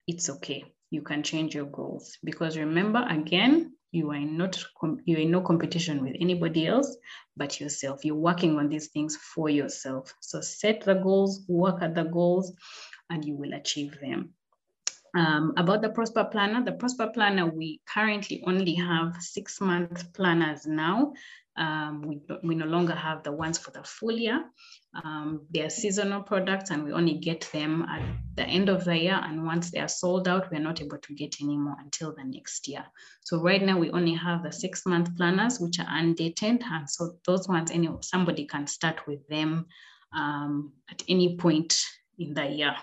It's 0.07 0.29
okay. 0.31 0.65
You 0.91 1.03
can 1.03 1.23
change 1.23 1.55
your 1.55 1.67
goals 1.67 2.19
because 2.25 2.59
remember 2.59 3.05
again, 3.09 3.75
you 3.93 4.11
are 4.11 4.21
not 4.21 4.63
you 5.05 5.17
are 5.17 5.21
in 5.21 5.31
no 5.31 5.43
competition 5.43 6.03
with 6.03 6.17
anybody 6.19 6.67
else 6.67 6.97
but 7.37 7.61
yourself. 7.61 8.05
You're 8.05 8.17
working 8.17 8.59
on 8.59 8.69
these 8.69 8.89
things 8.89 9.17
for 9.17 9.49
yourself. 9.49 10.13
So 10.21 10.41
set 10.41 10.83
the 10.83 10.95
goals, 10.95 11.45
work 11.47 11.83
at 11.83 11.95
the 11.95 12.05
goals, 12.05 12.53
and 13.11 13.25
you 13.25 13.37
will 13.37 13.53
achieve 13.53 13.99
them. 14.01 14.35
Um, 15.15 15.53
about 15.57 15.83
the 15.83 15.91
Prosper 15.91 16.25
Planner, 16.25 16.65
the 16.65 16.73
Prosper 16.73 17.11
Planner, 17.13 17.47
we 17.47 17.81
currently 17.87 18.43
only 18.47 18.75
have 18.75 19.17
six 19.21 19.61
month 19.61 20.13
planners 20.15 20.67
now. 20.67 21.13
Um, 21.55 22.01
we, 22.01 22.23
we 22.43 22.55
no 22.55 22.65
longer 22.65 22.95
have 22.95 23.23
the 23.23 23.33
ones 23.33 23.59
for 23.59 23.73
the 23.73 23.85
full 23.85 24.13
year. 24.13 24.43
Um, 25.05 25.47
they 25.51 25.61
are 25.61 25.69
seasonal 25.69 26.23
products 26.23 26.71
and 26.71 26.83
we 26.83 26.93
only 26.93 27.19
get 27.19 27.43
them 27.53 27.83
at 27.91 28.03
the 28.37 28.45
end 28.45 28.71
of 28.71 28.87
the 28.87 28.97
year. 28.97 29.21
And 29.23 29.45
once 29.45 29.71
they 29.71 29.81
are 29.81 29.89
sold 29.89 30.29
out, 30.29 30.51
we're 30.51 30.61
not 30.61 30.81
able 30.81 30.97
to 30.97 31.15
get 31.15 31.37
any 31.43 31.59
more 31.59 31.77
until 31.79 32.15
the 32.15 32.25
next 32.25 32.67
year. 32.69 32.85
So 33.25 33.39
right 33.39 33.63
now 33.63 33.79
we 33.79 33.91
only 33.91 34.15
have 34.15 34.43
the 34.43 34.53
six 34.53 34.87
month 34.87 35.15
planners, 35.17 35.61
which 35.61 35.79
are 35.79 35.89
undated. 35.89 36.63
And 36.65 36.89
so 36.89 37.19
those 37.27 37.47
ones, 37.49 37.71
any, 37.71 37.91
somebody 38.01 38.47
can 38.47 38.67
start 38.67 39.07
with 39.07 39.27
them 39.29 39.67
um, 40.15 40.73
at 40.91 41.03
any 41.07 41.37
point 41.37 41.85
in 42.19 42.33
the 42.33 42.47
year. 42.47 42.75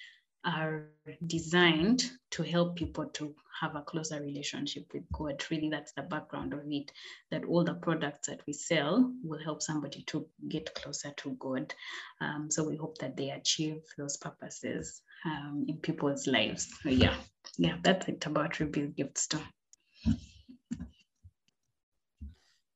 are 0.44 0.88
designed 1.26 2.05
to 2.30 2.42
help 2.42 2.76
people 2.76 3.07
to 3.07 3.34
have 3.61 3.74
a 3.74 3.82
closer 3.82 4.20
relationship 4.22 4.86
with 4.94 5.03
God. 5.12 5.44
Really, 5.51 5.68
that's 5.68 5.92
the 5.92 6.03
background 6.03 6.53
of 6.53 6.61
it, 6.70 6.92
that 7.32 7.44
all 7.44 7.64
the 7.64 7.74
products 7.74 8.28
that 8.28 8.40
we 8.46 8.53
sell 8.53 9.12
will 9.24 9.42
help 9.42 9.62
somebody 9.62 10.03
to 10.03 10.26
get 10.49 10.72
closer 10.74 11.11
to 11.16 11.30
God. 11.40 11.74
Um, 12.20 12.51
so 12.51 12.62
we 12.62 12.76
hope 12.76 12.99
that 12.99 13.16
they 13.16 13.30
achieve 13.30 13.82
those 13.96 14.16
purposes 14.16 15.03
um, 15.25 15.64
in 15.69 15.77
people's 15.79 16.27
lives. 16.27 16.69
So 16.83 16.91
yeah, 16.91 17.14
yeah, 17.57 17.77
that's 17.83 18.09
it 18.09 18.25
about 18.27 18.61
Ruby's 18.61 18.91
Gift 18.97 19.19
Store. 19.19 19.43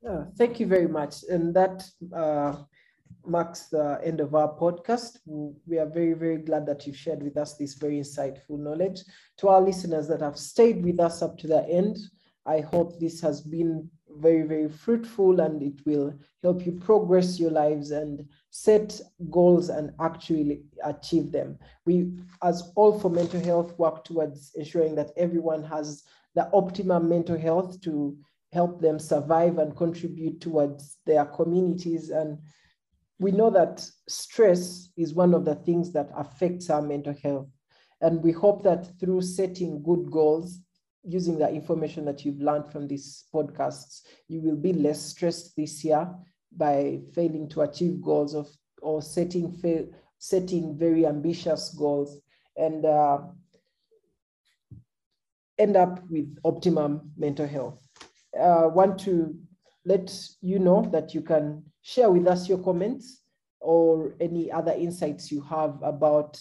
Yeah, 0.03 0.25
thank 0.37 0.59
you 0.59 0.67
very 0.67 0.89
much. 0.89 1.23
And 1.31 1.55
that 1.55 1.85
uh, 2.15 2.57
marks 3.25 3.69
the 3.69 4.01
end 4.03 4.21
of 4.21 4.35
our 4.35 4.53
podcast. 4.57 5.19
We 5.27 5.79
are 5.79 5.87
very, 5.87 6.15
very 6.15 6.39
glad 6.39 6.67
that 6.67 6.87
you've 6.87 6.97
shared 6.97 7.23
with 7.23 7.37
us 7.37 7.57
this 7.57 7.75
very 7.75 8.01
insightful 8.01 8.59
knowledge. 8.59 9.01
To 9.39 9.49
our 9.49 9.61
listeners 9.61 10.09
that 10.09 10.21
have 10.21 10.37
stayed 10.37 10.85
with 10.85 10.99
us 10.99 11.23
up 11.23 11.39
to 11.39 11.47
the 11.47 11.65
end, 11.69 11.99
I 12.47 12.61
hope 12.61 12.99
this 12.99 13.21
has 13.21 13.41
been 13.41 13.89
very, 14.09 14.43
very 14.43 14.69
fruitful 14.69 15.41
and 15.41 15.63
it 15.63 15.81
will 15.87 16.15
help 16.43 16.67
you 16.67 16.73
progress 16.73 17.39
your 17.39 17.53
lives 17.53 17.93
and 17.93 18.29
set 18.55 19.01
goals 19.31 19.71
and 19.71 19.93
actually 19.99 20.63
achieve 20.85 21.33
them. 21.33 21.59
We, 21.87 22.13
as 22.43 22.71
all 22.77 22.99
for 22.99 23.11
mental 23.11 23.41
health, 23.41 23.79
work 23.79 24.05
towards 24.05 24.53
ensuring 24.55 24.95
that 24.97 25.11
everyone 25.17 25.65
has 25.65 26.03
the 26.35 26.51
optimum 26.53 27.09
mental 27.09 27.39
health 27.39 27.81
to 27.81 28.15
help 28.53 28.79
them 28.83 28.99
survive 28.99 29.57
and 29.57 29.75
contribute 29.75 30.43
towards 30.43 30.99
their 31.07 31.25
communities 31.25 32.11
and 32.11 32.39
we 33.19 33.31
know 33.31 33.51
that 33.51 33.89
stress 34.09 34.91
is 34.97 35.15
one 35.15 35.33
of 35.33 35.45
the 35.45 35.55
things 35.55 35.93
that 35.93 36.11
affects 36.17 36.69
our 36.69 36.83
mental 36.83 37.15
health. 37.23 37.47
And 38.01 38.21
we 38.23 38.33
hope 38.33 38.65
that 38.65 38.99
through 38.99 39.23
setting 39.23 39.83
good 39.83 40.11
goals, 40.11 40.59
using 41.05 41.39
the 41.39 41.49
information 41.49 42.05
that 42.07 42.25
you've 42.25 42.41
learned 42.41 42.71
from 42.73 42.89
these 42.89 43.25
podcasts, 43.33 44.01
you 44.27 44.41
will 44.41 44.57
be 44.57 44.73
less 44.73 45.01
stressed 45.01 45.55
this 45.57 45.85
year 45.85 46.09
by 46.57 47.01
failing 47.15 47.49
to 47.51 47.63
achieve 47.63 48.03
goals 48.03 48.35
of 48.35 48.49
or 48.81 49.01
setting 49.01 49.53
fail, 49.53 49.87
setting 50.19 50.77
very 50.77 51.07
ambitious 51.07 51.71
goals 51.71 52.21
and 52.57 52.85
uh, 52.85 53.19
end 55.59 55.77
up 55.77 56.01
with 56.11 56.37
optimum 56.45 57.13
mental 57.17 57.47
health. 57.47 57.81
Uh, 58.39 58.69
want 58.73 58.99
to 58.99 59.35
let 59.85 60.13
you 60.41 60.59
know 60.59 60.83
that 60.93 61.15
you 61.15 61.21
can 61.21 61.63
share 61.83 62.11
with 62.11 62.27
us 62.27 62.49
your 62.49 62.59
comments 62.59 63.23
or 63.61 64.15
any 64.21 64.51
other 64.51 64.73
insights 64.73 65.31
you 65.31 65.41
have 65.43 65.81
about 65.83 66.41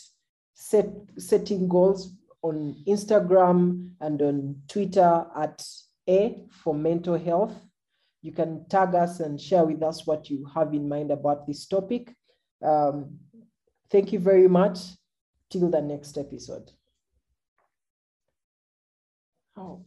set, 0.53 0.89
setting 1.17 1.67
goals 1.67 2.15
on 2.41 2.75
Instagram 2.87 3.91
and 3.99 4.21
on 4.21 4.55
Twitter 4.67 5.25
at 5.35 5.63
A 6.09 6.43
for 6.49 6.73
mental 6.73 7.17
health 7.17 7.53
You 8.21 8.31
can 8.31 8.65
tag 8.69 8.93
us 8.93 9.19
and 9.19 9.39
share 9.39 9.65
with 9.65 9.81
us 9.81 10.05
what 10.05 10.29
you 10.29 10.47
have 10.53 10.73
in 10.73 10.87
mind 10.87 11.11
about 11.11 11.47
this 11.47 11.65
topic. 11.65 12.15
Um, 12.63 13.17
thank 13.89 14.13
you 14.13 14.19
very 14.19 14.47
much. 14.47 14.79
Till 15.49 15.69
the 15.69 15.81
next 15.81 16.17
episode. 16.17 16.71
Oh. 19.57 19.83